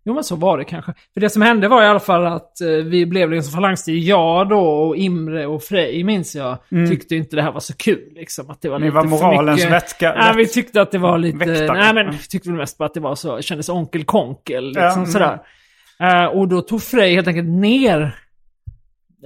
Jo, 0.05 0.13
men 0.13 0.23
så 0.23 0.35
var 0.35 0.57
det 0.57 0.63
kanske. 0.63 0.93
För 1.13 1.21
det 1.21 1.29
som 1.29 1.41
hände 1.41 1.67
var 1.67 1.83
i 1.83 1.85
alla 1.85 1.99
fall 1.99 2.25
att 2.25 2.61
eh, 2.61 2.67
vi 2.67 3.05
blev 3.05 3.31
liksom 3.31 3.53
falangstid. 3.53 4.03
Jag 4.03 4.49
då 4.49 4.59
och 4.59 4.95
Imre 4.97 5.45
och 5.47 5.63
Frej, 5.63 6.03
minns 6.03 6.35
jag, 6.35 6.57
tyckte 6.89 7.15
inte 7.15 7.35
det 7.35 7.41
här 7.41 7.51
var 7.51 7.59
så 7.59 7.73
kul. 7.77 8.13
Liksom, 8.15 8.49
att 8.49 8.61
det 8.61 8.69
var 8.69 8.75
Mm. 8.77 8.87
Ni 8.87 9.01
lite 9.01 9.09
var 9.11 9.17
för 9.19 9.25
moralens 9.27 9.57
mycket- 9.59 9.71
vätka- 9.71 10.15
Nej, 10.17 10.33
vi 10.35 10.47
tyckte 10.47 10.81
att 10.81 10.91
det 10.91 10.97
var 10.97 11.17
lite... 11.17 11.37
väktare. 11.37 11.77
Nej, 11.77 11.93
men 11.93 12.11
vi 12.11 12.17
tyckte 12.17 12.49
väl 12.49 12.57
mest 12.57 12.77
bara 12.77 12.85
att 12.85 12.93
det 12.93 12.99
var 12.99 13.15
så, 13.15 13.41
kändes 13.41 13.69
onkel 13.69 14.03
konkel. 14.03 14.67
Liksom, 14.67 14.83
mm. 14.91 15.05
sådär. 15.05 15.39
Eh, 15.99 16.25
och 16.25 16.47
då 16.47 16.61
tog 16.61 16.81
Frej 16.83 17.15
helt 17.15 17.27
enkelt 17.27 17.47
ner 17.49 18.15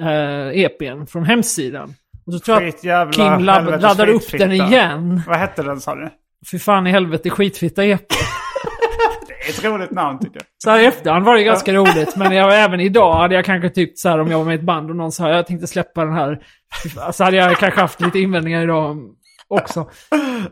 uh, 0.01 0.59
EPn 0.59 1.05
från 1.05 1.25
hemsidan. 1.25 1.93
Och 2.25 2.33
så 2.33 2.39
tror 2.39 2.73
jag 2.81 3.07
att 3.07 3.15
Kim 3.15 3.39
ladd, 3.39 3.81
laddade 3.81 4.11
upp 4.11 4.31
den 4.31 4.39
skitfitta. 4.39 4.53
igen. 4.53 5.21
Vad 5.27 5.37
hette 5.37 5.63
den 5.63 5.81
sa 5.81 5.95
du? 5.95 6.09
Fy 6.51 6.59
fan 6.59 6.87
i 6.87 6.91
helvete 6.91 7.29
skitfitta 7.29 7.85
EP. 7.85 8.07
Det 9.27 9.47
är 9.47 9.49
ett 9.49 9.63
roligt 9.63 9.91
namn 9.91 10.19
tycker 10.19 10.35
jag. 10.35 10.43
Så 10.57 10.69
här 10.69 10.79
i 10.79 10.85
efterhand 10.85 11.25
var 11.25 11.35
det 11.35 11.43
ganska 11.43 11.73
roligt. 11.73 12.15
Men 12.15 12.35
jag, 12.35 12.63
även 12.63 12.79
idag 12.79 13.13
hade 13.13 13.35
jag 13.35 13.45
kanske 13.45 13.69
tyckt 13.69 13.99
så 13.99 14.09
här 14.09 14.19
om 14.19 14.31
jag 14.31 14.37
var 14.37 14.45
med 14.45 14.55
i 14.55 14.57
ett 14.57 14.63
band 14.63 14.89
och 14.89 14.95
någon 14.95 15.11
sa 15.11 15.29
jag 15.29 15.47
tänkte 15.47 15.67
släppa 15.67 16.05
den 16.05 16.13
här. 16.13 16.43
Så 17.11 17.23
hade 17.23 17.37
jag 17.37 17.57
kanske 17.57 17.81
haft 17.81 18.01
lite 18.01 18.19
invändningar 18.19 18.63
idag 18.63 18.97
också. 19.47 19.89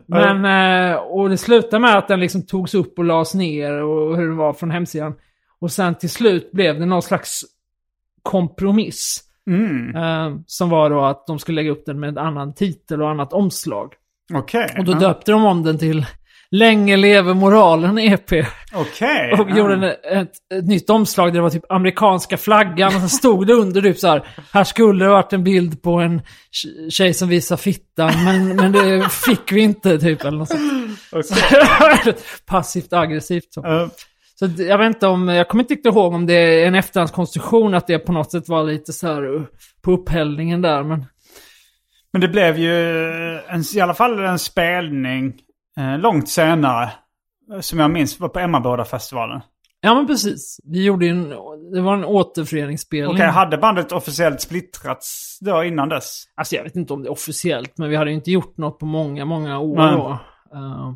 Men, 0.06 0.44
eh, 0.44 0.96
och 0.96 1.28
det 1.28 1.36
slutade 1.36 1.78
med 1.78 1.98
att 1.98 2.08
den 2.08 2.20
liksom 2.20 2.46
togs 2.46 2.74
upp 2.74 2.98
och 2.98 3.04
lades 3.04 3.34
ner 3.34 3.72
och 3.72 4.16
hur 4.16 4.26
den 4.26 4.36
var 4.36 4.52
från 4.52 4.70
hemsidan. 4.70 5.14
Och 5.60 5.72
sen 5.72 5.94
till 5.94 6.10
slut 6.10 6.52
blev 6.52 6.80
det 6.80 6.86
någon 6.86 7.02
slags 7.02 7.42
kompromiss. 8.22 9.29
Mm. 9.50 9.96
Eh, 9.96 10.40
som 10.46 10.70
var 10.70 10.90
då 10.90 11.04
att 11.04 11.26
de 11.26 11.38
skulle 11.38 11.56
lägga 11.56 11.70
upp 11.70 11.86
den 11.86 12.00
med 12.00 12.08
en 12.08 12.18
annan 12.18 12.54
titel 12.54 13.02
och 13.02 13.10
annat 13.10 13.32
omslag. 13.32 13.92
Okej. 14.34 14.74
Och 14.78 14.84
då 14.84 14.92
döpte 14.92 15.32
de 15.32 15.44
om 15.44 15.62
den 15.62 15.78
till 15.78 16.06
Länge 16.52 16.96
lever 16.96 17.34
moralen 17.34 17.98
EP. 17.98 18.32
Okej. 18.72 19.32
Och 19.32 19.50
ja. 19.50 19.56
gjorde 19.56 19.74
en, 19.74 19.84
ett, 20.18 20.32
ett 20.54 20.64
nytt 20.64 20.90
omslag 20.90 21.28
där 21.28 21.32
det 21.32 21.40
var 21.40 21.50
typ 21.50 21.72
amerikanska 21.72 22.36
flaggan 22.36 22.96
och 22.96 23.02
så 23.02 23.08
stod 23.08 23.46
det 23.46 23.52
under 23.52 23.82
typ 23.82 23.98
så 23.98 24.08
här. 24.08 24.26
Här 24.52 24.64
skulle 24.64 25.04
det 25.04 25.10
varit 25.10 25.32
en 25.32 25.44
bild 25.44 25.82
på 25.82 25.92
en 26.00 26.20
tje- 26.52 26.90
tjej 26.90 27.14
som 27.14 27.28
visar 27.28 27.56
fittan 27.56 28.24
men, 28.24 28.56
men 28.56 28.72
det 28.72 29.08
fick 29.08 29.52
vi 29.52 29.60
inte 29.60 29.98
typ 29.98 30.24
eller 30.24 30.38
något 30.38 30.48
sånt. 30.48 30.98
Okej. 31.12 32.14
Passivt 32.46 32.92
aggressivt 32.92 33.52
så. 33.54 33.66
Eh, 33.66 33.88
Så 34.40 34.62
jag 34.62 34.78
vet 34.78 34.86
inte 34.86 35.06
om, 35.06 35.28
jag 35.28 35.48
kommer 35.48 35.64
inte 35.64 35.74
riktigt 35.74 35.94
ihåg 35.94 36.14
om 36.14 36.26
det 36.26 36.34
är 36.34 36.66
en 36.66 36.74
efterhandskonstruktion 36.74 37.74
att 37.74 37.86
det 37.86 37.98
på 37.98 38.12
något 38.12 38.30
sätt 38.30 38.48
var 38.48 38.64
lite 38.64 38.92
så 38.92 39.06
här 39.06 39.34
uh, 39.34 39.42
på 39.82 39.92
upphällningen 39.92 40.62
där 40.62 40.82
men. 40.82 41.04
Men 42.12 42.20
det 42.20 42.28
blev 42.28 42.58
ju 42.58 42.74
en, 43.38 43.62
i 43.74 43.80
alla 43.80 43.94
fall 43.94 44.18
en 44.18 44.38
spelning 44.38 45.34
eh, 45.78 45.98
långt 45.98 46.28
senare. 46.28 46.90
eh, 47.54 47.60
Som 47.60 47.78
jag 47.78 47.90
minns 47.90 48.20
var 48.20 48.28
på 48.28 48.38
Emmaboda-festivalen. 48.38 49.40
Ja 49.80 49.94
men 49.94 50.06
precis. 50.06 50.60
Vi 50.64 50.84
gjorde 50.84 51.06
en, 51.06 51.28
det 51.72 51.80
var 51.80 51.94
en 51.94 52.04
återföreningsspelning. 52.04 53.16
Okej, 53.16 53.26
hade 53.26 53.58
bandet 53.58 53.92
officiellt 53.92 54.40
splittrats 54.40 55.38
då 55.40 55.64
innan 55.64 55.88
dess? 55.88 56.24
Alltså 56.34 56.56
jag 56.56 56.64
vet 56.64 56.76
inte 56.76 56.92
om 56.92 57.02
det 57.02 57.08
är 57.08 57.12
officiellt, 57.12 57.78
men 57.78 57.90
vi 57.90 57.96
hade 57.96 58.10
ju 58.10 58.16
inte 58.16 58.30
gjort 58.30 58.56
något 58.56 58.78
på 58.78 58.86
många, 58.86 59.24
många 59.24 59.58
år 59.58 59.76
Nej. 59.76 59.92
då. 59.92 60.18
Eh, 60.54 60.94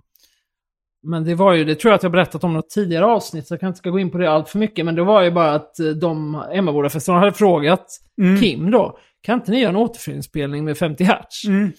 men 1.04 1.24
det 1.24 1.34
var 1.34 1.52
ju, 1.52 1.64
det 1.64 1.74
tror 1.74 1.90
jag 1.90 1.96
att 1.96 2.02
jag 2.02 2.12
berättat 2.12 2.44
om 2.44 2.52
något 2.52 2.70
tidigare 2.70 3.04
avsnitt, 3.06 3.46
så 3.46 3.54
jag 3.54 3.60
kanske 3.60 3.68
inte 3.70 3.78
ska 3.78 3.90
gå 3.90 3.98
in 3.98 4.10
på 4.10 4.18
det 4.18 4.30
allt 4.30 4.48
för 4.48 4.58
mycket. 4.58 4.84
Men 4.84 4.94
det 4.94 5.02
var 5.04 5.22
ju 5.22 5.30
bara 5.30 5.52
att 5.54 5.80
eh, 5.80 5.86
de, 5.86 6.42
Emmabodafestivalen 6.52 7.20
hade 7.24 7.36
frågat 7.36 7.86
Mm. 8.22 8.40
Kim 8.40 8.70
då, 8.70 8.98
kan 9.22 9.34
inte 9.38 9.50
ni 9.50 9.60
göra 9.60 9.70
en 9.70 9.76
återföreningsspelning 9.76 10.64
med 10.64 10.78
50 10.78 11.04
hertz? 11.04 11.44
Mm. 11.46 11.72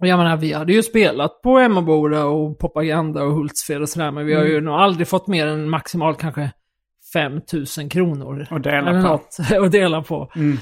Och 0.00 0.06
jag 0.06 0.18
menar, 0.18 0.36
vi 0.36 0.52
hade 0.52 0.72
ju 0.72 0.82
spelat 0.82 1.42
på 1.42 1.58
Emmaboda 1.58 2.24
och 2.24 2.58
Propaganda 2.58 3.22
och 3.22 3.32
Hultsfred 3.32 3.82
och 3.82 3.88
sådär, 3.88 4.10
men 4.10 4.26
vi 4.26 4.34
har 4.34 4.40
Mm. 4.40 4.52
ju 4.52 4.60
nog 4.60 4.74
aldrig 4.74 5.08
fått 5.08 5.26
mer 5.26 5.46
än 5.46 5.70
maximalt 5.70 6.18
kanske 6.18 6.50
5000 7.12 7.88
kronor. 7.88 8.46
Och 8.50 8.60
dela 8.60 8.90
på. 8.90 8.96
Något, 8.98 9.36
att 9.64 9.72
dela 9.72 10.02
på. 10.02 10.30
Mm. 10.36 10.58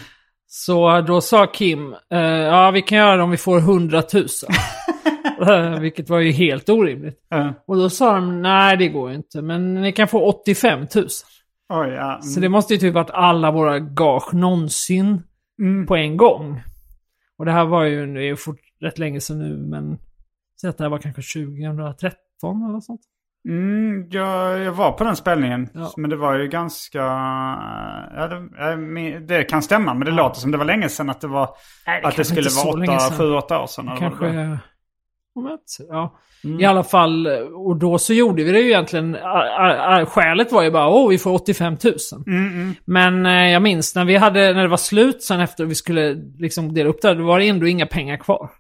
Så 0.46 1.00
då 1.00 1.20
sa 1.20 1.46
Kim, 1.46 1.94
eh, 2.12 2.18
ja 2.20 2.70
vi 2.70 2.82
kan 2.82 2.98
göra 2.98 3.16
det 3.16 3.22
om 3.22 3.30
vi 3.30 3.36
får 3.36 3.58
100 3.58 4.02
000. 4.14 4.26
Eh, 5.50 5.78
Vilket 5.80 6.10
var 6.10 6.18
ju 6.18 6.30
helt 6.32 6.68
orimligt. 6.68 7.18
Eh, 7.34 7.50
Och 7.66 7.76
då 7.76 7.90
sa 7.90 8.14
de, 8.14 8.42
nej 8.42 8.76
det 8.76 8.88
går 8.88 9.12
inte, 9.12 9.42
men 9.42 9.74
ni 9.74 9.92
kan 9.92 10.08
få 10.08 10.20
85 10.28 10.78
000. 10.80 10.86
Oj, 11.74 11.88
ja. 11.88 12.10
Mm. 12.10 12.22
Så 12.22 12.40
det 12.40 12.48
måste 12.48 12.74
ju 12.74 12.80
typ 12.80 12.94
varit 12.94 13.10
alla 13.10 13.50
våra 13.50 13.78
gage 13.78 14.34
någonsin 14.34 15.22
Mm. 15.62 15.86
på 15.86 15.96
en 15.96 16.16
gång. 16.16 16.62
Och 17.38 17.44
det 17.44 17.52
här 17.52 17.64
var 17.64 17.84
ju, 17.84 18.14
det 18.14 18.20
är 18.20 18.24
ju 18.24 18.36
fort, 18.36 18.58
rätt 18.80 18.98
länge 18.98 19.20
sedan 19.20 19.38
nu, 19.38 19.56
men 19.56 19.98
så 20.56 20.68
att 20.68 20.78
det 20.78 20.84
här 20.84 20.88
var 20.90 20.98
kanske 20.98 21.22
2013 21.22 22.68
eller 22.68 22.80
sånt. 22.80 23.00
Mm, 23.48 24.08
jag, 24.10 24.58
jag 24.60 24.72
var 24.72 24.92
på 24.92 25.04
den 25.04 25.16
spelningen. 25.16 25.68
Ja. 25.74 25.92
Men 25.96 26.10
det 26.10 26.16
var 26.16 26.34
ju 26.38 26.48
ganska... 26.48 26.98
Ja, 28.16 28.28
det, 28.28 28.76
min- 28.76 29.26
det 29.26 29.44
kan 29.44 29.62
stämma, 29.62 29.94
men 29.94 30.04
det 30.06 30.12
låter 30.12 30.40
som 30.40 30.50
det 30.50 30.58
var 30.58 30.64
länge 30.64 30.88
sedan 30.88 31.10
att 31.10 31.20
det 31.20 31.26
var... 31.28 31.48
Nej, 31.86 32.02
att 32.04 32.16
det 32.16 32.24
skulle 32.24 32.48
vara 32.64 32.76
länge 32.76 32.92
åtta, 32.96 33.00
sedan. 33.04 33.18
sju, 33.18 33.32
åtta 33.34 33.60
år 33.62 33.66
sedan. 33.66 33.86
det. 33.86 33.96
Kanske... 33.98 34.58
Ja. 35.88 36.18
Mm. 36.44 36.60
I 36.60 36.64
alla 36.64 36.84
fall, 36.84 37.26
och 37.54 37.76
då 37.76 37.98
så 37.98 38.14
gjorde 38.14 38.44
vi 38.44 38.52
det 38.52 38.58
ju 38.60 38.68
egentligen, 38.68 39.16
skälet 40.06 40.52
var 40.52 40.62
ju 40.62 40.70
bara 40.70 40.88
åh 40.88 41.08
vi 41.08 41.18
får 41.18 41.32
85 41.32 41.76
000. 41.84 41.94
Mm, 42.26 42.74
Men 42.84 43.26
eh, 43.26 43.50
jag 43.52 43.62
minns 43.62 43.94
när 43.94 44.04
vi 44.04 44.16
hade, 44.16 44.52
när 44.52 44.62
det 44.62 44.68
var 44.68 44.76
slut 44.76 45.22
sen 45.22 45.40
efter 45.40 45.64
vi 45.64 45.74
skulle 45.74 46.14
liksom 46.38 46.74
dela 46.74 46.90
upp 46.90 47.02
det, 47.02 47.14
då 47.14 47.24
var 47.24 47.38
det 47.38 47.48
ändå 47.48 47.66
inga 47.66 47.86
pengar 47.86 48.16
kvar. 48.16 48.50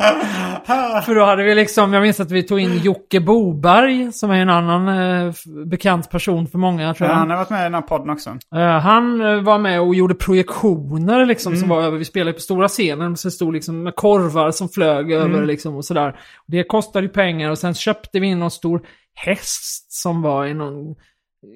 För 1.06 1.14
då 1.14 1.24
hade 1.24 1.42
vi 1.42 1.54
liksom, 1.54 1.92
jag 1.92 2.02
minns 2.02 2.20
att 2.20 2.30
vi 2.30 2.42
tog 2.42 2.60
in 2.60 2.78
Jocke 2.78 3.20
Boberg, 3.20 4.12
som 4.12 4.30
är 4.30 4.34
en 4.42 4.50
annan 4.50 4.88
eh, 4.88 5.32
bekant 5.66 6.10
person 6.10 6.46
för 6.46 6.58
många 6.58 6.94
tror 6.94 7.08
Ja, 7.08 7.14
jag. 7.14 7.18
han 7.18 7.30
har 7.30 7.36
varit 7.36 7.50
med 7.50 7.60
i 7.60 7.62
den 7.62 7.74
här 7.74 7.80
podden 7.82 8.10
också. 8.10 8.30
Eh, 8.54 8.60
han 8.78 9.20
eh, 9.20 9.40
var 9.42 9.58
med 9.58 9.80
och 9.80 9.94
gjorde 9.94 10.14
projektioner 10.14 11.26
liksom 11.26 11.52
Mm. 11.52 11.60
som 11.60 11.68
var 11.68 11.82
över, 11.82 11.98
vi 11.98 12.04
spelade 12.04 12.32
på 12.32 12.40
stora 12.40 12.68
scenen, 12.68 13.16
så 13.16 13.30
stod 13.30 13.52
liksom 13.52 13.82
med 13.82 13.94
korvar 13.96 14.50
som 14.50 14.68
flög 14.68 15.12
Mm. 15.12 15.34
över 15.34 15.46
liksom 15.46 15.76
och 15.76 15.84
sådär. 15.84 16.20
Det 16.46 16.64
kostade 16.64 17.06
ju 17.06 17.12
pengar 17.12 17.50
och 17.50 17.58
sen 17.58 17.74
köpte 17.74 18.20
vi 18.20 18.26
in 18.26 18.38
någon 18.38 18.50
stor 18.50 18.80
häst 19.14 19.92
som 19.92 20.22
var 20.22 20.46
i 20.46 20.54
någon 20.54 20.94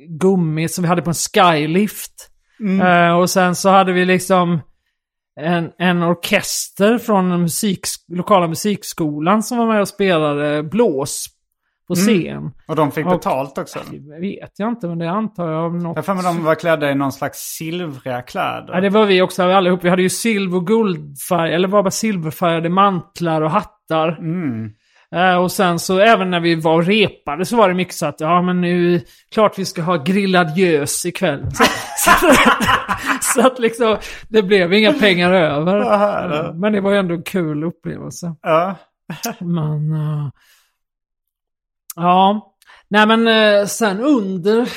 gummi 0.08 0.68
som 0.68 0.82
vi 0.82 0.88
hade 0.88 1.02
på 1.02 1.10
en 1.10 1.14
skylift. 1.14 2.30
Mm. 2.60 2.80
Eh, 3.10 3.18
och 3.18 3.30
sen 3.30 3.54
så 3.54 3.68
hade 3.68 3.92
vi 3.92 4.04
liksom 4.04 4.60
en, 5.40 5.70
en 5.78 6.02
orkester 6.02 6.98
från 6.98 7.40
musik, 7.42 7.80
lokala 8.12 8.46
musikskolan 8.48 9.42
som 9.42 9.58
var 9.58 9.66
med 9.66 9.80
och 9.80 9.88
spelade 9.88 10.62
blås 10.62 11.26
på 11.88 11.94
Mm. 11.94 12.06
scen. 12.06 12.50
Och 12.68 12.76
de 12.76 12.92
fick 12.92 13.06
Och- 13.06 13.12
betalt 13.12 13.58
också. 13.58 13.78
Det 13.90 14.20
vet 14.20 14.50
jag 14.58 14.68
inte, 14.68 14.86
men 14.88 14.98
det 14.98 15.10
antar 15.10 15.50
jag. 15.52 15.74
Något... 15.82 15.96
Jag 15.96 16.04
för 16.04 16.14
mig 16.14 16.24
de 16.24 16.44
var 16.44 16.54
klädda 16.54 16.90
i 16.90 16.94
någon 16.94 17.12
slags 17.12 17.38
silvriga 17.38 18.22
kläder. 18.22 18.70
Ja, 18.74 18.80
det 18.80 18.90
var 18.90 19.06
vi 19.06 19.22
också 19.22 19.42
allihop. 19.42 19.84
Vi 19.84 19.88
hade 19.88 20.02
ju 20.02 20.10
silver 20.10 20.56
och 20.56 20.66
guldfärg, 20.66 21.54
eller 21.54 21.68
var 21.68 21.82
bara 21.82 21.90
silverfärgade 21.90 22.68
mantlar 22.68 23.42
och 23.42 23.50
hattar. 23.50 24.08
Mm. 24.18 24.70
Eh, 25.14 25.34
och 25.36 25.52
sen 25.52 25.78
så 25.78 25.98
även 25.98 26.30
när 26.30 26.40
vi 26.40 26.54
var 26.54 26.74
och 26.74 26.86
repade 26.86 27.44
så 27.46 27.56
var 27.56 27.68
det 27.68 27.74
mycket 27.74 27.94
så 27.94 28.06
att 28.06 28.20
ja 28.20 28.42
men 28.42 28.60
nu, 28.60 29.00
klart 29.32 29.58
vi 29.58 29.64
ska 29.64 29.82
ha 29.82 29.96
grillad 29.96 30.56
gös 30.58 31.06
ikväll. 31.06 31.46
Så, 31.96 32.10
så, 32.20 32.32
så 33.20 33.46
att 33.46 33.58
liksom, 33.58 33.96
det 34.28 34.42
blev 34.42 34.72
inga 34.72 34.92
pengar 34.92 35.32
över. 35.32 35.80
Eh, 35.80 36.54
men 36.54 36.72
det 36.72 36.80
var 36.80 36.90
ju 36.90 36.98
ändå 36.98 37.14
en 37.14 37.22
kul 37.22 37.64
upplevelse. 37.64 38.34
Ja. 38.42 38.74
Men... 39.40 39.92
eh, 39.92 40.28
ja. 41.96 42.54
Nej 42.88 43.06
men 43.06 43.68
sen 43.68 44.00
under... 44.00 44.68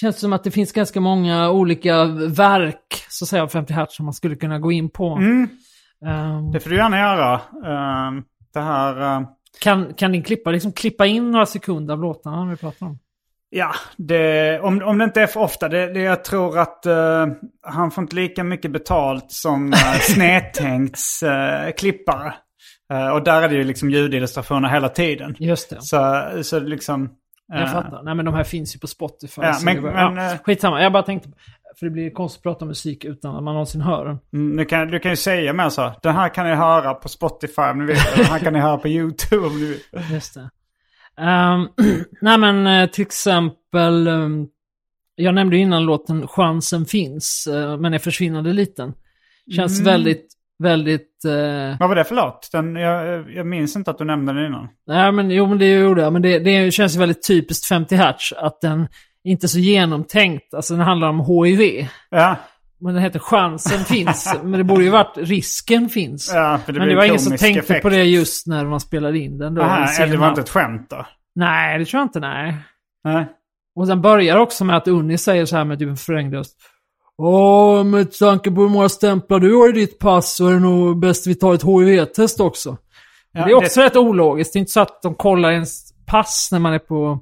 Känns 0.00 0.16
det 0.16 0.20
som 0.20 0.32
att 0.32 0.44
det 0.44 0.50
finns 0.50 0.72
ganska 0.72 1.00
många 1.00 1.50
olika 1.50 2.04
verk, 2.28 3.04
så 3.08 3.24
att 3.24 3.28
säga, 3.28 3.42
av 3.42 3.48
50 3.48 3.72
Hertz 3.72 3.96
som 3.96 4.04
man 4.04 4.14
skulle 4.14 4.36
kunna 4.36 4.58
gå 4.58 4.72
in 4.72 4.90
på. 4.90 5.12
Mm. 5.16 5.48
Ehm, 6.06 6.50
Det 6.52 6.60
får 6.60 6.70
du 6.70 6.76
gärna 6.76 6.98
göra. 6.98 7.40
Ehm, 7.66 8.22
det 8.58 8.64
här... 8.64 9.16
ehm, 9.16 9.26
kan, 9.60 9.94
kan 9.94 10.12
din 10.12 10.22
klippa, 10.22 10.50
liksom 10.50 10.72
klippa 10.72 11.06
in 11.06 11.30
några 11.30 11.46
sekunder 11.46 11.94
av 11.94 12.00
låtarna 12.00 12.50
vi 12.50 12.56
pratar 12.56 12.86
om? 12.86 12.98
Ja, 13.50 13.74
det, 13.96 14.60
om, 14.60 14.82
om 14.82 14.98
det 14.98 15.04
inte 15.04 15.22
är 15.22 15.26
för 15.26 15.40
ofta. 15.40 15.68
Det, 15.68 15.92
det, 15.92 16.00
jag 16.00 16.24
tror 16.24 16.58
att 16.58 16.86
eh, 16.86 17.26
han 17.62 17.90
får 17.90 18.02
inte 18.02 18.16
lika 18.16 18.44
mycket 18.44 18.70
betalt 18.70 19.26
som 19.28 19.68
uh, 19.72 19.98
Snedtänkts 20.00 21.22
eh, 21.22 21.70
klippare. 21.72 22.34
Eh, 22.92 23.08
och 23.08 23.22
där 23.22 23.42
är 23.42 23.48
det 23.48 23.54
ju 23.54 23.64
liksom 23.64 23.90
ljudillustrationer 23.90 24.68
hela 24.68 24.88
tiden. 24.88 25.34
Just 25.38 25.70
det. 25.70 25.76
Så, 25.82 26.30
så 26.42 26.60
liksom... 26.60 27.10
Jag 27.48 27.60
eh, 27.60 27.66
fattar. 27.72 28.02
Nej 28.02 28.14
men 28.14 28.24
de 28.24 28.34
här 28.34 28.44
finns 28.44 28.76
ju 28.76 28.78
på 28.80 28.86
Spotify. 28.86 29.42
Ja, 29.42 29.58
men- 29.64 29.82
men, 29.82 29.94
ja, 30.16 30.32
eh, 30.32 30.38
skitsamma, 30.44 30.82
jag 30.82 30.92
bara 30.92 31.02
tänkte... 31.02 31.28
För 31.78 31.86
det 31.86 31.90
blir 31.90 32.10
konstigt 32.10 32.38
att 32.40 32.42
prata 32.42 32.64
musik 32.64 33.04
utan 33.04 33.36
att 33.36 33.42
man 33.42 33.54
någonsin 33.54 33.80
hör 33.80 34.04
den. 34.04 34.18
Mm, 34.32 34.56
du, 34.56 34.64
kan, 34.64 34.88
du 34.90 34.98
kan 34.98 35.12
ju 35.12 35.16
säga 35.16 35.52
mer 35.52 35.68
så. 35.68 35.92
Den 36.02 36.14
här 36.14 36.34
kan 36.34 36.46
ni 36.46 36.54
höra 36.54 36.94
på 36.94 37.08
Spotify 37.08 37.62
om 37.62 37.78
ni 37.78 37.84
vill. 37.86 37.96
Den 38.16 38.24
här 38.24 38.38
kan 38.38 38.52
ni 38.52 38.58
höra 38.58 38.78
på 38.78 38.88
YouTube 38.88 39.46
om 39.46 39.60
ni 39.60 39.66
vill. 39.66 39.80
Just 40.12 40.34
det. 40.34 40.50
Ehm, 41.22 41.68
nej 42.20 42.38
men 42.38 42.66
eh, 42.66 42.90
till 42.90 43.02
exempel, 43.02 44.06
ehm, 44.08 44.46
jag 45.14 45.34
nämnde 45.34 45.56
innan 45.56 45.84
låten 45.84 46.28
Chansen 46.28 46.84
finns, 46.86 47.46
eh, 47.46 47.76
men 47.76 47.94
är 47.94 47.98
försvinnande 47.98 48.52
liten. 48.52 48.92
Känns 49.56 49.80
Mm. 49.80 49.92
väldigt, 49.92 50.26
väldigt... 50.58 51.24
eh, 51.24 51.76
Vad 51.80 51.88
var 51.88 51.94
det 51.96 52.04
för 52.04 52.14
låt? 52.14 52.48
Den, 52.52 52.76
jag, 52.76 53.30
jag 53.32 53.46
minns 53.46 53.76
inte 53.76 53.90
att 53.90 53.98
du 53.98 54.04
nämnde 54.04 54.32
den 54.32 54.46
innan. 54.46 54.68
nej 54.86 55.12
men 55.12 55.30
jo 55.30 55.46
men 55.46 55.58
det 55.58 55.68
gjorde 55.70 56.02
jag, 56.02 56.12
men 56.12 56.22
det, 56.22 56.38
det 56.38 56.70
känns 56.70 56.94
ju 56.96 56.98
väldigt 57.00 57.26
typiskt 57.26 57.66
50 57.66 57.94
Hertz 57.96 58.32
att 58.32 58.60
den 58.60 58.88
inte 59.24 59.48
så 59.48 59.58
genomtänkt, 59.58 60.54
alltså 60.54 60.74
den 60.74 60.82
handlar 60.82 61.08
om 61.08 61.20
HIV. 61.20 61.86
Ja, 62.10 62.36
Men 62.80 62.94
den 62.94 63.02
heter 63.02 63.18
Chansen 63.18 63.84
finns, 63.84 64.34
men 64.42 64.52
det 64.52 64.64
borde 64.64 64.84
ju 64.84 64.90
varit 64.90 65.12
Risken 65.16 65.88
finns. 65.88 66.30
ja 66.34 66.58
för 66.66 66.72
det 66.72 66.78
men 66.78 66.88
det 66.88 66.94
var 66.96 67.02
en 67.02 67.08
ingen 67.08 67.20
som 67.20 67.36
tänkte 67.36 67.60
effekt. 67.60 67.82
på 67.82 67.88
det 67.88 68.04
just 68.04 68.46
när 68.46 68.64
man 68.64 68.80
spelade 68.80 69.18
in 69.18 69.38
den. 69.38 69.54
Då, 69.54 69.62
Aha, 69.62 69.86
eller 70.00 70.12
det 70.12 70.16
var 70.18 70.28
inte 70.28 70.40
ett 70.40 70.48
skämt 70.48 70.86
då? 70.90 71.06
Nej, 71.34 71.78
det 71.78 71.84
tror 71.84 71.98
jag 72.00 72.06
inte, 72.06 72.20
nej. 72.20 72.54
Nej. 73.04 73.26
Och 73.76 73.86
sen 73.86 74.02
börjar 74.02 74.36
också 74.36 74.64
med 74.64 74.76
att 74.76 74.88
Unni 74.88 75.18
säger 75.18 75.44
så 75.46 75.56
här 75.56 75.64
med 75.64 75.78
typ 75.78 75.88
en 75.88 75.96
förvrängd 75.96 76.34
röst. 76.34 76.56
Åh, 77.18 77.84
med 77.84 78.12
tanke 78.12 78.50
på 78.50 78.60
hur 78.60 78.68
många 78.68 78.88
stämplar 78.88 79.38
du 79.38 79.54
har 79.56 79.68
i 79.68 79.72
ditt 79.72 79.98
pass 79.98 80.34
så 80.36 80.46
är 80.48 80.52
det 80.54 80.60
nog 80.60 80.98
bäst 81.00 81.26
vi 81.26 81.34
tar 81.34 81.54
ett 81.54 81.62
HIV-test 81.64 82.40
också. 82.40 82.76
Ja, 83.32 83.44
det 83.44 83.50
är 83.50 83.54
också 83.54 83.80
rätt 83.80 83.96
ologiskt. 83.96 84.52
Det 84.52 84.56
är 84.56 84.60
inte 84.60 84.72
så 84.72 84.80
att 84.80 85.02
de 85.02 85.14
kollar 85.14 85.50
ens 85.50 85.82
pass 86.06 86.48
när 86.52 86.58
man 86.58 86.72
är 86.72 86.78
på... 86.78 87.20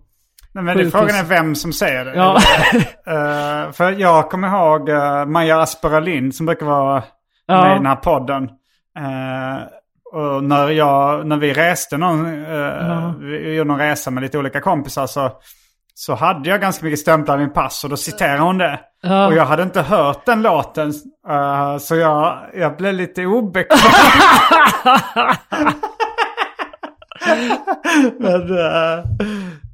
Nej, 0.56 0.64
men 0.64 0.76
det, 0.76 0.90
frågan 0.90 1.16
är 1.16 1.24
vem 1.24 1.54
som 1.54 1.72
säger 1.72 2.04
det. 2.04 2.14
Ja. 2.14 2.36
Eh, 3.06 3.72
för 3.72 3.92
jag 3.92 4.30
kommer 4.30 4.48
ihåg 4.48 4.88
uh, 4.88 5.24
Maja 5.26 5.60
Asperalind 5.60 6.34
som 6.34 6.46
brukar 6.46 6.66
vara 6.66 7.02
Ja. 7.46 7.62
med 7.62 7.72
i 7.72 7.74
den 7.74 7.86
här 7.86 7.96
podden. 7.96 8.44
Eh, 8.98 9.62
och 10.12 10.44
när, 10.44 10.68
jag, 10.70 11.26
när 11.26 11.36
vi 11.36 11.52
reste 11.52 11.96
någon, 11.96 12.44
eh, 12.44 13.12
vi 13.20 13.54
gjorde 13.54 13.68
någon 13.68 13.78
resa 13.78 14.10
med 14.10 14.22
lite 14.22 14.38
olika 14.38 14.60
kompisar 14.60 15.06
så, 15.06 15.30
så 15.94 16.14
hade 16.14 16.50
jag 16.50 16.60
ganska 16.60 16.84
mycket 16.84 17.00
stämplar 17.00 17.36
i 17.36 17.40
min 17.40 17.52
pass 17.52 17.84
och 17.84 17.90
då 17.90 17.96
citerade 17.96 18.40
hon 18.42 18.58
det. 18.58 18.80
Ja. 19.02 19.26
Och 19.26 19.34
jag 19.34 19.44
hade 19.46 19.62
inte 19.62 19.82
hört 19.82 20.26
den 20.26 20.42
låten 20.42 20.92
så 21.80 21.96
jag, 21.96 22.38
jag 22.54 22.76
blev 22.76 22.94
lite 22.94 23.26
obekväm. 23.26 23.78
men 28.18 28.58
eh, 28.58 29.04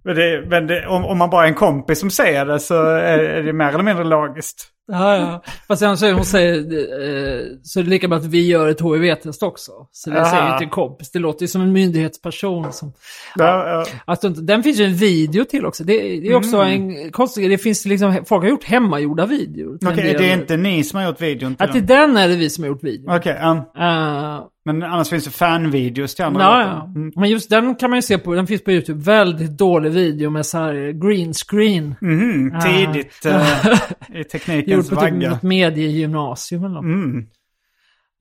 men, 0.05 0.17
det, 0.17 0.45
men 0.49 0.67
det, 0.67 0.87
om, 0.87 1.05
om 1.05 1.19
man 1.19 1.31
bara 1.31 1.45
är 1.45 1.49
en 1.49 1.55
kompis 1.55 2.01
som 2.01 2.11
säger 2.11 2.47
det 2.47 2.61
så 2.61 2.85
är, 2.85 3.19
är 3.19 3.43
det 3.43 3.53
mer 3.53 3.69
eller 3.69 3.83
mindre 3.83 4.05
logiskt. 4.05 4.69
Ja, 4.87 5.17
ja. 5.17 5.43
Fast 5.69 5.81
sen 5.81 5.97
så 5.97 6.13
hon 6.13 6.25
säger, 6.25 6.57
eh, 6.57 7.45
så 7.63 7.81
är 7.81 7.85
det 7.85 7.91
lika 7.91 8.09
bra 8.09 8.19
att 8.19 8.25
vi 8.25 8.47
gör 8.47 8.69
ett 8.69 8.81
HIV-test 8.81 9.43
också. 9.43 9.73
Så 9.93 10.11
det 10.11 10.21
Aha. 10.21 10.31
säger 10.31 10.53
ju 10.53 10.59
till 10.59 10.65
en 10.65 10.71
kompis. 10.71 11.11
Det 11.11 11.19
låter 11.19 11.43
ju 11.43 11.49
som 11.49 11.63
en 11.63 11.73
myndighetsperson 11.73 12.73
som... 12.73 12.93
Ja, 13.37 13.69
ja. 13.69 13.87
Att 14.05 14.25
inte, 14.25 14.41
den 14.41 14.63
finns 14.63 14.81
ju 14.81 14.85
en 14.85 14.95
video 14.95 15.45
till 15.45 15.67
också. 15.67 15.85
Det, 15.85 15.99
det 15.99 16.29
är 16.29 16.35
också 16.35 16.57
en 16.57 17.13
konstig 17.13 17.51
Det 17.51 17.59
finns 17.59 17.85
liksom, 17.85 18.25
folk 18.25 18.43
har 18.43 18.51
gjort 18.51 18.65
hemmagjorda 18.65 19.27
videor. 19.27 19.79
Okej, 19.85 19.97
del. 20.05 20.23
det 20.23 20.31
är 20.31 20.35
inte 20.35 20.57
ni 20.57 20.85
som 20.85 21.01
har 21.01 21.07
gjort 21.07 21.21
videon 21.21 21.55
till 21.55 21.67
Ja, 21.67 21.73
till 21.73 21.87
den? 21.87 22.17
är 22.17 22.29
det 22.29 22.37
vi 22.37 22.51
som 22.51 22.65
har 22.65 22.69
gjort 22.69 22.85
videon. 22.85 23.17
Okej, 23.17 23.39
ja. 23.41 23.73
Eh, 23.79 24.45
men 24.65 24.83
annars 24.83 25.09
finns 25.09 25.25
det 25.25 25.31
fanvideos 25.31 26.15
till 26.15 26.25
andra 26.25 26.43
ja, 26.43 26.59
låtar. 26.59 26.87
Mm. 26.87 27.13
Men 27.17 27.31
just 27.31 27.51
den 27.51 27.75
kan 27.75 27.91
man 27.91 27.99
ju 27.99 28.03
se 28.03 28.19
på, 28.19 28.35
den 28.35 28.47
finns 28.47 28.65
på 28.65 28.73
YouTube. 28.73 29.03
Väldigt 29.03 29.59
dålig 29.59 29.91
video 29.91 30.31
med 30.31 30.47
så 30.47 30.59
här 30.59 30.75
green 30.93 31.33
screen. 31.35 31.95
Mhm, 32.01 32.61
tidigt 32.61 33.27
eh, 33.27 33.67
i 34.13 34.19
Gjord 34.19 34.29
teknikens 34.29 34.89
på 34.89 34.95
typ 34.95 35.03
vagga. 35.03 35.31
något 35.31 35.43
mediegymnasium 35.43 36.65
eller 36.65 36.75
något. 36.75 36.85
Mm. 36.85 37.27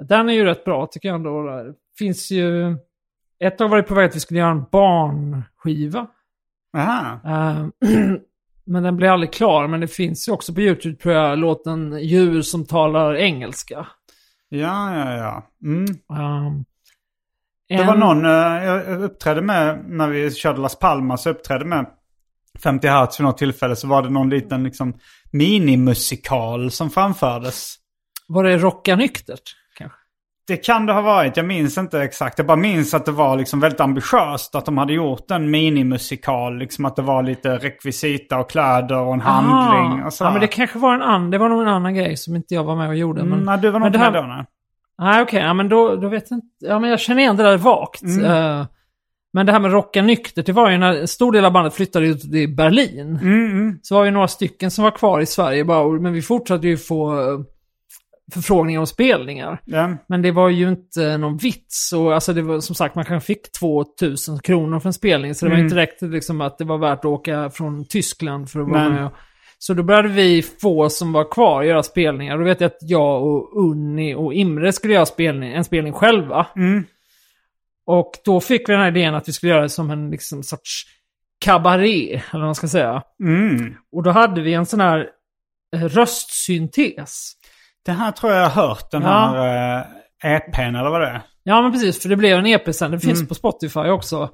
Den 0.08 0.30
är 0.30 0.34
ju 0.34 0.46
rätt 0.46 0.66
bra 0.66 0.88
tycker 0.92 1.10
jag 1.10 1.16
ändå. 1.16 1.44
Det 1.44 1.74
finns 1.98 2.32
ju... 2.32 2.78
Ett 3.44 3.58
tag 3.58 3.70
var 3.70 3.78
det 3.78 3.84
på 3.84 3.96
väg 3.96 4.10
att 4.10 4.16
vi 4.16 4.20
skulle 4.20 4.40
göra 4.40 4.52
en 4.52 4.66
barnskiva. 4.72 6.08
Aha. 6.78 7.20
Eh, 7.26 7.66
men 8.66 8.84
den 8.84 8.98
blev 8.98 9.12
aldrig 9.12 9.34
klar. 9.34 9.68
Men 9.68 9.80
det 9.80 9.88
finns 9.88 10.28
ju 10.28 10.32
också 10.32 10.54
på 10.54 10.62
YouTube 10.62 10.96
tror 10.96 11.14
jag 11.14 11.40
låten 11.40 12.00
Djur 12.02 12.42
som 12.42 12.66
talar 12.66 13.16
engelska. 13.16 13.88
Ja, 14.54 14.96
ja, 14.98 15.18
ja. 15.18 15.48
Mm. 15.64 15.86
Um, 16.10 16.66
Det 17.68 17.84
var 17.84 17.96
någon 17.96 18.26
eh, 18.26 18.66
jag 18.66 19.02
uppträdde 19.02 19.42
med 19.42 19.86
när 19.88 20.08
vi 20.08 20.32
körde 20.32 20.62
Las 20.62 20.80
Palmas. 20.80 21.26
Jag 21.26 21.36
uppträdde 21.36 21.66
med 21.66 21.86
50 22.64 22.88
Hertz 22.88 23.20
vid 23.20 23.26
något 23.26 23.38
tillfälle. 23.38 23.76
Så 23.76 23.88
var 23.88 24.02
det 24.04 24.10
någon 24.10 24.30
liten 24.30 24.64
liksom 24.64 24.94
minimusikal 25.32 26.72
som 26.72 26.90
framfördes. 26.90 27.76
Var 28.28 28.44
det 28.44 28.58
Rocka 28.58 28.96
Nyktert? 28.96 29.56
Det 30.48 30.58
kan 30.58 30.86
det 30.86 30.94
ha 30.94 31.02
varit. 31.02 31.38
Jag 31.38 31.46
minns 31.46 31.78
inte 31.78 32.02
exakt. 32.02 32.38
Jag 32.38 32.48
bara 32.48 32.58
minns 32.58 32.94
att 32.94 33.06
det 33.06 33.12
var 33.12 33.38
liksom 33.38 33.60
väldigt 33.60 33.80
ambitiöst. 33.80 34.56
Att 34.56 34.66
de 34.66 34.78
hade 34.78 34.94
gjort 34.94 35.32
en 35.32 35.52
minimusikal. 35.52 36.58
Liksom 36.58 36.86
att 36.86 36.96
det 36.96 37.02
var 37.02 37.24
lite 37.24 37.58
rekvisita 37.58 38.40
och 38.40 38.50
kläder 38.50 38.98
och 39.00 39.14
en 39.14 39.22
handling. 39.22 40.04
Och 40.06 40.14
ja, 40.20 40.32
men 40.32 40.42
det 40.42 40.48
kanske 40.48 40.80
var 40.80 40.94
en 40.96 41.02
annan, 41.02 41.30
det 41.32 41.38
var 41.38 41.50
nog 41.50 41.62
en 41.62 41.68
annan 41.68 41.94
grej 41.96 42.18
som 42.18 42.36
inte 42.36 42.54
jag 42.54 42.64
var 42.64 42.76
med 42.76 42.88
och 42.88 42.96
gjorde. 42.96 43.24
Men, 43.24 43.34
Mm, 43.34 43.46
nej, 43.46 43.58
du 43.62 43.70
var 43.70 43.80
nog 43.80 43.88
inte 43.88 43.98
det 44.00 44.12
med 44.12 44.14
här- 44.14 44.22
då 44.22 44.28
nej. 44.36 44.46
Nej, 45.00 45.22
okej. 45.22 45.42
ja, 45.42 45.54
men 45.54 45.70
då, 45.70 45.96
då 45.96 46.08
vet 46.08 46.32
jag 46.32 46.38
inte. 46.38 46.48
Ja, 46.60 46.80
men 46.80 46.90
jag 46.90 47.00
känner 47.00 47.22
igen 47.22 47.38
det 47.38 47.44
där 47.44 47.58
vagt. 47.58 48.02
Mm. 48.04 48.26
Eh, 48.26 48.66
men 49.34 49.46
det 49.46 49.52
här 49.52 49.60
med 49.60 49.72
rocka 49.72 50.02
nyktert, 50.02 50.46
det 50.46 50.52
var 50.52 50.70
ju 50.72 50.78
när 50.78 50.94
en 51.02 51.08
stor 51.08 51.32
del 51.32 51.46
av 51.46 51.52
bandet 51.52 51.74
flyttade 51.74 52.08
ut 52.08 52.22
till 52.22 52.56
Berlin. 52.56 53.20
Mm, 53.22 53.80
Så 53.82 53.96
var 53.96 54.04
vi 54.04 54.12
några 54.12 54.28
stycken 54.28 54.72
som 54.72 54.84
var 54.84 54.92
kvar 54.92 55.20
i 55.22 55.26
Sverige 55.26 55.66
bara, 55.66 55.88
men 56.00 56.14
vi 56.14 56.22
fortsatte 56.22 56.68
ju 56.68 56.78
få 56.78 57.20
eh, 57.20 57.40
förfrågningar 58.34 58.80
om 58.80 58.88
spelningar. 58.88 59.62
Ja. 59.66 59.98
Men 60.08 60.22
det 60.22 60.32
var 60.32 60.50
ju 60.50 60.70
inte 60.70 61.18
någon 61.18 61.38
vits. 61.38 61.94
Och 61.94 62.14
alltså 62.14 62.34
det 62.34 62.42
var 62.42 62.60
som 62.60 62.76
sagt, 62.76 62.96
man 62.96 63.06
kanske 63.06 63.28
fick 63.28 63.52
2000 63.52 64.40
kronor 64.40 64.80
för 64.80 64.90
en 64.90 64.94
spelning. 64.94 65.36
Så 65.36 65.46
det 65.46 65.50
var 65.50 65.56
Mm. 65.56 65.66
inte 65.66 65.76
direkt 65.76 66.02
liksom 66.02 66.42
att 66.42 66.58
det 66.58 66.64
var 66.66 66.78
värt 66.78 67.00
att 67.00 67.06
åka 67.06 67.50
från 67.50 67.86
Tyskland 67.88 68.50
för 68.50 68.60
att 68.60 68.70
vara 68.70 68.84
Nej. 68.84 68.92
med. 68.92 69.06
och- 69.06 69.14
Så 69.58 69.74
då 69.74 69.84
började 69.84 70.08
vi 70.08 70.42
få 70.42 70.90
som 70.90 71.14
var 71.14 71.32
kvar 71.32 71.64
göra 71.64 71.84
spelningar. 71.84 72.38
Då 72.38 72.44
vet 72.44 72.62
jag 72.62 72.68
att 72.68 72.78
jag 72.82 73.24
och 73.24 73.64
Unni 73.70 74.16
och 74.16 74.34
Imre 74.34 74.74
skulle 74.74 74.94
göra 74.94 75.06
spelning, 75.06 75.54
en 75.54 75.64
spelning 75.64 75.94
själva. 75.94 76.48
Mm. 76.56 76.84
Och 77.86 78.12
då 78.26 78.40
fick 78.40 78.70
vi 78.70 78.74
den 78.74 78.82
här 78.82 78.88
idén 78.92 79.16
att 79.16 79.28
vi 79.28 79.34
skulle 79.34 79.52
göra 79.52 79.62
det 79.62 79.70
som 79.70 79.92
en 79.92 80.10
liksom, 80.12 80.44
sorts 80.44 80.84
kabaré, 81.40 82.10
eller 82.14 82.40
vad 82.40 82.42
man 82.48 82.56
ska 82.56 82.68
säga. 82.68 83.04
Mm. 83.24 83.74
Och 83.92 84.04
då 84.04 84.12
hade 84.12 84.42
vi 84.42 84.54
en 84.54 84.66
sån 84.66 84.80
här 84.82 85.08
eh, 85.76 85.82
röstsyntes. 85.84 87.32
Det 87.86 87.92
här 87.92 88.12
tror 88.12 88.32
jag 88.32 88.42
jag 88.42 88.50
har 88.50 88.68
hört. 88.68 88.92
Den 88.92 89.02
Ja. 89.02 89.10
här 89.10 89.80
eh, 90.26 90.36
EPn 90.36 90.76
eller 90.76 90.90
vad 90.90 91.02
det 91.02 91.08
är. 91.08 91.22
Ja, 91.44 91.62
men 91.62 91.72
precis. 91.72 92.02
För 92.02 92.10
det 92.10 92.16
blev 92.16 92.38
en 92.38 92.46
EP 92.46 92.74
sen. 92.76 92.92
Det 92.92 93.00
finns 93.00 93.20
Mm. 93.20 93.28
på 93.28 93.36
Spotify 93.36 93.80
också. 93.80 94.30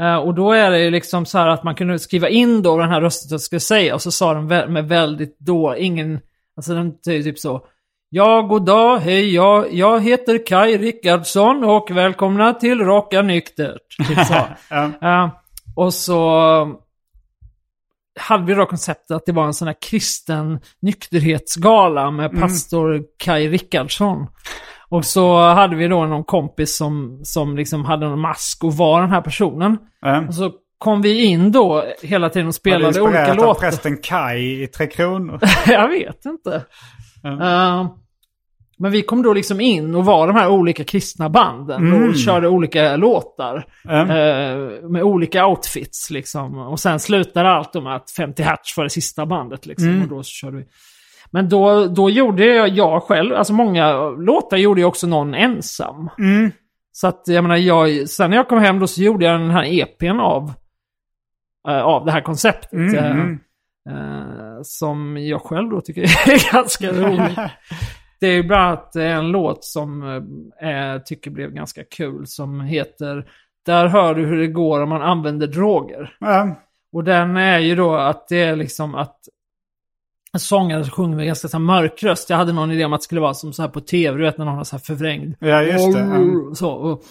Eh, 0.00 0.16
och 0.16 0.34
då 0.34 0.52
är 0.52 0.70
det 0.70 0.78
ju 0.80 0.90
liksom 0.90 1.26
så 1.26 1.38
här 1.38 1.46
att 1.48 1.62
man 1.64 1.74
kunde 1.74 1.98
skriva 1.98 2.28
in 2.28 2.62
då 2.62 2.76
den 2.78 2.90
här 2.90 3.00
rösten 3.00 3.38
skulle 3.38 3.60
säga. 3.60 3.94
Och 3.94 4.02
så 4.02 4.10
sa 4.10 4.34
den 4.34 4.48
vä- 4.52 4.68
med 4.68 4.88
väldigt 4.88 5.36
då, 5.38 5.76
ingen... 5.78 6.20
Alltså 6.56 6.74
den 6.74 6.92
säger 7.04 7.22
typ 7.22 7.38
så. 7.38 7.60
Ja, 8.14 8.42
god 8.42 8.64
dag, 8.66 8.98
hej, 8.98 9.34
jag, 9.34 9.72
jag 9.74 10.00
heter 10.00 10.46
Kai 10.46 10.78
Rickardsson 10.78 11.64
och 11.64 11.90
välkomna 11.90 12.54
till 12.54 12.80
Rocka 12.80 13.22
Nyktert. 13.22 13.96
Typ 14.08 14.18
så. 14.26 14.34
Ja. 14.70 14.84
Eh, 15.24 15.28
och 15.76 15.94
så 15.94 16.20
hade 18.20 18.44
vi 18.44 18.54
då 18.54 18.66
konceptet 18.66 19.10
att 19.16 19.26
det 19.26 19.32
var 19.32 19.46
en 19.46 19.54
sån 19.54 19.68
här 19.68 19.76
kristen 19.90 20.60
nykterhetsgala 20.82 22.10
med 22.10 22.26
Mm. 22.30 22.40
pastor 22.40 23.02
Kai 23.18 23.48
Rickardsson. 23.48 24.26
Och 24.88 25.04
så 25.04 25.40
hade 25.40 25.76
vi 25.76 25.88
då 25.88 26.06
någon 26.06 26.24
kompis 26.24 26.76
som, 26.76 27.20
som 27.22 27.56
liksom 27.56 27.84
hade 27.84 28.06
en 28.06 28.18
mask 28.20 28.64
och 28.64 28.72
var 28.76 29.00
den 29.00 29.10
här 29.10 29.20
personen. 29.20 29.78
Ja. 30.00 30.26
Och 30.28 30.34
så 30.34 30.52
kom 30.78 31.02
vi 31.02 31.24
in 31.24 31.52
då 31.52 31.84
hela 32.02 32.28
tiden 32.28 32.46
och 32.46 32.48
Var 32.48 32.52
spelade 32.52 32.84
olika 33.00 33.18
inspirerat 33.18 33.28
av 33.40 33.46
låtar. 33.46 33.60
prästen 33.60 33.96
Kai 34.02 34.62
i 34.62 34.66
Tre 34.66 34.86
Kronor? 34.86 35.40
Jag 35.66 35.88
vet 35.88 36.24
inte. 36.24 36.54
Eh, 37.24 37.86
men 38.78 38.90
vi 38.92 39.02
kom 39.02 39.22
då 39.22 39.32
liksom 39.32 39.60
in 39.60 39.94
och 39.94 40.04
var 40.04 40.26
de 40.26 40.36
här 40.36 40.48
olika 40.48 40.84
kristna 40.84 41.28
banden 41.28 41.86
Mm. 41.86 42.08
och 42.08 42.16
körde 42.16 42.48
olika 42.48 42.96
låtar. 42.96 43.66
Ja. 43.84 44.00
Eh, 44.00 44.56
med 44.82 45.02
olika 45.02 45.46
outfits 45.46 46.10
liksom. 46.10 46.58
Och 46.58 46.80
sen 46.80 47.00
slutade 47.00 47.48
allt 47.50 47.74
med 47.74 47.94
att 47.96 48.10
50 48.10 48.42
Hertz 48.42 48.76
var 48.76 48.84
det 48.84 48.90
sista 48.90 49.26
bandet 49.26 49.66
liksom. 49.66 49.88
Mm. 49.88 50.02
Och 50.02 50.08
då 50.08 50.22
så 50.22 50.30
körde 50.30 50.56
vi. 50.56 50.64
Men 51.30 51.48
då, 51.48 51.86
då 51.86 52.10
gjorde 52.10 52.44
jag, 52.44 52.68
jag 52.68 53.02
själv, 53.02 53.34
alltså 53.34 53.52
många 53.52 54.08
låtar 54.10 54.56
gjorde 54.56 54.80
jag 54.80 54.88
också 54.88 55.06
någon 55.06 55.34
ensam. 55.34 56.10
Mm. 56.18 56.50
Så 56.92 57.06
att 57.06 57.22
jag 57.26 57.42
menar, 57.42 57.56
jag, 57.56 58.08
sen 58.08 58.30
när 58.30 58.36
jag 58.36 58.48
kom 58.48 58.58
hem 58.58 58.78
då 58.78 58.86
så 58.86 59.02
gjorde 59.02 59.24
jag 59.24 59.40
den 59.40 59.50
här 59.50 59.64
EPn 59.64 60.20
av, 60.20 60.52
eh, 61.68 61.82
av 61.82 62.04
det 62.04 62.12
här 62.12 62.20
konceptet. 62.20 62.72
Mm, 62.72 62.94
eh, 62.94 63.10
mm. 63.10 63.38
eh, 63.88 64.58
som 64.62 65.16
jag 65.16 65.42
själv 65.42 65.70
då 65.70 65.80
tycker 65.80 66.02
är 66.30 66.52
ganska 66.52 66.92
rolig. 66.92 67.36
Det 68.22 68.28
är 68.28 68.42
bland 68.42 68.62
annat 68.62 68.96
en 68.96 69.28
låt 69.28 69.64
som 69.64 70.02
eh, 70.62 70.70
jag 70.70 71.06
tycker 71.06 71.30
blev 71.30 71.50
ganska 71.50 71.84
kul 71.84 72.26
som 72.26 72.60
heter 72.60 73.26
Där 73.66 73.86
hör 73.86 74.14
du 74.14 74.26
hur 74.26 74.36
det 74.36 74.46
går 74.46 74.82
om 74.82 74.88
man 74.88 75.02
använder 75.02 75.46
droger. 75.46 76.16
Ja. 76.20 76.56
Och 76.92 77.04
den 77.04 77.36
är 77.36 77.58
ju 77.58 77.74
då 77.74 77.94
att 77.94 78.28
det 78.28 78.42
är 78.42 78.56
liksom 78.56 78.94
att 78.94 79.16
en 80.32 80.40
sångare 80.40 80.84
som 80.84 80.90
sjunger 80.90 81.16
med 81.16 81.26
ganska 81.26 81.48
så 81.48 81.58
mörk 81.58 82.02
röst. 82.02 82.30
Jag 82.30 82.36
hade 82.36 82.52
någon 82.52 82.70
idé 82.70 82.84
om 82.84 82.92
att 82.92 83.00
det 83.00 83.04
skulle 83.04 83.20
vara 83.20 83.34
som 83.34 83.52
så 83.52 83.62
här 83.62 83.68
på 83.68 83.80
tv, 83.80 84.16
du 84.18 84.24
vet 84.24 84.38
när 84.38 84.44
någon 84.44 84.56
har 84.56 84.64
så 84.64 84.76
här 84.76 84.82
förvrängd. 84.82 85.34
Ja, 85.38 85.62
just 85.62 85.92
det. 85.92 86.00
Mm. 86.00 86.54
Så, 86.54 86.70
och, 86.70 87.02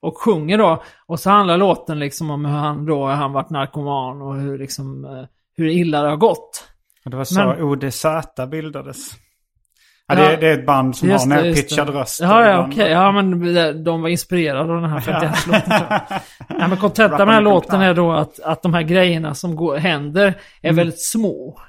och 0.00 0.18
sjunger 0.18 0.58
då. 0.58 0.82
Och 1.06 1.20
så 1.20 1.30
handlar 1.30 1.58
låten 1.58 1.98
liksom 1.98 2.30
om 2.30 2.44
hur 2.44 2.52
han 2.52 2.86
då, 2.86 3.06
han 3.06 3.32
varit 3.32 3.50
narkoman 3.50 4.22
och 4.22 4.34
hur 4.36 4.58
liksom, 4.58 5.04
eh, 5.04 5.24
hur 5.56 5.66
illa 5.66 6.02
det 6.02 6.08
har 6.08 6.16
gått. 6.16 6.68
Och 7.04 7.10
det 7.10 7.16
var 7.16 7.24
så 7.24 7.44
Men- 7.44 7.62
ODZ 7.62 8.04
bildades. 8.50 9.25
Ja, 10.08 10.14
Ja, 10.22 10.30
det, 10.30 10.36
det 10.36 10.48
är 10.48 10.58
ett 10.58 10.66
band 10.66 10.96
som 10.96 11.08
Just 11.08 11.26
har 11.32 11.38
en 11.38 11.54
pitchad 11.54 11.88
röst. 11.88 12.20
Ja, 12.20 12.46
ja 12.46 12.66
okej. 12.66 12.90
Ja, 12.90 13.12
men 13.12 13.84
de 13.84 14.02
var 14.02 14.08
inspirerade 14.08 14.72
av 14.72 14.80
den 14.80 14.90
här 14.90 15.00
51-låten. 15.00 15.62
tror 15.62 15.86
jag. 15.90 16.20
Nej, 16.58 16.68
men 16.68 16.76
kontentan 16.76 17.18
med 17.18 17.26
den 17.26 17.34
här 17.34 17.40
låten 17.40 17.80
är 17.80 17.94
då 17.94 18.12
att, 18.12 18.40
att 18.40 18.62
de 18.62 18.74
här 18.74 18.82
grejerna 18.82 19.34
som 19.34 19.56
går, 19.56 19.76
händer 19.76 20.34
är 20.62 20.72
väldigt 20.72 21.02
små. 21.02 21.60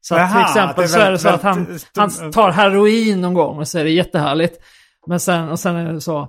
Så 0.00 0.14
att 0.14 0.20
till 0.20 0.36
Mm. 0.36 0.40
Jaha, 0.40 0.48
exempel 0.48 0.88
så 0.88 1.00
är 1.00 1.10
det 1.10 1.18
så 1.18 1.28
att 1.28 1.42
han, 1.42 1.78
han 1.96 2.32
tar 2.32 2.50
heroin 2.50 3.20
någon 3.20 3.34
gång 3.34 3.58
och 3.58 3.68
så 3.68 3.78
är 3.78 3.84
det 3.84 3.90
jättehärligt. 3.90 4.58
Men 5.06 5.20
sen, 5.20 5.48
och 5.48 5.58
sen 5.60 5.76
är 5.76 5.92
det 5.92 6.00
så. 6.00 6.28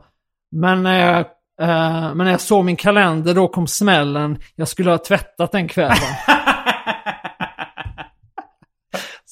Men 0.51 0.83
när 0.83 0.99
jag, 0.99 1.19
eh, 1.61 2.15
men 2.15 2.17
när 2.17 2.31
jag 2.31 2.41
såg 2.41 2.65
min 2.65 2.75
kalender 2.75 3.33
då 3.33 3.47
kom 3.47 3.67
smällen. 3.67 4.37
Jag 4.55 4.67
skulle 4.67 4.91
ha 4.91 4.97
tvättat 4.97 5.51
den 5.51 5.67
kvällen. 5.67 5.97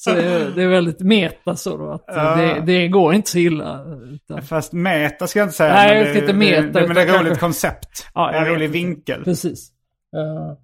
så 0.02 0.10
det 0.14 0.22
är, 0.24 0.50
det 0.50 0.62
är 0.62 0.68
väldigt 0.68 1.00
meta 1.00 1.56
så 1.56 1.76
då. 1.76 1.90
Att 1.92 2.04
Ja. 2.06 2.36
det, 2.36 2.60
det 2.60 2.88
går 2.88 3.14
inte 3.14 3.30
så 3.30 3.38
illa. 3.38 3.84
Utan, 4.12 4.42
Fast 4.42 4.72
meta 4.72 5.26
ska 5.26 5.38
jag 5.38 5.46
inte 5.46 5.56
säga. 5.56 5.72
Nej, 5.74 5.96
jag 5.96 6.06
det- 6.06 6.10
ska 6.10 6.20
inte 6.20 6.32
meta, 6.34 6.80
Det, 6.80 6.86
men 6.86 6.94
det 6.94 7.02
är 7.02 7.06
ett 7.06 7.12
roligt 7.12 7.26
kanske- 7.26 7.40
koncept. 7.40 8.06
Ja, 8.14 8.32
en 8.32 8.44
rolig 8.46 8.64
inte. 8.64 8.72
vinkel. 8.72 9.24
Precis. 9.24 9.70
Eh, 10.16 10.56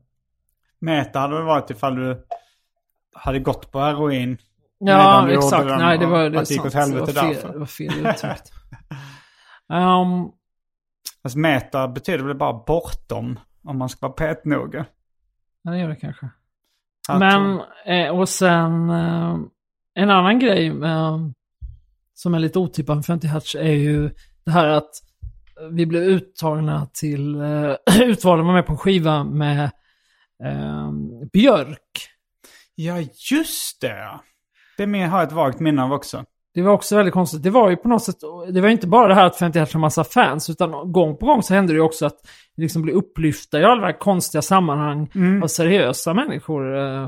Meta 0.80 1.18
hade 1.18 1.34
väl 1.34 1.44
varit 1.44 1.70
ifall 1.70 1.94
du 1.96 2.26
hade 3.14 3.38
gått 3.38 3.72
på 3.72 3.80
heroin. 3.80 4.38
Ja, 4.78 5.30
exakt. 5.30 5.64
Nej, 5.66 5.98
det 5.98 6.06
var 6.06 6.30
det 6.30 6.40
att 6.40 6.48
det 6.48 6.54
gick 6.54 6.64
åt 6.64 6.74
helvete 6.74 7.12
det 7.12 7.20
var 7.20 7.22
fel, 7.22 7.34
därför. 7.34 7.52
Det 7.52 7.58
var 7.58 7.66
fel 7.66 8.06
uttryckt. 8.06 8.52
um, 9.72 10.32
Fast 11.22 11.36
meta 11.36 11.88
betyder 11.88 12.24
väl 12.24 12.36
bara 12.36 12.52
bortom. 12.66 13.38
Om 13.64 13.78
man 13.78 13.88
ska 13.88 14.06
vara 14.06 14.12
petnoga. 14.16 14.86
ja, 15.62 15.70
det 15.70 15.78
gör 15.78 15.88
det 15.88 15.96
kanske. 15.96 16.28
Men, 17.08 17.60
eh, 17.86 18.08
och 18.08 18.28
sen 18.28 18.90
eh, 18.90 19.36
en 19.94 20.10
annan 20.10 20.38
grej 20.38 20.66
eh, 20.66 21.18
som 22.14 22.34
är 22.34 22.38
lite 22.38 22.58
otippad 22.58 22.96
med 22.96 23.06
50 23.06 23.26
Hertz 23.26 23.54
är 23.54 23.72
ju 23.72 24.10
det 24.44 24.50
här 24.50 24.68
att 24.68 24.90
vi 25.70 25.86
blev 25.86 26.02
uttagna 26.02 26.86
till, 26.86 27.36
utvalda 28.00 28.44
vara 28.44 28.54
med 28.54 28.66
på 28.66 28.72
en 28.72 28.78
skiva 28.78 29.24
med 29.24 29.70
Björk. 31.32 32.10
Ja, 32.74 33.00
just 33.30 33.80
det. 33.80 34.20
Det 34.76 34.84
har 34.84 35.18
jag 35.18 35.26
ett 35.26 35.32
vagt 35.32 35.60
minne 35.60 35.82
av 35.82 35.92
också. 35.92 36.24
Det 36.56 36.62
var 36.62 36.72
också 36.72 36.96
väldigt 36.96 37.14
konstigt. 37.14 37.42
Det 37.42 37.50
var 37.50 37.70
ju 37.70 37.76
på 37.76 37.88
något 37.88 38.04
sätt, 38.04 38.16
det 38.50 38.60
var 38.60 38.68
inte 38.68 38.86
bara 38.86 39.08
det 39.08 39.14
här 39.14 39.24
att 39.26 39.36
50 39.36 39.58
Hertz 39.58 39.72
har 39.72 39.80
massa 39.80 40.04
fans, 40.04 40.50
utan 40.50 40.92
gång 40.92 41.16
på 41.16 41.26
gång 41.26 41.42
så 41.42 41.54
hände 41.54 41.72
det 41.72 41.76
ju 41.76 41.82
också 41.82 42.06
att 42.06 42.16
vi 42.56 42.62
liksom 42.62 42.82
blev 42.82 42.94
upplyfta 42.96 43.60
i 43.60 43.64
alla 43.64 43.92
konstiga 43.92 44.42
sammanhang 44.42 45.10
av 45.42 45.46
seriösa 45.46 46.14
människor. 46.14 46.76
eh, 46.76 47.02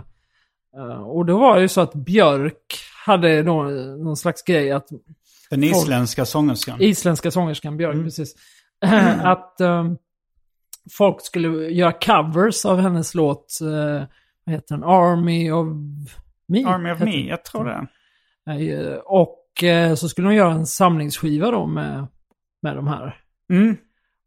eh, 0.76 1.02
Och 1.02 1.26
då 1.26 1.38
var 1.38 1.56
det 1.56 1.62
ju 1.62 1.68
så 1.68 1.80
att 1.80 1.94
Björk 1.94 2.78
hade 3.06 3.42
då 3.42 3.62
någon 4.04 4.16
slags 4.16 4.42
grej 4.42 4.72
att 4.72 4.88
Den 5.50 5.64
isländska 5.64 6.24
sångerskan. 6.24 6.80
isländska 6.80 7.30
sångerskan 7.30 7.76
Björk, 7.76 8.04
precis. 8.04 8.34
att 9.22 9.60
eh, 9.60 9.84
folk 10.98 11.20
skulle 11.22 11.48
göra 11.70 11.92
covers 11.92 12.64
av 12.64 12.80
hennes 12.80 13.14
låt, 13.14 13.58
eh, 13.62 14.02
vad 14.44 14.54
heter 14.54 14.74
den? 14.74 14.84
Army 14.84 15.50
of 15.50 15.66
Me. 16.48 16.64
Army 16.64 16.90
of 16.92 17.00
Me, 17.00 17.28
jag 17.28 17.44
tror 17.44 17.64
det. 17.64 17.86
Eh, 18.52 18.94
Och 18.94 19.28
eh, 19.28 19.37
så 19.96 20.08
skulle 20.08 20.28
de 20.28 20.34
göra 20.34 20.52
en 20.52 20.66
samlingsskiva 20.66 21.50
då 21.50 21.66
med, 21.66 22.06
med 22.62 22.76
de 22.76 22.86
här. 22.88 23.16
Mm. 23.52 23.76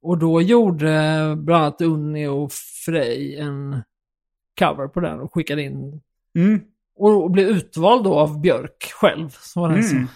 Och 0.02 0.18
då 0.18 0.42
gjorde 0.42 0.90
bland 1.38 1.64
annat 1.64 1.82
Unni 1.82 2.28
och 2.28 2.52
Frej 2.86 3.38
en 3.40 3.82
cover 4.60 4.88
på 4.88 5.00
den 5.00 5.20
och 5.20 5.34
skickade 5.34 5.62
in. 5.64 6.02
Mm. 6.36 6.62
Och 6.98 7.32
blev 7.32 7.48
utvald 7.48 8.04
då 8.04 8.16
av 8.20 8.42
Björk 8.42 8.92
själv. 9.02 9.30
Så 9.30 9.60
var 9.62 9.70
den 9.70 9.80
Mm. 9.80 9.90
så. 10.08 10.14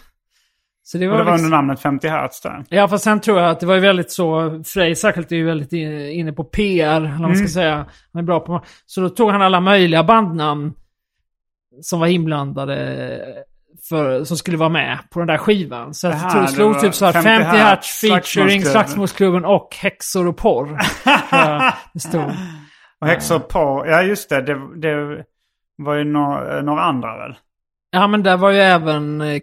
Så 0.84 0.98
det 0.98 1.06
Och 1.08 1.12
var 1.12 1.18
det 1.18 1.24
var 1.24 1.32
liksom... 1.32 1.46
under 1.46 1.58
namnet 1.58 1.80
50 1.80 2.08
Hertz 2.08 2.42
där. 2.42 2.66
Ja, 2.70 2.88
fast 2.88 3.04
sen 3.04 3.22
tror 3.22 3.40
jag 3.40 3.50
att 3.50 3.60
det 3.60 3.66
var 3.66 3.76
ju 3.76 3.82
väldigt 3.82 4.12
så, 4.12 4.64
Frej 4.66 4.96
särskilt 4.96 5.32
är 5.32 5.36
ju 5.36 5.46
väldigt 5.46 5.74
in- 5.74 6.10
inne 6.10 6.34
på 6.34 6.44
PR, 6.44 6.96
eller 6.96 7.10
vad 7.12 7.20
man 7.22 7.36
ska 7.36 7.40
Mm. 7.40 7.48
säga. 7.48 7.76
Han 8.14 8.20
är 8.20 8.24
bra 8.24 8.40
på, 8.40 8.64
så 8.86 9.02
då 9.02 9.10
tog 9.10 9.30
han 9.32 9.42
alla 9.42 9.60
möjliga 9.60 10.04
bandnamn 10.04 10.74
som 11.82 12.00
var 12.00 12.08
inblandade 12.08 13.46
för, 13.90 14.24
som 14.24 14.38
skulle 14.38 14.58
vara 14.58 14.70
med 14.70 15.00
på 15.10 15.20
den 15.20 15.28
där 15.28 15.38
skivan. 15.38 15.94
Så 15.94 16.08
Jaha, 16.08 16.30
tror 16.32 16.42
det 16.42 16.48
slog 16.48 16.80
typ 16.80 16.96
så 16.96 17.06
här 17.06 17.14
50 17.14 17.30
50 17.30 17.58
hertz, 17.58 18.02
featuring 18.02 18.66
Slagsmålsklubben. 18.66 19.46
Och 19.46 19.76
häxor 19.82 20.28
och 20.28 20.38
porr. 20.38 20.80
det 21.94 22.00
stod. 22.00 22.32
Och 23.02 23.08
häxor 23.08 23.40
på, 23.40 23.86
ja 23.88 24.02
just 24.02 24.30
det, 24.30 24.42
det, 24.42 24.80
det 24.82 25.24
var 25.78 25.96
ju 25.96 26.04
några, 26.04 26.62
några 26.62 26.82
andra 26.82 27.18
väl? 27.18 27.36
Ja 27.92 28.08
men 28.08 28.24
där 28.24 28.38
var 28.38 28.52
ju 28.52 28.60
även 28.60 29.22
eh, 29.22 29.40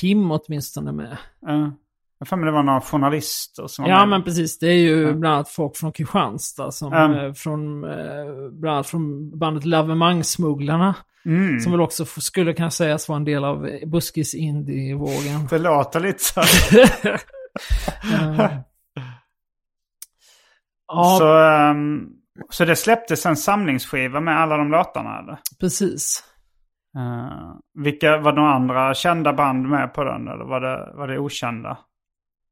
Kim 0.00 0.30
åtminstone 0.30 0.92
med. 0.92 1.16
Uh, 1.48 1.68
jag 2.18 2.28
för 2.28 2.36
mig 2.36 2.46
det 2.46 2.52
var 2.52 2.62
några 2.62 2.80
journalister 2.80 3.66
som 3.66 3.82
var 3.82 3.90
Ja 3.90 3.98
med. 3.98 4.08
men 4.08 4.24
precis, 4.24 4.58
det 4.58 4.66
är 4.66 4.72
ju 4.78 5.02
Ja. 5.06 5.12
bland 5.12 5.34
annat 5.34 5.48
folk 5.48 5.76
från 5.76 5.92
Kristianstad 5.92 6.70
som 6.70 6.92
eh, 6.92 7.32
från, 7.32 7.84
eh, 7.84 8.50
bland 8.52 8.74
annat 8.74 8.86
från 8.86 9.38
bandet 9.38 9.64
Lavemang-smugglarna. 9.64 10.94
Mm. 11.26 11.60
Som 11.60 11.72
väl 11.72 11.80
också 11.80 12.04
skulle 12.04 12.52
kunna 12.52 12.70
sägas 12.70 13.08
vara 13.08 13.16
en 13.16 13.24
del 13.24 13.44
av 13.44 13.66
eh, 13.66 13.88
buskis 13.88 14.34
indie-vågen. 14.34 15.46
Det 15.50 15.58
låter 15.58 16.00
lite 16.00 16.24
så. 16.24 16.40
Ja, 20.88 21.16
Så, 21.18 21.38
ehm, 21.38 22.00
så 22.50 22.64
det 22.64 22.76
släpptes 22.76 23.26
en 23.26 23.36
samlingsskiva 23.36 24.20
med 24.20 24.40
alla 24.40 24.56
de 24.56 24.70
låtarna 24.70 25.18
eller? 25.18 25.38
precis. 25.60 26.24
Uh, 26.98 27.54
vilka, 27.84 28.18
var 28.18 28.32
några 28.32 28.50
andra 28.52 28.94
kända 28.94 29.32
band 29.32 29.68
med 29.68 29.94
på 29.94 30.04
den 30.04 30.28
eller 30.28 30.44
var 30.44 30.60
det, 30.60 30.92
var 30.96 31.08
det 31.08 31.18
okända? 31.18 31.78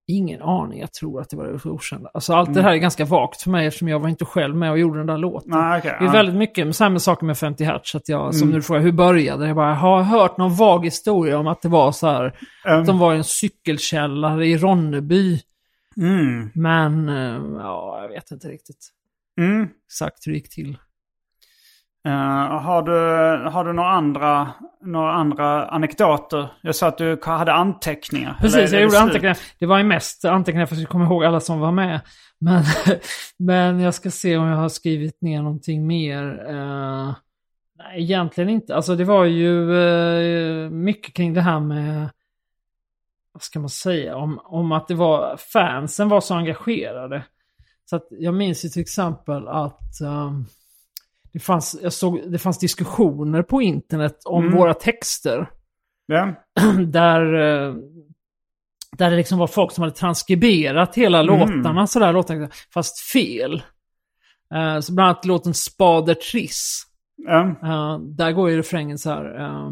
Ingen 0.08 0.42
aning, 0.42 0.80
jag 0.80 0.92
tror 0.92 1.20
att 1.20 1.30
det 1.30 1.36
var 1.36 1.44
det 1.46 1.68
okända. 1.70 2.10
Alltså 2.14 2.32
allt 2.34 2.48
Mm. 2.48 2.56
det 2.56 2.62
här 2.62 2.72
är 2.72 2.76
ganska 2.76 3.04
vagt 3.04 3.42
för 3.42 3.50
mig 3.50 3.66
eftersom 3.66 3.88
jag 3.88 3.98
var 3.98 4.08
inte 4.08 4.24
själv 4.24 4.56
med 4.56 4.70
och 4.70 4.78
gjorde 4.78 4.98
den 4.98 5.06
där 5.06 5.18
låten. 5.18 5.50
Nej, 5.50 5.78
okej. 5.78 5.96
Det 5.98 6.04
är 6.04 6.06
ja. 6.06 6.12
väldigt 6.12 6.34
mycket 6.34 6.76
samma 6.76 6.98
saker 6.98 7.26
med 7.26 7.38
50 7.38 7.64
Hertz. 7.64 7.94
Att 7.94 8.08
jag, 8.08 8.34
som 8.34 8.42
Mm. 8.48 8.54
nu 8.56 8.62
frågar, 8.62 8.82
hur 8.82 8.92
började 8.92 9.46
Jag 9.46 9.56
bara, 9.56 9.74
har 9.74 10.02
hört 10.02 10.36
någon 10.38 10.54
vag 10.54 10.84
historia 10.84 11.38
om 11.38 11.46
att 11.46 11.62
det 11.62 11.68
var 11.68 11.92
så 11.92 12.06
här. 12.06 12.38
Ehm, 12.68 12.80
Att 12.80 12.86
de 12.86 12.98
var 12.98 13.14
i 13.14 13.16
en 13.16 13.24
cykelkällare 13.24 14.46
i 14.46 14.56
Ronneby. 14.58 15.40
mm, 15.96 16.50
Men, 16.54 17.08
eh, 17.08 17.42
ja, 17.62 17.98
jag 18.02 18.08
vet 18.08 18.30
inte 18.30 18.48
riktigt 18.48 18.88
mm. 19.38 19.68
exakt 19.86 20.26
hur 20.26 20.32
det 20.32 20.38
gick 20.38 20.50
till. 20.50 20.78
Eh, 22.06 22.60
har, 22.60 22.82
du, 22.82 23.50
har 23.50 23.64
du 23.64 23.72
några 23.72 23.90
andra, 23.90 24.48
några 24.80 25.12
andra 25.12 25.66
anekdoter? 25.68 26.48
Jag 26.62 26.76
sa 26.76 26.88
att 26.88 26.98
du 26.98 27.20
hade 27.22 27.52
anteckningar. 27.52 28.36
Precis, 28.40 28.72
jag 28.72 28.82
gjorde 28.82 28.90
slut? 28.90 29.02
anteckningar. 29.02 29.38
Det 29.58 29.66
var 29.66 29.78
ju 29.78 29.84
mest 29.84 30.24
anteckningar 30.24 30.66
för 30.66 30.76
att 30.76 30.88
komma 30.88 31.04
ihåg 31.04 31.24
alla 31.24 31.40
som 31.40 31.60
var 31.60 31.72
med. 31.72 32.00
Men, 32.38 32.64
men 33.38 33.80
jag 33.80 33.94
ska 33.94 34.10
se 34.10 34.36
om 34.36 34.46
jag 34.46 34.56
har 34.56 34.68
skrivit 34.68 35.20
ner 35.20 35.42
någonting 35.42 35.86
mer. 35.86 36.46
Eh, 36.48 37.14
nej, 37.78 38.02
egentligen 38.02 38.50
inte. 38.50 38.76
Alltså 38.76 38.96
det 38.96 39.04
var 39.04 39.24
ju 39.24 39.78
eh, 39.78 40.70
mycket 40.70 41.14
kring 41.14 41.34
det 41.34 41.42
här 41.42 41.60
med, 41.60 42.10
vad 43.32 43.42
ska 43.42 43.60
man 43.60 43.68
säga, 43.68 44.16
om, 44.16 44.40
om 44.44 44.72
att 44.72 44.88
det 44.88 44.94
var, 44.94 45.36
fansen 45.36 46.08
var 46.08 46.20
så 46.20 46.34
engagerade. 46.34 47.22
Så 47.90 47.96
att 47.96 48.06
jag 48.10 48.34
minns 48.34 48.64
ju 48.64 48.68
till 48.68 48.82
exempel 48.82 49.48
att 49.48 50.00
ehm, 50.00 50.46
det, 51.36 51.40
fanns, 51.40 51.78
jag 51.82 51.92
såg, 51.92 52.32
det 52.32 52.38
fanns 52.38 52.58
diskussioner 52.58 53.42
på 53.42 53.62
internet 53.62 54.16
om 54.24 54.42
Mm. 54.44 54.56
våra 54.56 54.74
texter 54.74 55.50
Ja. 56.06 56.34
där, 56.86 57.34
eh, 57.34 57.74
där 58.96 59.10
det 59.10 59.16
liksom 59.16 59.38
var 59.38 59.46
folk 59.46 59.72
som 59.72 59.82
hade 59.82 59.94
transkriberat 59.96 60.94
hela 60.94 61.20
Mm. 61.20 61.38
låtarna 61.40 61.86
sådär, 61.86 62.12
låtarna, 62.12 62.48
fast 62.74 63.00
fel. 63.00 63.62
Eh, 64.54 64.80
så 64.80 64.92
bland 64.94 65.08
annat 65.10 65.24
låten 65.24 65.54
Spader 65.54 66.14
Triss. 66.14 66.82
Eh, 67.62 67.98
där 67.98 68.32
går 68.32 68.50
ju 68.50 68.56
refrängen 68.58 68.98
så 68.98 69.10
här. 69.10 69.70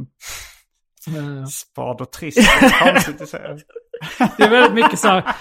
Spad 1.50 2.00
och 2.00 2.12
trist. 2.12 2.36
Det 2.60 2.66
är 2.66 2.92
konstigt 2.92 3.20
att 3.20 3.28
säga. 3.28 3.48
det 4.36 4.42
är 4.42 4.50
väldigt 4.50 4.74
mycket 4.74 4.98
så 4.98 5.08
här. 5.08 5.34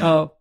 Ja, 0.00 0.32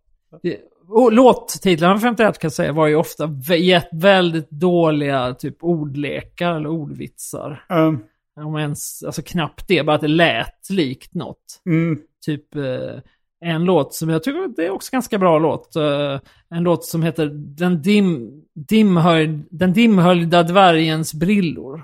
det, 0.44 0.58
och 0.90 1.14
låttitlarna 1.14 1.98
för 1.98 2.08
51 2.08 2.40
kan 2.40 2.48
jag 2.48 2.54
säga 2.54 2.72
var 2.74 2.88
ju 2.88 2.96
ofta 2.96 3.26
vä- 3.28 3.82
väldigt 3.92 4.50
dåliga 4.50 5.34
typ 5.34 5.64
ordlekar 5.64 6.54
eller 6.54 6.70
ordvitsar. 6.70 7.66
Um, 7.70 8.00
Om 8.46 8.56
ens, 8.58 9.04
alltså 9.04 9.22
knappt 9.22 9.68
det, 9.68 9.84
bara 9.84 9.96
att 9.96 10.02
det 10.02 10.08
lät 10.08 10.70
likt 10.70 11.14
något. 11.14 11.62
mm, 11.66 12.00
typ 12.26 12.56
eh, 12.56 13.00
en 13.46 13.64
låt 13.64 13.94
som 13.94 14.10
jag 14.10 14.24
tycker 14.24 14.56
det 14.56 14.66
är 14.66 14.70
också 14.70 14.90
ganska 14.92 15.18
bra 15.18 15.40
låt. 15.40 15.76
Eh, 15.76 16.20
en 16.50 16.64
låt 16.64 16.86
som 16.86 17.04
heter 17.04 17.26
Den, 17.34 17.82
dim, 17.82 18.32
dimhöljd, 18.70 19.48
Den 19.52 19.74
dimhöljda 19.74 20.44
dvärgens 20.44 21.14
brillor. 21.14 21.84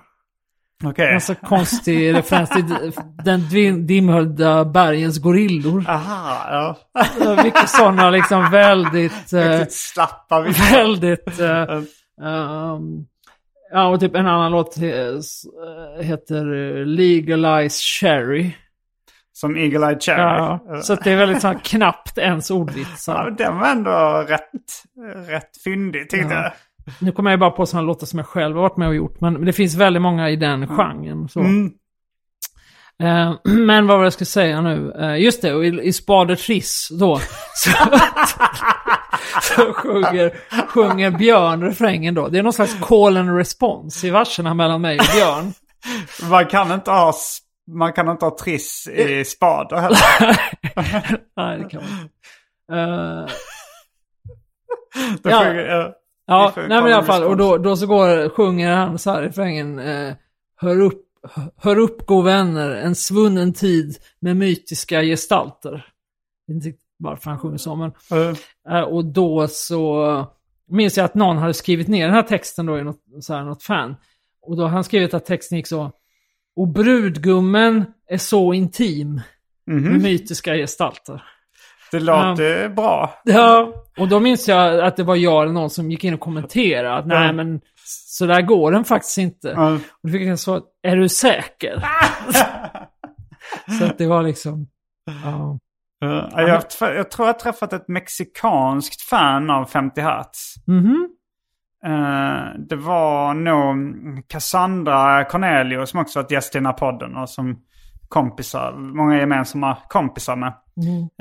Okej. 0.86 1.12
Ganska 1.12 1.36
konstig 1.36 2.16
referens 2.16 2.50
till 2.50 2.66
Den 3.24 3.40
dim- 3.40 3.86
dimhöljda 3.88 4.66
bergens 4.66 5.18
gorillor. 5.20 5.86
Aha, 5.88 6.38
ja. 6.52 6.78
Mycket 7.44 7.70
sådana 7.70 8.10
liksom 8.10 8.52
väldigt, 8.52 9.34
eh, 9.34 9.50
Riktigt 9.50 9.74
slappa 9.74 10.42
väldigt... 10.72 11.40
ehm, 11.40 13.06
ja, 13.72 13.88
och 13.88 14.00
typ 14.00 14.16
en 14.16 14.28
annan 14.28 14.52
låt 14.52 14.78
eh, 14.78 16.04
heter 16.04 16.46
Legalize 16.86 17.82
Cherry. 17.84 18.52
Som 19.36 19.58
Eagle 19.58 19.88
Eye 19.88 20.00
Cherry. 20.00 20.22
Ja, 20.22 20.60
Ja. 20.68 20.82
så 20.82 20.96
det 20.96 21.12
är 21.12 21.18
väldigt 21.18 21.42
så 21.42 21.54
knappt 21.64 22.18
ens 22.18 22.50
Ja, 22.50 22.56
ordvitsar. 22.56 23.24
men 23.24 23.36
den 23.36 23.58
var 23.60 23.68
ändå 23.68 24.26
rätt, 24.28 24.84
rätt 25.28 25.62
fyndig 25.64 26.10
tyckte 26.10 26.34
Ja. 26.34 26.42
jag. 26.44 26.52
Nu 27.00 27.12
kommer 27.12 27.30
jag 27.32 27.40
bara 27.40 27.52
på 27.52 27.66
sådana 27.66 27.88
låtar 27.88 28.08
som 28.08 28.20
jag 28.20 28.28
själv 28.28 28.56
har 28.56 28.62
varit 28.62 28.78
med 28.78 28.88
och 28.88 28.96
gjort, 28.96 29.22
men 29.22 29.46
det 29.46 29.54
finns 29.54 29.76
väldigt 29.76 30.02
många 30.02 30.30
i 30.30 30.36
den 30.36 30.68
genren. 30.68 31.30
Så. 31.30 31.40
Mm. 31.40 31.72
Eh, 33.04 33.34
men 33.54 33.88
vad 33.88 33.98
var 33.98 34.04
det 34.04 34.06
jag 34.06 34.14
skulle 34.14 34.26
säga 34.26 34.62
nu? 34.62 34.94
Eh, 35.00 35.22
just 35.22 35.42
det, 35.42 35.54
och 35.54 35.66
i, 35.66 35.68
i 35.68 35.94
Spader 35.94 36.36
Triss 36.36 36.88
då, 37.00 37.20
så, 37.56 37.72
så 39.42 39.74
sjunger, 39.74 40.34
sjunger 40.68 41.12
Björn 41.12 41.62
refrängen 41.62 42.14
då. 42.14 42.28
Det 42.28 42.40
är 42.40 42.44
någon 42.44 42.54
slags 42.54 42.76
call 42.82 43.18
and 43.18 43.38
response 43.38 44.08
i 44.08 44.10
verserna 44.10 44.54
mellan 44.54 44.82
mig 44.82 45.00
och 45.00 45.06
Björn. 45.16 45.54
Man 46.30 46.46
kan 46.46 46.72
inte 46.72 46.92
ha, 46.92 47.14
man 47.72 47.94
kan 47.94 48.10
inte 48.10 48.26
ha 48.26 48.38
triss 48.38 48.88
i 48.88 49.26
spader 49.26 49.78
heller. 49.78 50.00
Nej, 51.36 51.58
det 51.60 51.70
kan 51.70 51.84
man 51.84 52.02
inte. 52.02 52.14
Eh, 52.74 53.36
Ja. 55.24 55.94
Ja. 56.26 56.54
Nej 56.56 56.68
men 56.68 56.88
i 56.88 56.94
alla 56.94 57.04
fall. 57.04 57.24
Och 57.24 57.38
då, 57.38 57.58
då 57.58 57.76
så 57.76 57.88
går, 57.88 58.30
sjunger 58.30 58.76
han 58.76 59.00
så 59.00 59.12
här 59.12 59.24
i 59.24 59.28
refrängen. 59.28 59.80
Eh, 59.80 60.14
hör 60.56 60.82
upp, 60.82 61.04
hör 61.58 61.78
upp 61.78 62.06
gå 62.06 62.22
vänner, 62.22 62.70
en 62.70 62.96
svunnen 62.96 63.54
tid 63.54 63.98
med 64.20 64.38
mytiska 64.38 65.02
gestalter. 65.02 65.86
Inte 66.50 66.74
varför 66.98 67.30
han 67.30 67.40
sjunger 67.40 67.58
så, 67.58 67.76
men. 67.76 67.92
Eh, 68.12 68.36
Eh, 68.70 68.82
och 68.82 69.06
då 69.06 69.48
så 69.48 70.28
minns 70.70 70.98
jag 70.98 71.06
att 71.06 71.16
någon 71.16 71.38
hade 71.38 71.54
skrivit 71.54 71.88
ner 71.88 72.06
den 72.06 72.16
här 72.16 72.24
texten 72.24 72.66
då 72.66 72.80
i 72.80 72.84
något, 72.84 73.02
så 73.22 73.34
här, 73.34 73.44
något 73.44 73.64
fan. 73.64 73.96
Och 74.42 74.58
då 74.58 74.64
har 74.64 74.70
han 74.70 74.84
skrivit 74.84 75.14
att 75.14 75.26
texten 75.26 75.58
gick 75.58 75.68
så. 75.68 75.92
Och 76.56 76.68
brudgummen 76.68 77.86
är 78.08 78.18
så 78.18 78.54
intim 78.54 79.22
med 79.66 79.82
mhm. 79.82 80.02
mytiska 80.02 80.56
gestalter. 80.56 81.24
Det 81.94 82.00
låter 82.00 82.70
bra. 82.70 83.22
Ja, 83.24 83.74
och 83.98 84.08
då 84.08 84.20
minns 84.20 84.48
jag 84.48 84.80
att 84.80 84.98
det 84.98 85.04
var 85.04 85.16
jag 85.16 85.44
eller 85.44 85.54
någon 85.54 85.70
som 85.70 85.92
gick 85.92 86.04
in 86.04 86.14
och 86.14 86.20
kommenterade 86.20 86.96
att 86.96 87.08
nej 87.08 87.34
men 87.34 87.62
så 87.86 88.26
där 88.26 88.42
går 88.42 88.72
den 88.72 88.84
faktiskt 88.84 89.18
inte. 89.18 89.48
Ja. 89.48 89.74
Och 89.74 89.80
då 90.04 90.10
fick 90.10 90.22
jag 90.22 90.40
så 90.40 90.62
är 90.84 90.96
du 90.96 91.10
säker? 91.10 91.84
så 93.80 93.86
att 93.86 93.98
det 93.98 94.08
var 94.08 94.24
liksom, 94.24 94.68
ja. 95.24 95.60
Eh, 96.04 96.42
jag, 96.42 96.50
jag 96.80 97.12
tror 97.12 97.28
jag 97.28 97.34
har 97.34 97.40
träffat 97.40 97.74
ett 97.74 97.88
mexikanskt 97.88 99.02
fan 99.02 99.50
av 99.50 99.66
50 99.66 100.02
Hertz. 100.02 100.54
Mhm. 100.68 101.10
Eh, 101.86 102.60
det 102.70 102.76
var 102.76 103.34
nog 103.34 103.78
Cassandra 104.28 105.26
Cornelio 105.26 105.86
som 105.86 106.00
också 106.00 106.20
varit 106.20 106.32
gäst 106.32 106.56
i 106.56 106.58
den 106.58 106.66
här 106.66 106.74
podden 106.74 107.16
och 107.16 107.30
som 107.30 107.60
kompisar, 108.08 108.74
många 108.78 109.18
gemensamma 109.18 109.78
kompisar 109.90 110.36
med. 110.36 110.54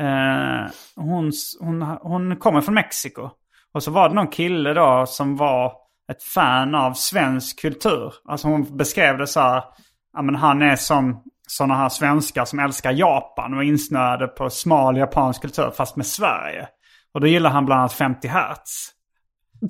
Eh, 0.01 0.71
hon, 0.97 1.33
hon, 1.61 1.83
hon 1.83 2.37
kommer 2.37 2.61
från 2.61 2.75
Mexiko. 2.75 3.31
Och 3.73 3.83
så 3.83 3.91
var 3.91 4.09
det 4.09 4.15
någon 4.15 4.29
kille 4.29 4.73
då 4.73 5.05
som 5.07 5.37
var 5.37 5.73
ett 6.13 6.23
fan 6.23 6.75
av 6.75 6.93
svensk 6.93 7.61
kultur. 7.61 8.15
Alltså 8.25 8.49
hon 8.49 8.77
beskrev 8.77 9.19
det 9.19 9.27
så 9.27 9.41
här, 9.41 9.65
ja 10.13 10.23
men 10.23 10.35
han 10.35 10.63
är 10.63 10.77
som 10.77 11.23
sådana 11.49 11.75
här 11.75 11.89
svenskar 11.89 12.45
som 12.45 12.59
älskar 12.59 12.93
Japan 12.93 13.55
och 13.55 13.65
insnöade 13.65 14.29
på 14.29 14.51
smal 14.51 14.97
japansk 14.97 15.43
kultur 15.43 15.71
fast 15.77 15.97
med 15.97 16.07
Sverige. 16.07 16.69
Och 17.15 17.21
då 17.21 17.27
gillar 17.27 17.51
han 17.51 17.67
bland 17.67 17.81
annat 17.81 17.93
50 17.93 18.29
Hertz. 18.29 18.89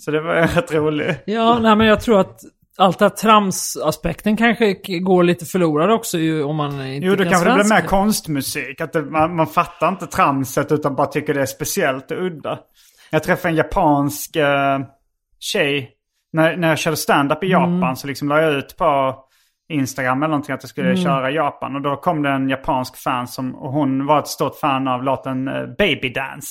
Så 0.00 0.10
det 0.10 0.20
var 0.20 0.34
rätt 0.34 0.72
roligt. 0.72 1.22
Ja, 1.26 1.58
nej 1.58 1.76
men 1.76 1.86
jag 1.86 2.00
tror 2.00 2.20
att 2.20 2.40
allt 2.78 2.98
det 2.98 3.04
här 3.04 3.10
trams-aspekten 3.10 4.36
kanske 4.36 4.74
går 4.98 5.22
lite 5.22 5.44
förlorad 5.44 5.90
också 5.90 6.18
ju, 6.18 6.42
om 6.42 6.56
man 6.56 6.86
inte 6.86 7.06
Jo, 7.06 7.16
då 7.16 7.22
kan 7.22 7.32
kanske 7.32 7.48
det 7.48 7.54
blir 7.54 7.74
mer 7.74 7.86
konstmusik. 7.86 8.80
Att 8.80 8.92
det, 8.92 9.02
man, 9.02 9.36
man 9.36 9.46
fattar 9.46 9.88
inte 9.88 10.06
tramset 10.06 10.72
utan 10.72 10.94
bara 10.94 11.06
tycker 11.06 11.34
det 11.34 11.40
är 11.42 11.46
speciellt 11.46 12.10
och 12.10 12.26
udda. 12.26 12.58
Jag 13.10 13.22
träffade 13.22 13.52
en 13.52 13.56
japansk 13.56 14.36
eh, 14.36 14.80
tjej. 15.38 15.90
När, 16.32 16.56
när 16.56 16.68
jag 16.68 16.78
körde 16.78 16.96
stand-up 16.96 17.44
i 17.44 17.52
Mm. 17.52 17.74
Japan 17.74 17.96
så 17.96 18.06
liksom 18.06 18.28
la 18.28 18.40
jag 18.40 18.54
ut 18.54 18.76
på 18.76 19.16
Instagram 19.68 20.22
eller 20.22 20.30
någonting 20.30 20.54
att 20.54 20.62
jag 20.62 20.70
skulle 20.70 20.96
köra 20.96 21.30
i 21.30 21.34
Japan. 21.34 21.76
Och 21.76 21.82
då 21.82 21.96
kom 21.96 22.22
det 22.22 22.30
en 22.30 22.48
japansk 22.48 22.96
fan 22.96 23.26
som, 23.26 23.54
och 23.54 23.72
hon 23.72 24.06
var 24.06 24.18
ett 24.18 24.28
stort 24.28 24.56
fan 24.56 24.88
av 24.88 25.02
låten 25.02 25.48
eh, 25.48 25.66
Baby 25.78 26.12
Dance. 26.12 26.48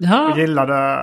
Och 0.00 0.06
Ja, 0.06 0.36
gillade... 0.36 0.98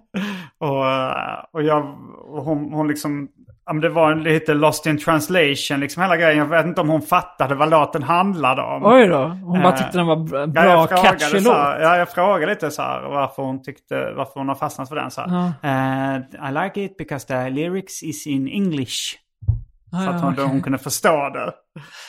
och, 0.58 0.86
eh, 0.86 1.44
och 1.52 1.62
jag, 1.62 1.82
och 2.28 2.44
hon, 2.44 2.72
hon 2.72 2.88
liksom... 2.88 3.28
Ja, 3.70 3.74
men 3.74 3.80
det 3.82 3.88
var 3.88 4.14
lite 4.14 4.54
lost 4.54 4.86
in 4.86 4.98
translation, 4.98 5.80
liksom 5.80 6.02
hela 6.02 6.16
grejen. 6.16 6.38
Jag 6.38 6.46
vet 6.46 6.66
inte 6.66 6.80
om 6.80 6.88
hon 6.88 7.02
fattade 7.02 7.54
vad 7.54 7.70
låten 7.70 8.02
handlade 8.02 8.62
om. 8.62 8.82
oj 8.86 9.06
då. 9.06 9.18
Hon 9.28 9.62
bara 9.62 9.72
Eh, 9.72 9.78
tyckte 9.78 9.98
den 9.98 10.06
var 10.06 10.46
bra, 10.46 10.64
Ja, 10.64 10.86
catchy 10.86 11.18
så 11.26 11.34
låt. 11.36 11.56
Ja, 11.56 11.96
jag 11.96 12.08
frågade 12.12 12.52
lite 12.52 12.70
så 12.70 12.82
här 12.82 13.00
varför 13.00 13.42
hon 13.42 13.62
tyckte, 13.62 14.12
varför 14.16 14.32
hon 14.34 14.48
har 14.48 14.54
fastnat 14.54 14.88
för 14.88 14.96
den. 14.96 15.10
Så 15.10 15.20
här. 15.20 15.52
Eh, 15.62 16.48
I 16.50 16.52
like 16.64 16.80
it 16.84 16.96
because 16.96 17.26
the 17.26 17.50
lyrics 17.50 18.02
is 18.02 18.26
in 18.26 18.48
English. 18.48 18.98
Så 19.90 19.96
Ja, 19.96 20.08
att 20.10 20.20
hon, 20.20 20.32
okej. 20.32 20.44
hon 20.44 20.62
kunde 20.62 20.78
förstå 20.78 21.28
det. 21.34 21.52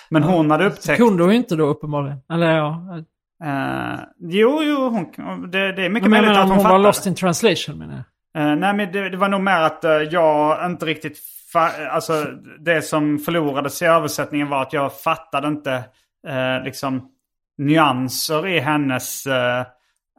Men 0.10 0.24
hon 0.24 0.52
hade 0.52 0.66
upptäckt... 0.66 0.98
Kunde 0.98 1.24
hon 1.24 1.32
ju 1.32 1.38
inte 1.38 1.56
då 1.56 1.66
uppenbarligen. 1.66 2.18
Eller 2.34 2.58
ja. 2.58 2.98
Eh, 3.44 4.00
jo, 4.20 4.60
jo, 4.64 4.90
hon, 4.90 5.52
det, 5.52 5.72
det 5.72 5.86
är 5.86 5.90
mycket 5.90 6.10
möjligt 6.10 6.32
att 6.32 6.38
om 6.38 6.42
hon, 6.42 6.50
hon 6.50 6.58
var 6.58 6.64
fattade. 6.64 6.84
lost 6.84 7.06
in 7.06 7.16
translation 7.16 7.78
menar 7.78 7.94
jag. 7.94 8.04
Eh, 8.52 8.56
nej, 8.56 8.74
men 8.74 8.92
det, 8.92 9.10
det 9.10 9.18
var 9.18 9.30
nog 9.30 9.42
mer 9.42 9.62
att 9.62 9.84
eh, 9.84 9.92
jag 9.92 10.66
inte 10.66 10.86
riktigt... 10.86 11.18
Alltså, 11.60 12.26
det 12.60 12.82
som 12.82 13.20
förlorades 13.20 13.82
i 13.82 13.86
översättningen 13.86 14.50
var 14.50 14.62
att 14.62 14.74
jag 14.74 15.00
fattade 15.02 15.48
inte 15.48 15.74
eh, 16.28 16.64
liksom 16.64 17.08
nyanser 17.58 18.48
i 18.48 18.60
hennes, 18.60 19.26
eh, 19.26 19.60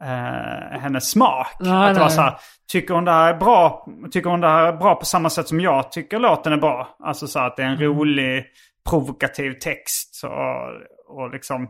eh, 0.03 0.79
hennes 0.79 1.09
smak. 1.09 1.47
Nej, 1.59 1.89
att 1.89 1.93
det 1.95 1.99
var 2.01 2.09
så 2.09 2.21
här, 2.21 2.37
tycker 2.71 2.93
hon 2.93 3.05
det 3.05 3.11
här 3.11 3.33
är 3.33 3.37
bra? 3.37 3.87
Tycker 4.11 4.29
hon 4.29 4.41
det 4.41 4.47
här 4.47 4.67
är 4.67 4.73
bra 4.77 4.95
på 4.95 5.05
samma 5.05 5.29
sätt 5.29 5.47
som 5.47 5.59
jag 5.59 5.91
tycker 5.91 6.19
låten 6.19 6.53
är 6.53 6.57
bra? 6.57 6.95
Alltså 7.03 7.27
så 7.27 7.39
att 7.39 7.55
det 7.57 7.63
är 7.63 7.67
en 7.67 7.73
Mm. 7.77 7.83
rolig, 7.85 8.45
provokativ 8.89 9.51
text 9.53 10.23
och, 10.23 11.17
och 11.21 11.29
liksom 11.31 11.69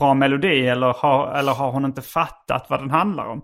bra 0.00 0.14
melodi 0.14 0.66
eller 0.66 0.94
har, 0.98 1.32
eller 1.34 1.52
har 1.52 1.72
hon 1.72 1.84
inte 1.84 2.02
fattat 2.02 2.66
vad 2.68 2.80
den 2.80 2.90
handlar 2.90 3.24
om? 3.26 3.42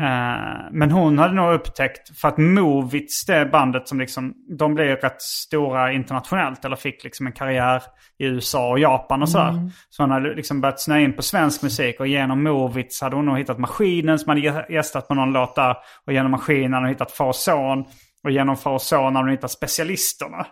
Eh, 0.00 0.68
men 0.72 0.90
hon 0.90 1.18
hade 1.18 1.34
nog 1.34 1.52
upptäckt, 1.54 2.18
för 2.20 2.28
att 2.28 2.38
Movits, 2.38 3.26
det 3.26 3.46
bandet 3.46 3.88
som 3.88 4.00
liksom, 4.00 4.34
de 4.58 4.74
blev 4.74 4.96
rätt 4.96 5.22
stora 5.22 5.92
internationellt 5.92 6.64
eller 6.64 6.76
fick 6.76 7.04
liksom 7.04 7.26
en 7.26 7.32
karriär 7.32 7.82
i 8.18 8.24
USA 8.24 8.70
och 8.70 8.78
Japan 8.78 9.22
och 9.22 9.28
sådär. 9.28 9.52
Så 9.90 10.02
hon 10.02 10.10
hade 10.10 10.34
liksom 10.34 10.60
börjat 10.60 10.80
snöa 10.80 11.00
in 11.00 11.12
på 11.16 11.22
svensk 11.22 11.62
musik 11.62 12.00
och 12.00 12.06
genom 12.06 12.42
Movits 12.42 13.02
hade 13.02 13.16
hon 13.16 13.26
nog 13.26 13.38
hittat 13.38 13.58
Maskinen 13.58 14.18
som 14.18 14.28
hade 14.28 14.40
gä- 14.40 14.72
gästat 14.72 15.08
på 15.08 15.14
någon 15.14 15.32
låt 15.32 15.54
där. 15.54 15.76
Och 16.06 16.12
genom 16.12 16.30
Maskinen 16.30 16.72
hade 16.72 16.86
hon 16.86 16.92
hittat 16.94 17.12
Far 17.12 17.32
Son. 17.32 17.84
Och 18.24 18.30
genom 18.30 18.56
Far 18.56 18.72
och 18.72 18.82
Son 18.82 19.04
hade 19.04 19.18
hon 19.18 19.30
hittat 19.30 19.50
Specialisterna. 19.50 20.46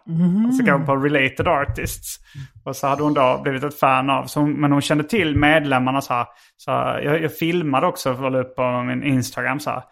Och 0.48 0.54
så 0.54 0.62
gav 0.62 0.76
hon 0.76 0.86
på 0.86 0.96
Related 0.96 1.48
Artists. 1.48 2.16
Och 2.64 2.76
så 2.76 2.86
hade 2.86 3.02
hon 3.02 3.14
då 3.14 3.40
blivit 3.42 3.64
ett 3.64 3.78
fan 3.78 4.10
av. 4.10 4.26
Så 4.26 4.40
hon, 4.40 4.52
men 4.52 4.72
hon 4.72 4.80
kände 4.80 5.04
till 5.04 5.36
medlemmarna 5.36 6.00
så 6.00 6.14
här. 6.14 6.26
Så 6.56 6.70
här, 6.70 7.00
jag, 7.00 7.22
jag 7.22 7.36
filmade 7.36 7.86
också 7.86 8.10
att 8.10 8.32
la 8.32 8.40
upp 8.40 8.56
på 8.56 8.82
min 8.82 9.02
Instagram 9.02 9.60
så 9.60 9.70
här. 9.70 9.82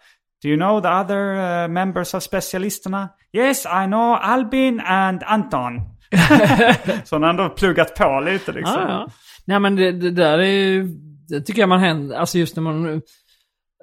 Do 0.43 0.49
you 0.49 0.57
know 0.57 0.81
the 0.81 0.87
other 0.87 1.63
uh, 1.63 1.67
members 1.67 2.13
of 2.13 2.23
Specialisterna? 2.23 3.09
Yes, 3.33 3.65
I 3.65 3.85
know 3.85 4.17
Albin 4.21 4.79
and 4.79 5.23
Anton. 5.23 5.81
så 7.03 7.15
hon 7.15 7.23
har 7.23 7.29
ändå 7.29 7.49
pluggat 7.49 7.95
på 7.95 8.19
lite 8.25 8.51
liksom. 8.51 8.81
Ja, 8.81 8.89
ja. 8.89 9.07
Nej 9.45 9.59
men 9.59 9.75
det, 9.75 9.91
det 9.91 10.11
där 10.11 10.39
är 10.39 10.51
ju, 10.51 10.87
det 11.29 11.41
tycker 11.41 11.61
jag 11.61 11.69
man 11.69 11.79
händer, 11.79 12.15
alltså 12.15 12.37
just 12.37 12.55
när 12.55 12.63
man 12.63 13.01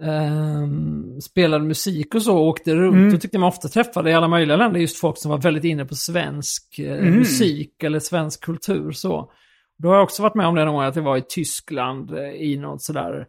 ehm, 0.03 1.21
spelade 1.21 1.65
musik 1.65 2.15
och 2.15 2.23
så 2.23 2.37
och 2.37 2.47
åkte 2.47 2.75
runt, 2.75 2.95
Mm. 2.97 3.13
då 3.13 3.19
tyckte 3.19 3.39
man 3.39 3.49
ofta 3.49 3.69
träffade 3.69 4.11
i 4.11 4.15
alla 4.15 4.29
möjliga 4.29 4.57
länder 4.57 4.81
just 4.81 4.97
folk 4.99 5.19
som 5.19 5.31
var 5.31 5.39
väldigt 5.39 5.65
inne 5.65 5.85
på 5.85 5.95
svensk 5.95 6.79
eh, 6.79 6.99
Mm. 6.99 7.15
musik 7.15 7.83
eller 7.83 7.99
svensk 7.99 8.45
kultur 8.45 8.91
så. 8.93 9.31
Då 9.79 9.89
har 9.89 9.95
jag 9.95 10.05
också 10.05 10.23
varit 10.23 10.35
med 10.35 10.47
om 10.47 10.55
det 10.55 10.65
någon 10.65 10.75
gång 10.75 10.83
att 10.85 10.97
jag 10.97 11.03
var 11.03 11.17
i 11.17 11.23
Tyskland 11.29 12.11
eh, 12.19 12.31
i 12.33 12.57
något 12.57 12.83
sådär, 12.83 13.27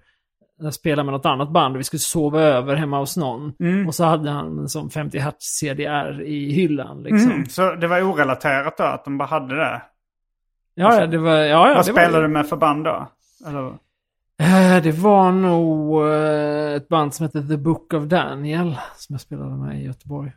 jag 0.61 0.73
spelade 0.73 1.03
med 1.05 1.13
något 1.13 1.25
annat 1.25 1.51
band 1.51 1.75
och 1.75 1.79
vi 1.79 1.83
skulle 1.83 1.99
sova 1.99 2.41
över 2.41 2.75
hemma 2.75 2.99
hos 2.99 3.17
någon. 3.17 3.53
Mm. 3.59 3.87
Och 3.87 3.95
så 3.95 4.03
hade 4.03 4.29
han 4.29 4.59
en 4.59 4.69
sån 4.69 4.89
50 4.89 5.17
hertz 5.19 5.45
CDR 5.45 6.21
i 6.21 6.51
hyllan 6.53 7.03
liksom. 7.03 7.31
Mm, 7.31 7.45
så 7.45 7.75
det 7.75 7.87
var 7.87 8.01
orelaterat 8.01 8.77
då, 8.77 8.83
att 8.83 9.05
de 9.05 9.17
bara 9.17 9.27
hade 9.27 9.55
det? 9.55 9.81
Ja, 10.75 10.99
ja, 10.99 11.07
det 11.07 11.17
var... 11.17 11.35
Ja, 11.35 11.45
ja, 11.47 11.67
Vad 11.67 11.77
det 11.77 11.83
spelade 11.91 12.21
du 12.21 12.27
med 12.27 12.47
för 12.47 12.57
band 12.57 12.83
då? 12.83 13.07
Eller? 13.47 13.73
Eh, 14.39 14.83
Det 14.83 14.91
var 14.91 15.31
nog 15.31 16.07
eh, 16.07 16.73
ett 16.75 16.87
band 16.87 17.13
som 17.13 17.23
hette 17.25 17.47
The 17.47 17.57
Book 17.57 17.93
of 17.93 18.03
Daniel 18.03 18.75
som 18.97 19.13
jag 19.13 19.21
spelade 19.21 19.55
med 19.55 19.81
i 19.81 19.85
Göteborg. 19.85 20.31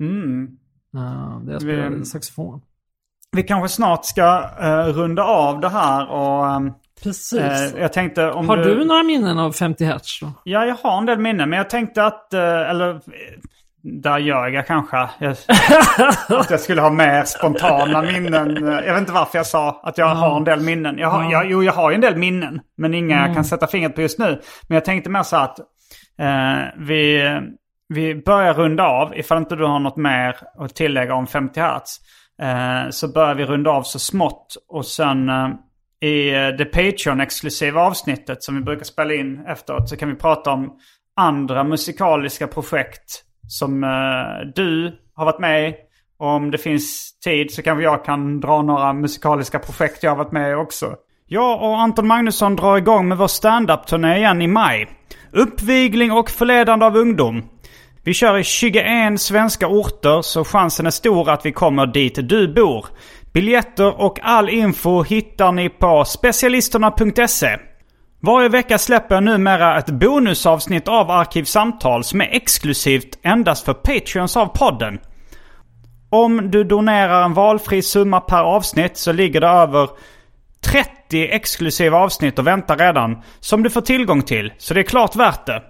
Mm. 0.00 0.48
Uh, 0.96 1.40
där 1.44 1.52
jag 1.52 1.60
Vi- 1.60 1.64
spelade 1.76 2.04
saxofon. 2.04 2.60
Vi 3.32 3.42
kanske 3.42 3.68
snart 3.68 4.04
ska 4.04 4.50
eh, 4.60 4.84
runda 4.86 5.24
av 5.24 5.60
det 5.60 5.68
här 5.68 6.08
och 6.10 6.46
ehm, 6.50 6.72
Precis. 7.02 7.38
eh, 7.40 7.80
jag 7.80 7.92
tänkte 7.92 8.30
om 8.30 8.48
Har 8.48 8.56
du 8.56 8.84
några 8.84 9.02
minnen 9.02 9.38
av 9.38 9.52
50 9.52 9.84
Hertz 9.84 10.20
då? 10.20 10.32
Ja, 10.44 10.64
jag 10.66 10.74
har 10.74 10.98
en 10.98 11.06
del 11.06 11.18
minnen, 11.18 11.50
men 11.50 11.56
jag 11.56 11.70
tänkte 11.70 12.04
att, 12.04 12.34
eh, 12.34 12.40
eller 12.70 12.90
eh, 12.94 13.00
där 13.92 14.18
ljög 14.18 14.54
jag 14.54 14.66
kanske. 14.66 15.08
Jag, 15.18 15.36
att 16.40 16.50
jag 16.50 16.60
skulle 16.60 16.80
ha 16.80 16.90
mer 16.90 17.24
spontana 17.24 18.02
minnen. 18.02 18.66
Jag 18.66 18.92
vet 18.92 19.00
inte 19.00 19.12
varför 19.12 19.38
jag 19.38 19.46
sa 19.46 19.80
att 19.82 19.98
jag 19.98 20.06
har 20.06 20.36
en 20.36 20.44
del 20.44 20.60
minnen. 20.60 20.98
Jag 20.98 21.08
har, 21.08 21.32
jag, 21.32 21.50
jo, 21.50 21.62
jag 21.62 21.72
har 21.72 21.90
ju 21.90 21.94
en 21.94 22.00
del 22.00 22.16
minnen, 22.16 22.60
men 22.76 22.94
inga 22.94 23.26
jag 23.26 23.34
kan 23.34 23.44
sätta 23.44 23.66
fingret 23.66 23.94
på 23.94 24.00
just 24.00 24.18
nu. 24.18 24.40
Men 24.68 24.74
jag 24.74 24.84
tänkte 24.84 25.10
mer 25.10 25.22
så 25.22 25.36
att 25.36 25.58
eh, 26.18 26.66
vi, 26.76 27.30
vi 27.88 28.14
börjar 28.14 28.54
runda 28.54 28.84
av, 28.84 29.18
ifall 29.18 29.38
inte 29.38 29.56
du 29.56 29.64
har 29.64 29.78
något 29.78 29.96
mer 29.96 30.36
att 30.58 30.74
tillägga 30.74 31.14
om 31.14 31.26
50 31.26 31.60
Hz. 31.60 32.00
Eh, 32.42 32.90
så 32.90 33.08
börjar 33.08 33.34
vi 33.34 33.44
runda 33.44 33.70
av 33.70 33.82
så 33.82 33.98
smått 33.98 34.56
och 34.68 34.86
sen 34.86 35.28
eh, 35.28 35.48
i 36.00 36.34
eh, 36.34 36.48
det 36.48 36.64
Patreon-exklusiva 36.64 37.80
avsnittet 37.80 38.42
som 38.42 38.54
vi 38.56 38.60
brukar 38.60 38.84
spela 38.84 39.14
in 39.14 39.46
efteråt 39.46 39.88
så 39.88 39.96
kan 39.96 40.08
vi 40.08 40.14
prata 40.14 40.50
om 40.50 40.78
andra 41.16 41.64
musikaliska 41.64 42.46
projekt 42.46 43.24
som 43.48 43.84
eh, 43.84 44.52
du 44.54 44.98
har 45.14 45.24
varit 45.24 45.40
med 45.40 45.68
i. 45.68 45.74
Och 46.18 46.28
om 46.28 46.50
det 46.50 46.58
finns 46.58 47.18
tid 47.24 47.50
så 47.50 47.62
kanske 47.62 47.82
jag 47.82 48.04
kan 48.04 48.40
dra 48.40 48.62
några 48.62 48.92
musikaliska 48.92 49.58
projekt 49.58 50.02
jag 50.02 50.10
har 50.10 50.16
varit 50.16 50.32
med 50.32 50.50
i 50.50 50.54
också. 50.54 50.94
Jag 51.26 51.62
och 51.62 51.80
Anton 51.80 52.06
Magnusson 52.06 52.56
drar 52.56 52.76
igång 52.76 53.08
med 53.08 53.18
vår 53.18 53.26
standup-turné 53.26 54.16
igen 54.16 54.42
i 54.42 54.46
maj. 54.46 54.88
Uppvigling 55.32 56.12
och 56.12 56.30
förledande 56.30 56.86
av 56.86 56.96
ungdom. 56.96 57.42
Vi 58.04 58.14
kör 58.14 58.38
i 58.38 58.44
21 58.44 59.20
svenska 59.20 59.68
orter 59.68 60.22
så 60.22 60.44
chansen 60.44 60.86
är 60.86 60.90
stor 60.90 61.30
att 61.30 61.46
vi 61.46 61.52
kommer 61.52 61.86
dit 61.86 62.18
du 62.28 62.54
bor. 62.54 62.86
Biljetter 63.32 64.00
och 64.00 64.18
all 64.22 64.48
info 64.48 65.02
hittar 65.02 65.52
ni 65.52 65.68
på 65.68 66.04
specialisterna.se. 66.04 67.56
Varje 68.20 68.48
vecka 68.48 68.78
släpper 68.78 69.14
jag 69.14 69.24
numera 69.24 69.78
ett 69.78 69.90
bonusavsnitt 69.90 70.88
av 70.88 71.10
Arkivsamtal 71.10 72.04
som 72.04 72.20
är 72.20 72.28
exklusivt 72.32 73.18
endast 73.22 73.64
för 73.64 73.74
Patreons 73.74 74.36
av 74.36 74.46
podden. 74.46 74.98
Om 76.10 76.50
du 76.50 76.64
donerar 76.64 77.24
en 77.24 77.34
valfri 77.34 77.82
summa 77.82 78.20
per 78.20 78.42
avsnitt 78.42 78.96
så 78.96 79.12
ligger 79.12 79.40
det 79.40 79.46
över 79.46 79.88
30 80.60 81.28
exklusiva 81.30 81.98
avsnitt 81.98 82.38
och 82.38 82.46
väntar 82.46 82.76
redan 82.76 83.22
som 83.40 83.62
du 83.62 83.70
får 83.70 83.80
tillgång 83.80 84.22
till, 84.22 84.52
så 84.58 84.74
det 84.74 84.80
är 84.80 84.84
klart 84.84 85.16
värt 85.16 85.46
det. 85.46 85.62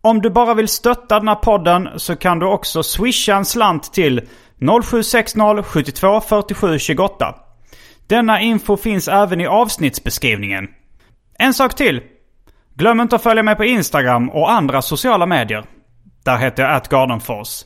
Om 0.00 0.20
du 0.22 0.30
bara 0.30 0.54
vill 0.54 0.68
stötta 0.68 1.18
den 1.18 1.28
här 1.28 1.34
podden 1.34 1.88
så 1.96 2.16
kan 2.16 2.38
du 2.38 2.46
också 2.46 2.82
swisha 2.82 3.36
en 3.36 3.44
slant 3.44 3.92
till 3.92 4.28
0760 4.82 5.62
72 5.62 6.20
47 6.20 6.78
28. 6.78 7.34
Denna 8.06 8.40
info 8.40 8.76
finns 8.76 9.08
även 9.08 9.40
i 9.40 9.46
avsnittsbeskrivningen. 9.46 10.68
En 11.38 11.54
sak 11.54 11.74
till. 11.74 12.02
Glöm 12.74 13.00
inte 13.00 13.16
att 13.16 13.22
följa 13.22 13.42
mig 13.42 13.54
på 13.56 13.64
Instagram 13.64 14.30
och 14.30 14.50
andra 14.50 14.82
sociala 14.82 15.26
medier. 15.26 15.64
Där 16.24 16.36
heter 16.36 16.62
jag 16.62 16.72
atgardenfors. 16.72 17.64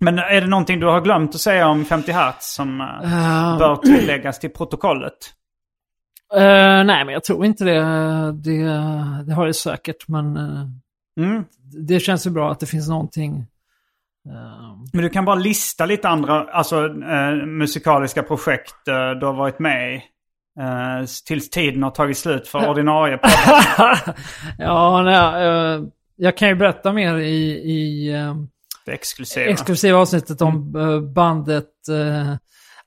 Men 0.00 0.18
är 0.18 0.40
det 0.40 0.46
någonting 0.46 0.80
du 0.80 0.86
har 0.86 1.00
glömt 1.00 1.34
att 1.34 1.40
säga 1.40 1.68
om 1.68 1.84
50 1.84 2.12
Hz 2.12 2.34
som 2.40 2.80
eh, 2.80 3.58
bör 3.58 3.76
tilläggas 3.76 4.38
till 4.38 4.50
protokollet? 4.50 5.12
Eh, 6.34 6.84
nej, 6.84 7.04
men 7.04 7.08
jag 7.08 7.24
tror 7.24 7.44
inte 7.44 7.64
det. 7.64 7.80
Det, 8.32 8.62
det 9.26 9.34
har 9.34 9.46
det 9.46 9.54
säkert, 9.54 10.08
men 10.08 10.36
eh, 10.36 10.66
Mm. 11.20 11.44
det 11.86 12.00
känns 12.00 12.26
ju 12.26 12.30
bra 12.30 12.52
att 12.52 12.60
det 12.60 12.66
finns 12.66 12.88
någonting. 12.88 13.46
Men 14.92 15.02
du 15.02 15.08
kan 15.10 15.24
bara 15.24 15.36
lista 15.36 15.86
lite 15.86 16.08
andra 16.08 16.44
alltså, 16.52 16.82
musikaliska 17.46 18.22
projekt 18.22 18.74
du 19.20 19.26
har 19.26 19.32
varit 19.32 19.58
med 19.58 19.94
i. 19.94 20.02
Eh, 20.60 21.06
tills 21.26 21.50
tiden 21.50 21.82
har 21.82 21.90
tagit 21.90 22.18
slut 22.18 22.48
för 22.48 22.68
ordinarie 22.68 23.18
ja, 24.58 25.02
nej, 25.02 25.46
eh, 25.46 25.82
jag 26.16 26.36
kan 26.36 26.48
ju 26.48 26.54
berätta 26.54 26.92
mer 26.92 27.16
i, 27.16 27.52
i 27.52 28.12
eh, 28.14 28.34
Det 28.86 28.92
exklusiva. 28.92 29.46
exklusiva 29.46 29.98
avsnittet 29.98 30.40
om 30.42 30.76
eh, 30.76 31.00
bandet 31.00 31.88
eh, 31.90 32.34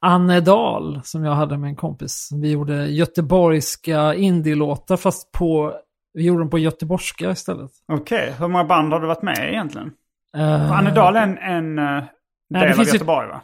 Annedal 0.02 1.02
som 1.04 1.24
jag 1.26 1.32
hade 1.34 1.58
med 1.58 1.68
en 1.68 1.76
kompis. 1.76 2.30
Vi 2.42 2.52
gjorde 2.52 2.86
göteborgska 2.86 4.14
indie-låtar 4.14 4.98
fast 4.98 5.32
på, 5.32 5.74
vi 6.14 6.24
gjorde 6.24 6.42
dem 6.42 6.50
på 6.50 6.60
göteborgska 6.60 7.32
istället. 7.32 7.72
Okej, 7.92 8.34
hur 8.40 8.48
många 8.48 8.64
band 8.64 8.94
har 8.94 9.00
du 9.00 9.08
varit 9.08 9.22
med 9.22 9.38
i 9.38 9.48
egentligen? 9.52 9.92
Uh, 10.38 10.72
Annedal 10.72 11.16
är 11.16 11.22
en, 11.24 11.38
en 11.38 11.76
del 11.76 12.70
av 12.72 12.74
finns 12.76 12.88
ju- 12.90 12.94
Göteborg 12.94 13.28
va? 13.28 13.42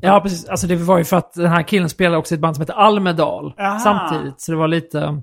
Ja, 0.00 0.20
precis. 0.20 0.48
Alltså 0.48 0.66
det 0.66 0.76
var 0.76 0.98
ju 0.98 1.04
för 1.04 1.16
att 1.16 1.32
den 1.32 1.50
här 1.50 1.62
killen 1.62 1.88
spelade 1.88 2.16
också 2.16 2.34
i 2.34 2.36
ett 2.36 2.40
band 2.40 2.56
som 2.56 2.62
heter 2.62 2.74
Almedal 2.74 3.54
Aha. 3.58 3.78
samtidigt. 3.78 4.40
Så 4.40 4.52
det 4.52 4.58
var 4.58 4.68
lite... 4.68 5.22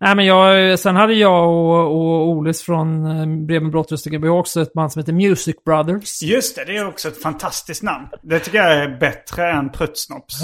Nej 0.00 0.16
men 0.16 0.26
jag, 0.26 0.78
sen 0.78 0.96
hade 0.96 1.14
jag 1.14 1.48
och, 1.48 1.80
och 1.80 2.28
Olis 2.28 2.62
från 2.62 3.06
eh, 3.06 3.46
Bremen 3.46 3.70
Brottrust 3.70 4.06
GmbH 4.06 4.30
också 4.30 4.62
ett 4.62 4.72
band 4.72 4.92
som 4.92 5.00
heter 5.00 5.12
Music 5.12 5.56
Brothers. 5.64 6.22
Just 6.22 6.56
det, 6.56 6.64
det 6.64 6.76
är 6.76 6.88
också 6.88 7.08
ett 7.08 7.22
fantastiskt 7.22 7.82
namn. 7.82 8.08
Det 8.22 8.38
tycker 8.38 8.58
jag 8.58 8.72
är 8.72 8.98
bättre 8.98 9.50
än 9.52 9.70
Pruttsnops. 9.70 10.42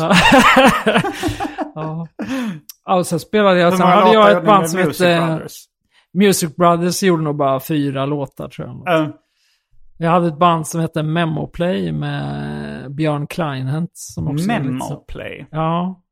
Ja. 1.74 2.06
Och 2.98 3.06
sen 3.06 3.20
spelade 3.20 3.60
jag, 3.60 3.72
sen 3.78 3.86
hade 3.86 4.12
jag 4.12 4.32
ett 4.32 4.44
band 4.44 4.70
som 4.70 4.80
Music 4.80 5.00
hette... 5.00 5.26
Brothers? 5.26 5.64
Music 6.14 6.56
Brothers 6.56 7.02
gjorde 7.02 7.22
nog 7.22 7.36
bara 7.36 7.60
fyra 7.60 8.06
låtar 8.06 8.48
tror 8.48 8.68
jag. 8.68 9.00
Eh, 9.00 9.08
Jag 10.02 10.10
hade 10.10 10.28
ett 10.28 10.38
band 10.38 10.66
som 10.66 10.80
hette 10.80 11.02
Memoplay 11.02 11.92
med 11.92 12.94
Björn 12.94 13.26
Kleinhent. 13.26 13.90
Som 13.94 14.28
också 14.28 14.46
Memoplay. 14.46 15.46
Ja, 15.50 16.02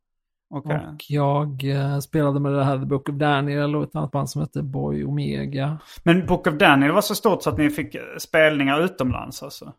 Okej. 0.55 0.77
och 0.77 1.05
jag 1.09 1.65
eh, 1.65 1.99
spelade 1.99 2.41
med 2.41 2.53
det 2.53 2.65
här 2.65 2.79
The 2.79 2.85
Book 2.85 3.09
of 3.09 3.15
Daniel 3.15 3.77
och 3.77 3.83
ett 3.83 3.97
annat 3.97 4.11
band 4.11 4.31
som 4.31 4.41
hette 4.41 4.63
Boy 4.63 5.05
Omega. 5.05 5.79
Men 6.03 6.27
Book 6.27 6.47
of 6.47 6.55
Daniel 6.55 6.93
var 6.93 7.01
så 7.01 7.15
stort 7.15 7.43
så 7.43 7.51
att 7.51 7.59
ni 7.59 7.71
fick 7.71 7.95
eh, 7.95 8.01
spelningar 8.19 8.81
utomlands 8.81 9.43
alltså? 9.43 9.73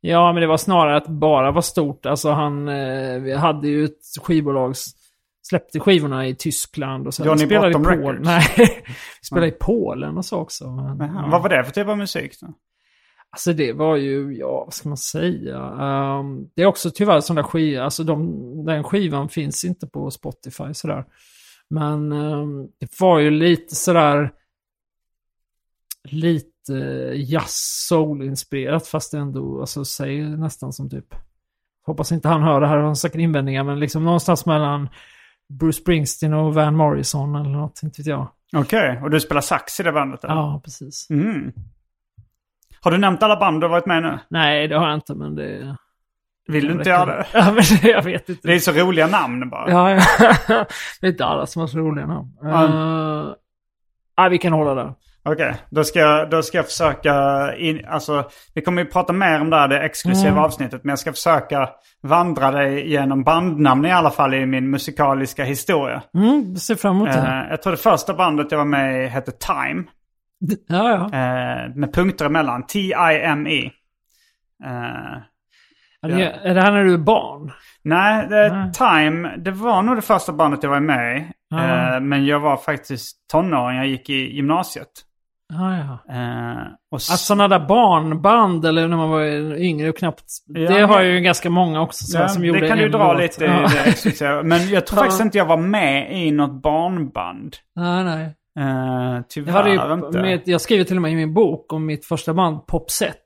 Ja, 0.00 0.32
men 0.32 0.40
det 0.40 0.46
var 0.46 0.56
snarare 0.56 0.96
att 0.96 1.08
bara 1.08 1.50
var 1.50 1.62
stort. 1.62 2.06
Alltså 2.06 2.30
han 2.30 2.68
eh, 2.68 3.20
vi 3.20 3.34
hade 3.34 3.68
ju 3.68 3.84
ett 3.84 4.00
skivbolag, 4.22 4.74
släppte 5.48 5.80
skivorna 5.80 6.26
i 6.26 6.34
Tyskland 6.34 7.06
och 7.06 7.14
så. 7.14 7.24
Johnny 7.24 7.46
spelade 7.46 7.70
i 7.70 7.72
Bottom 7.72 7.84
Polen. 7.84 8.04
Records? 8.04 8.26
Nej, 8.26 8.44
vi 9.20 9.26
spelade 9.26 9.48
i 9.48 9.56
Polen 9.60 10.18
och 10.18 10.24
så 10.24 10.38
också. 10.38 10.70
Men, 10.70 10.98
Jaha, 10.98 11.22
ja. 11.24 11.28
Vad 11.30 11.42
var 11.42 11.48
det 11.48 11.64
för 11.64 11.72
typ 11.72 11.88
av 11.88 11.98
musik 11.98 12.40
då? 12.40 12.46
Alltså 13.34 13.52
det 13.52 13.72
var 13.72 13.96
ju, 13.96 14.36
ja 14.36 14.64
vad 14.64 14.74
ska 14.74 14.88
man 14.88 14.98
säga? 14.98 15.58
Ehm, 15.58 16.48
det 16.54 16.62
är 16.62 16.66
också 16.66 16.90
tyvärr 16.90 17.20
sådana 17.20 17.44
skiva, 17.44 17.84
alltså 17.84 18.04
de, 18.04 18.64
den 18.66 18.84
skivan 18.84 19.28
finns 19.28 19.64
inte 19.64 19.86
på 19.86 20.10
Spotify 20.10 20.74
sådär. 20.74 21.04
Men 21.68 22.12
ehm, 22.12 22.68
det 22.78 23.00
var 23.00 23.18
ju 23.18 23.30
lite 23.30 23.74
sådär, 23.74 24.32
lite 26.04 26.72
jazz 27.14 27.86
soul-inspirerat 27.88 28.86
fast 28.86 29.14
ändå, 29.14 29.60
alltså 29.60 29.84
säger 29.84 30.24
nästan 30.24 30.72
som 30.72 30.90
typ, 30.90 31.14
hoppas 31.86 32.12
inte 32.12 32.28
han 32.28 32.42
hör 32.42 32.60
det 32.60 32.66
här, 32.66 32.76
han 32.76 32.86
har 32.86 32.94
säkert 32.94 33.20
invändningar, 33.20 33.64
men 33.64 33.80
liksom 33.80 34.04
någonstans 34.04 34.46
mellan 34.46 34.88
Bruce 35.48 35.80
Springsteen 35.80 36.34
och 36.34 36.54
Van 36.54 36.76
Morrison 36.76 37.34
eller 37.34 37.50
något, 37.50 37.82
inte 37.82 38.00
vet 38.02 38.06
jag. 38.06 38.28
Okej, 38.56 39.00
och 39.02 39.10
du 39.10 39.20
spelar 39.20 39.40
sax 39.40 39.80
i 39.80 39.82
det 39.82 39.92
bandet? 39.92 40.24
Eller? 40.24 40.34
Ja, 40.34 40.60
precis. 40.64 41.10
Mm. 41.10 41.52
Har 42.84 42.90
du 42.90 42.98
nämnt 42.98 43.22
alla 43.22 43.36
band 43.36 43.60
du 43.60 43.68
varit 43.68 43.86
med 43.86 43.98
i 43.98 44.00
nu? 44.00 44.18
Nej, 44.28 44.68
det 44.68 44.76
har 44.76 44.86
jag 44.86 44.94
inte, 44.94 45.14
men 45.14 45.34
det... 45.34 45.76
Vill 46.48 46.66
du 46.66 46.72
inte 46.72 46.88
göra 46.88 47.06
det? 47.16 47.26
Ja, 47.32 47.52
men 47.52 47.90
jag 47.90 48.02
vet 48.02 48.28
inte. 48.28 48.48
Det 48.48 48.54
är 48.54 48.58
så 48.58 48.72
roliga 48.72 49.06
namn 49.06 49.50
bara. 49.50 49.70
Ja, 49.70 49.90
ja. 49.90 50.00
det 51.00 51.06
är 51.06 51.10
inte 51.10 51.24
alla 51.24 51.46
som 51.46 51.60
har 51.60 51.66
så 51.66 51.78
roliga 51.78 52.06
namn. 52.06 52.28
Uh, 52.44 53.32
nej, 54.18 54.30
vi 54.30 54.38
kan 54.38 54.52
hålla 54.52 54.74
där. 54.74 54.94
Okej, 55.26 55.54
då, 55.70 55.84
ska 55.84 55.98
jag, 55.98 56.30
då 56.30 56.42
ska 56.42 56.58
jag 56.58 56.66
försöka... 56.66 57.12
In, 57.56 57.84
alltså, 57.88 58.24
vi 58.54 58.62
kommer 58.62 58.82
ju 58.82 58.88
prata 58.88 59.12
mer 59.12 59.40
om 59.40 59.50
det 59.50 59.56
här, 59.56 59.68
det 59.68 59.80
exklusiva 59.80 60.30
Mm. 60.30 60.42
avsnittet. 60.44 60.84
Men 60.84 60.90
jag 60.90 60.98
ska 60.98 61.12
försöka 61.12 61.68
vandra 62.02 62.50
dig 62.50 62.90
genom 62.90 63.22
bandnamn 63.24 63.86
i 63.86 63.92
alla 63.92 64.10
fall 64.10 64.34
i 64.34 64.46
min 64.46 64.70
musikaliska 64.70 65.44
historia. 65.44 66.02
Mm, 66.14 66.56
ser 66.56 66.74
fram 66.74 66.96
emot 66.96 67.12
det. 67.12 67.18
Eh, 67.18 67.50
jag 67.50 67.62
tror 67.62 67.70
det 67.70 67.76
första 67.76 68.14
bandet 68.14 68.46
jag 68.50 68.58
var 68.58 68.64
med 68.64 69.04
i 69.04 69.06
hette 69.06 69.32
Time. 69.32 69.84
Ja, 70.68 70.90
ja. 70.90 71.04
Eh, 71.04 71.74
med 71.74 71.94
punkter 71.94 72.24
emellan. 72.26 72.66
T-I-M-E. 72.66 73.70
Eh, 74.64 74.70
Är 76.02 76.08
det, 76.08 76.22
är 76.42 76.54
det 76.54 76.60
här 76.60 76.72
när 76.72 76.84
du 76.84 76.94
är 76.94 76.98
barn? 76.98 77.52
nej, 77.82 78.26
det. 78.28 78.72
Time, 78.74 79.36
det 79.36 79.50
var 79.50 79.82
nog 79.82 79.96
det 79.96 80.02
första 80.02 80.32
bandet 80.32 80.62
jag 80.62 80.70
var 80.70 80.80
med 80.80 81.16
i. 81.18 81.26
Ja. 81.48 81.94
Eh, 81.94 82.00
men 82.00 82.26
jag 82.26 82.40
var 82.40 82.56
faktiskt 82.56 83.16
tonåring, 83.32 83.76
jag 83.76 83.86
gick 83.86 84.10
i 84.10 84.36
gymnasiet. 84.36 84.88
Ja, 85.52 85.76
ja. 85.76 86.14
Eh, 86.14 86.62
och 86.90 86.94
Alltså 86.96 87.16
sådana 87.16 87.48
där 87.48 87.66
barnband 87.66 88.64
eller 88.66 88.88
när 88.88 88.96
man 88.96 89.10
var 89.10 89.22
yngre 89.58 89.88
och 89.88 89.96
knappt... 89.96 90.24
Ja, 90.46 90.70
det 90.70 90.80
har 90.80 91.02
ju 91.02 91.20
ganska 91.20 91.50
många 91.50 91.80
också 91.80 92.04
så, 92.04 92.18
Ja, 92.18 92.28
som 92.28 92.44
gjorde 92.44 92.60
det 92.60 92.68
kan 92.68 92.78
du 92.78 92.88
dra 92.88 93.12
låt. 93.12 93.22
lite 93.22 93.44
Ja. 93.44 93.68
det. 94.20 94.42
Men 94.42 94.68
jag 94.68 94.86
tror 94.86 94.98
faktiskt 95.00 95.20
inte 95.20 95.38
jag 95.38 95.44
var 95.46 95.56
med 95.56 96.12
i 96.26 96.30
något 96.30 96.62
barnband. 96.62 97.56
Nej, 97.76 98.04
nej. 98.04 98.34
Uh, 98.60 98.66
Jag, 99.14 99.28
tyvärr 99.28 99.52
hade 99.52 99.70
ju, 99.70 99.94
inte. 100.06 100.22
med, 100.22 100.40
jag 100.44 100.60
skriver 100.60 100.84
till 100.84 100.96
och 100.96 101.02
med 101.02 101.12
i 101.12 101.16
min 101.16 101.34
bok 101.34 101.72
om 101.72 101.86
mitt 101.86 102.04
första 102.06 102.34
band, 102.34 102.66
Popset. 102.66 103.16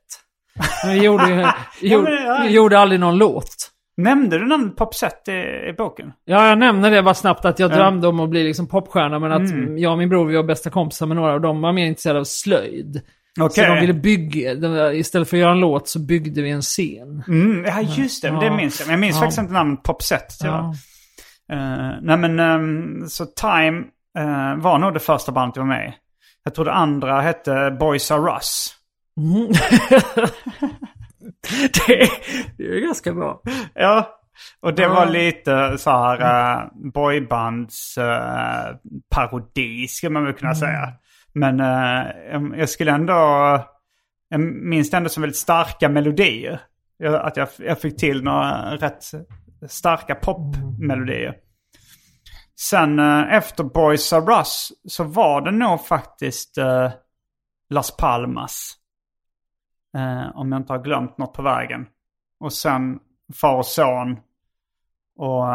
Men 0.85 0.95
jag 0.95 1.05
gjorde, 1.05 1.29
ju- 1.29 1.47
gjorde, 1.89 2.11
men, 2.11 2.23
ja. 2.25 2.49
gjorde 2.49 2.79
aldrig 2.79 2.99
någon 2.99 3.17
låt. 3.17 3.71
Nämnde 3.97 4.39
du 4.39 4.45
namnet 4.45 4.75
Popset 4.75 5.27
i, 5.27 5.31
i 5.69 5.73
boken? 5.77 6.13
Ja, 6.25 6.47
jag 6.49 6.57
nämnde 6.57 6.89
det 6.89 7.03
bara 7.03 7.13
snabbt 7.13 7.45
att 7.45 7.59
jag 7.59 7.71
Ja. 7.71 7.75
drömde 7.75 8.07
om 8.07 8.19
att 8.19 8.29
bli 8.29 8.43
liksom 8.43 8.67
popstjärna 8.67 9.19
men 9.19 9.31
att 9.31 9.51
Mm. 9.51 9.77
jag 9.77 9.91
och 9.91 9.97
min 9.97 10.09
bror 10.09 10.25
vi 10.25 10.35
var 10.35 10.43
bästa 10.43 10.69
kompisar 10.69 11.05
med 11.05 11.17
några 11.17 11.33
och 11.33 11.41
de 11.41 11.61
var 11.61 11.73
mer 11.73 11.85
intresserade 11.85 12.19
av 12.19 12.23
slöjd. 12.23 13.01
Okej. 13.39 13.65
Så 13.65 13.73
de 13.73 13.79
ville 13.79 13.93
bygga, 13.93 14.93
istället 14.93 15.29
för 15.29 15.37
att 15.37 15.41
göra 15.41 15.51
en 15.51 15.59
låt 15.59 15.87
så 15.87 15.99
byggde 15.99 16.41
vi 16.41 16.49
en 16.49 16.61
scen. 16.61 17.23
Mm, 17.27 17.65
ja, 17.65 17.81
just 17.81 18.21
det. 18.21 18.27
Ja. 18.27 18.39
Det 18.39 18.51
minns 18.55 18.79
jag. 18.79 18.87
Men 18.87 18.93
jag 18.93 18.99
minns 18.99 19.15
Ja. 19.15 19.19
faktiskt 19.21 19.39
inte 19.39 19.53
namnet 19.53 19.83
Popset. 19.83 20.27
Ja. 20.43 20.73
Eh, 21.51 21.91
nej 22.01 22.17
men, 22.17 22.39
ehm, 22.39 23.07
så 23.07 23.25
Time 23.25 23.83
eh, 24.17 24.55
var 24.55 24.77
nog 24.77 24.93
det 24.93 24.99
första 24.99 25.31
bandet 25.31 25.55
jag 25.55 25.63
var 25.63 25.67
med 25.69 25.89
i. 25.89 25.93
Jag 26.43 26.55
tror 26.55 26.65
det 26.65 26.73
andra 26.73 27.21
hette 27.21 27.77
Boys 27.79 28.11
Are 28.11 28.31
Us. 28.33 28.75
Mm. 29.17 29.47
det, 31.87 32.01
är- 32.01 32.57
det 32.57 32.63
är 32.63 32.79
ganska 32.85 33.13
bra. 33.13 33.41
Ja, 33.73 34.19
och 34.61 34.73
det 34.73 34.87
var 34.87 35.05
lite 35.05 35.77
så 35.77 35.89
här 35.91 36.21
uh, 36.21 36.67
boybands 36.93 37.97
uh, 37.97 38.75
parodi 39.15 39.87
skulle 39.87 40.09
man 40.09 40.25
väl 40.25 40.33
kunna 40.33 40.55
säga. 40.55 40.93
Men 41.33 41.59
eh, 41.59 42.07
jag- 42.31 42.57
jag 42.57 42.69
skulle 42.69 42.91
ändå, 42.91 43.13
jag 44.29 44.39
minns 44.41 44.89
det 44.91 44.97
ändå 44.97 45.09
som 45.09 45.21
väldigt 45.21 45.37
starka 45.37 45.89
melodier. 45.89 46.61
Jag, 46.97 47.15
att 47.15 47.37
jag, 47.37 47.47
jag 47.57 47.81
fick 47.81 47.97
till 47.97 48.23
några 48.23 48.75
rätt 48.75 49.03
starka 49.69 50.15
popmelodier. 50.15 51.35
Sen 52.59 52.99
eh, 52.99 53.33
efter 53.33 53.63
Boys 53.63 54.13
Are 54.13 54.37
Us 54.37 54.71
så 54.87 55.03
var 55.03 55.41
det 55.41 55.51
nog 55.51 55.85
faktiskt 55.85 56.57
eh, 56.57 56.91
Las 57.69 57.97
Palmas. 57.97 58.73
Eh, 59.97 60.37
om 60.37 60.51
jag 60.51 60.61
inte 60.61 60.73
har 60.73 60.83
glömt 60.83 61.17
något 61.17 61.33
på 61.33 61.41
vägen. 61.41 61.87
Och 62.39 62.53
sen 62.53 62.99
far 63.41 63.57
och 63.57 63.65
son. 63.65 64.19
Och 65.15 65.45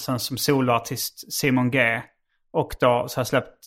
sen 0.00 0.18
som 0.18 0.36
soloartist 0.36 1.32
Simon 1.32 1.70
G. 1.70 2.02
Och 2.50 2.74
då 2.80 3.08
så 3.08 3.18
har 3.18 3.20
jag 3.20 3.26
släppt 3.26 3.58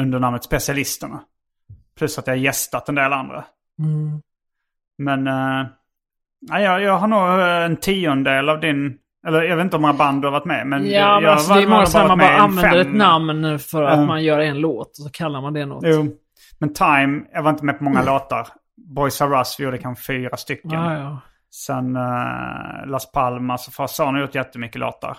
under 0.00 0.18
namnet 0.18 0.44
Specialisterna. 0.44 1.24
Plus 1.96 2.18
att 2.18 2.26
jag 2.26 2.34
har 2.34 2.38
gästat 2.38 2.88
en 2.88 2.94
del 2.94 3.12
andra. 3.12 3.44
Mm. 3.78 4.22
Men 4.98 5.26
ja, 6.40 6.60
jag, 6.60 6.82
jag 6.82 6.98
har 6.98 7.08
nog 7.08 7.40
en 7.64 7.76
tiondel 7.76 8.48
av 8.48 8.60
din... 8.60 8.98
Eller 9.26 9.42
jag 9.42 9.56
vet 9.56 9.64
inte 9.64 9.76
hur 9.76 9.80
många 9.80 9.94
band 9.94 10.22
du 10.22 10.26
har 10.26 10.32
varit 10.32 10.44
med. 10.44 10.66
Men 10.66 10.86
Ja, 10.90 11.20
men 11.20 11.30
alltså, 11.30 11.54
det 11.54 11.62
är 11.62 11.66
många 11.68 11.86
som 11.86 12.08
man 12.08 12.18
bara 12.18 12.36
använder 12.36 12.70
fem- 12.70 12.80
ett 12.88 12.94
namn 12.96 13.58
för 13.58 13.82
att 13.82 13.98
Ja. 13.98 14.06
man 14.06 14.22
gör 14.24 14.38
en 14.38 14.58
låt 14.60 14.88
och 14.88 14.96
så 15.04 15.10
kallar 15.10 15.40
man 15.40 15.52
det 15.52 15.66
något. 15.66 15.84
Jo. 15.86 16.12
Men 16.58 16.72
Time, 16.74 17.22
jag 17.32 17.42
var 17.42 17.50
inte 17.50 17.64
med 17.64 17.78
på 17.78 17.84
många 17.84 18.02
låtar. 18.02 18.48
Boys 18.76 19.20
Are 19.20 19.38
Us, 19.38 19.60
vi 19.60 19.64
gjorde 19.64 19.78
kanske 19.78 20.04
fyra 20.04 20.36
stycken. 20.36 20.70
Ja, 20.70 20.94
ja. 20.98 21.20
Sen 21.54 21.96
eh, 21.96 22.86
Las 22.86 23.12
Palmas 23.12 23.68
och 23.68 23.74
Fasan 23.74 24.14
har 24.14 24.20
gjort 24.20 24.34
jättemycket 24.34 24.80
låtar. 24.80 25.16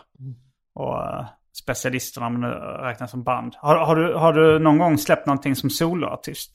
Och 0.75 0.93
uh, 0.97 1.25
specialisterna 1.57 2.27
om 2.27 2.43
räknas 2.83 3.11
som 3.11 3.23
band. 3.23 3.53
Har, 3.57 3.75
har, 3.75 3.95
du, 3.95 4.13
har 4.13 4.33
du 4.33 4.59
någon 4.59 4.77
gång 4.77 4.97
släppt 4.97 5.25
någonting 5.27 5.55
som 5.55 5.69
soloartist? 5.69 6.51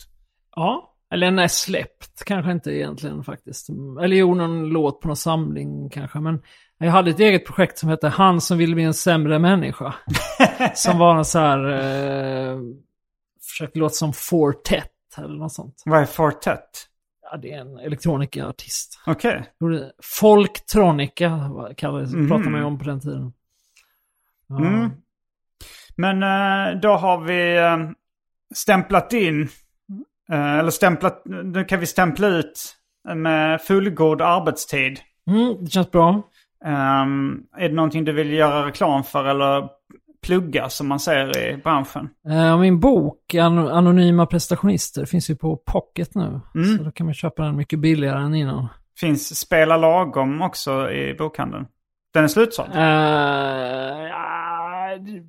ja. 0.56 0.86
Eller 1.12 1.30
när 1.30 1.48
släppt 1.48 2.24
kanske 2.26 2.52
inte 2.52 2.70
egentligen 2.70 3.24
faktiskt. 3.24 3.68
Eller 4.02 4.16
jo, 4.16 4.34
någon 4.34 4.68
låt 4.68 5.00
på 5.00 5.08
någon 5.08 5.16
samling 5.16 5.90
kanske. 5.90 6.20
Men 6.20 6.42
jag 6.86 6.92
hade 6.92 7.10
ett 7.10 7.20
eget 7.20 7.46
projekt 7.46 7.78
som 7.78 7.88
hette 7.88 8.08
Han 8.08 8.40
som 8.40 8.58
vill 8.58 8.74
bli 8.74 8.84
en 8.84 8.94
sämre 8.94 9.38
människa. 9.38 9.94
som 10.74 10.98
var 10.98 11.16
en 11.16 11.24
så 11.24 11.38
här... 11.38 11.70
Eh, 11.70 12.58
försökte 13.50 13.78
låta 13.78 13.94
som 13.94 14.12
Fortet 14.12 14.90
eller 15.18 15.36
något 15.38 15.52
sånt. 15.52 15.82
Vad 15.84 16.00
är 16.00 16.06
Fortet? 16.06 16.86
Ja, 17.30 17.36
det 17.36 17.52
är 17.52 17.60
en 17.60 17.78
elektronikaartist. 17.78 19.00
Okej. 19.06 19.44
Folktronica 20.02 21.48
vad 21.50 21.76
kallades, 21.76 22.12
Mhm. 22.14 22.28
pratade 22.28 22.50
man 22.50 22.60
ju 22.60 22.66
om 22.66 22.78
på 22.78 22.84
den 22.84 23.00
tiden. 23.00 23.32
Ja. 24.48 24.58
Mm. 24.58 24.90
Men 25.96 26.22
eh, 26.22 26.80
då 26.80 26.92
har 26.96 27.18
vi 27.20 27.56
eh, 27.56 27.76
stämplat 28.54 29.12
in. 29.12 29.48
eh, 30.32 30.58
eller 30.58 30.70
stämplat, 30.70 31.22
nu 31.24 31.64
kan 31.64 31.80
vi 31.80 31.86
stämpla 31.86 32.26
ut 32.28 32.76
med 33.14 33.60
fullgod 33.62 34.22
arbetstid. 34.22 35.00
Mm, 35.26 35.64
det 35.64 35.70
känns 35.70 35.90
bra. 35.90 36.22
Ehm, 36.64 37.42
är 37.56 37.68
det 37.68 37.74
någonting 37.74 38.04
du 38.04 38.12
vill 38.12 38.32
göra 38.32 38.66
reklam 38.66 39.04
för 39.04 39.24
eller 39.24 39.68
plugga 40.22 40.68
som 40.68 40.88
man 40.88 41.00
säger 41.00 41.38
i 41.38 41.56
branschen? 41.56 42.08
Eh, 42.28 42.58
min 42.58 42.80
bok, 42.80 43.34
An- 43.34 43.68
Anonyma 43.68 44.26
prestationister, 44.26 45.04
finns 45.04 45.30
ju 45.30 45.36
på 45.36 45.56
Pocket 45.56 46.14
nu. 46.14 46.40
Mm. 46.54 46.76
Så 46.78 46.84
då 46.84 46.90
kan 46.90 47.06
man 47.06 47.14
köpa 47.14 47.42
den 47.42 47.56
mycket 47.56 47.78
billigare 47.78 48.22
än 48.24 48.34
innan. 48.34 48.68
Finns 49.00 49.38
Spela 49.40 49.76
Lagom 49.76 50.42
också 50.42 50.90
i 50.90 51.14
bokhandeln? 51.14 51.66
Den 52.12 52.24
är 52.24 52.28
slutsåld? 52.28 52.70
Uh, 52.74 52.80
ja, 54.08 54.98
det 54.98 55.22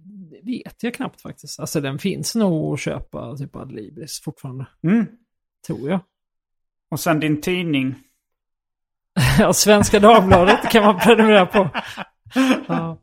vet 0.43 0.83
jag 0.83 0.93
knappt 0.93 1.21
faktiskt. 1.21 1.59
Alltså 1.59 1.81
den 1.81 1.99
finns 1.99 2.35
nog 2.35 2.73
att 2.73 2.79
köpa 2.79 3.35
typ 3.35 3.55
Adlibris 3.55 4.21
fortfarande. 4.21 4.65
Mm. 4.83 5.05
Tror 5.67 5.89
jag. 5.89 5.99
Och 6.91 6.99
sen 6.99 7.19
din 7.19 7.41
tidning. 7.41 7.95
ja, 9.39 9.53
Svenska 9.53 9.99
Dagbladet 9.99 10.69
kan 10.69 10.83
man 10.83 10.99
prenumerera 10.99 11.45
på. 11.45 11.69
Ja. 12.67 12.97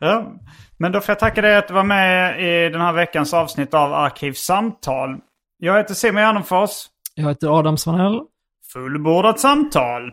ja. 0.00 0.32
Men 0.78 0.92
då 0.92 1.00
får 1.00 1.12
jag 1.12 1.18
tacka 1.18 1.42
dig 1.42 1.56
att 1.56 1.68
du 1.68 1.74
var 1.74 1.84
med 1.84 2.40
i 2.40 2.68
den 2.68 2.80
här 2.80 2.92
veckans 2.92 3.34
avsnitt 3.34 3.74
av 3.74 3.94
Arkivsamtal. 3.94 5.18
Jag 5.58 5.76
heter 5.76 5.94
Simon 5.94 6.22
Gärdenfors. 6.22 6.70
Jag 7.14 7.28
heter 7.28 7.58
Adam 7.58 7.76
Svanell. 7.76 8.20
Fullbordat 8.72 9.40
samtal. 9.40 10.12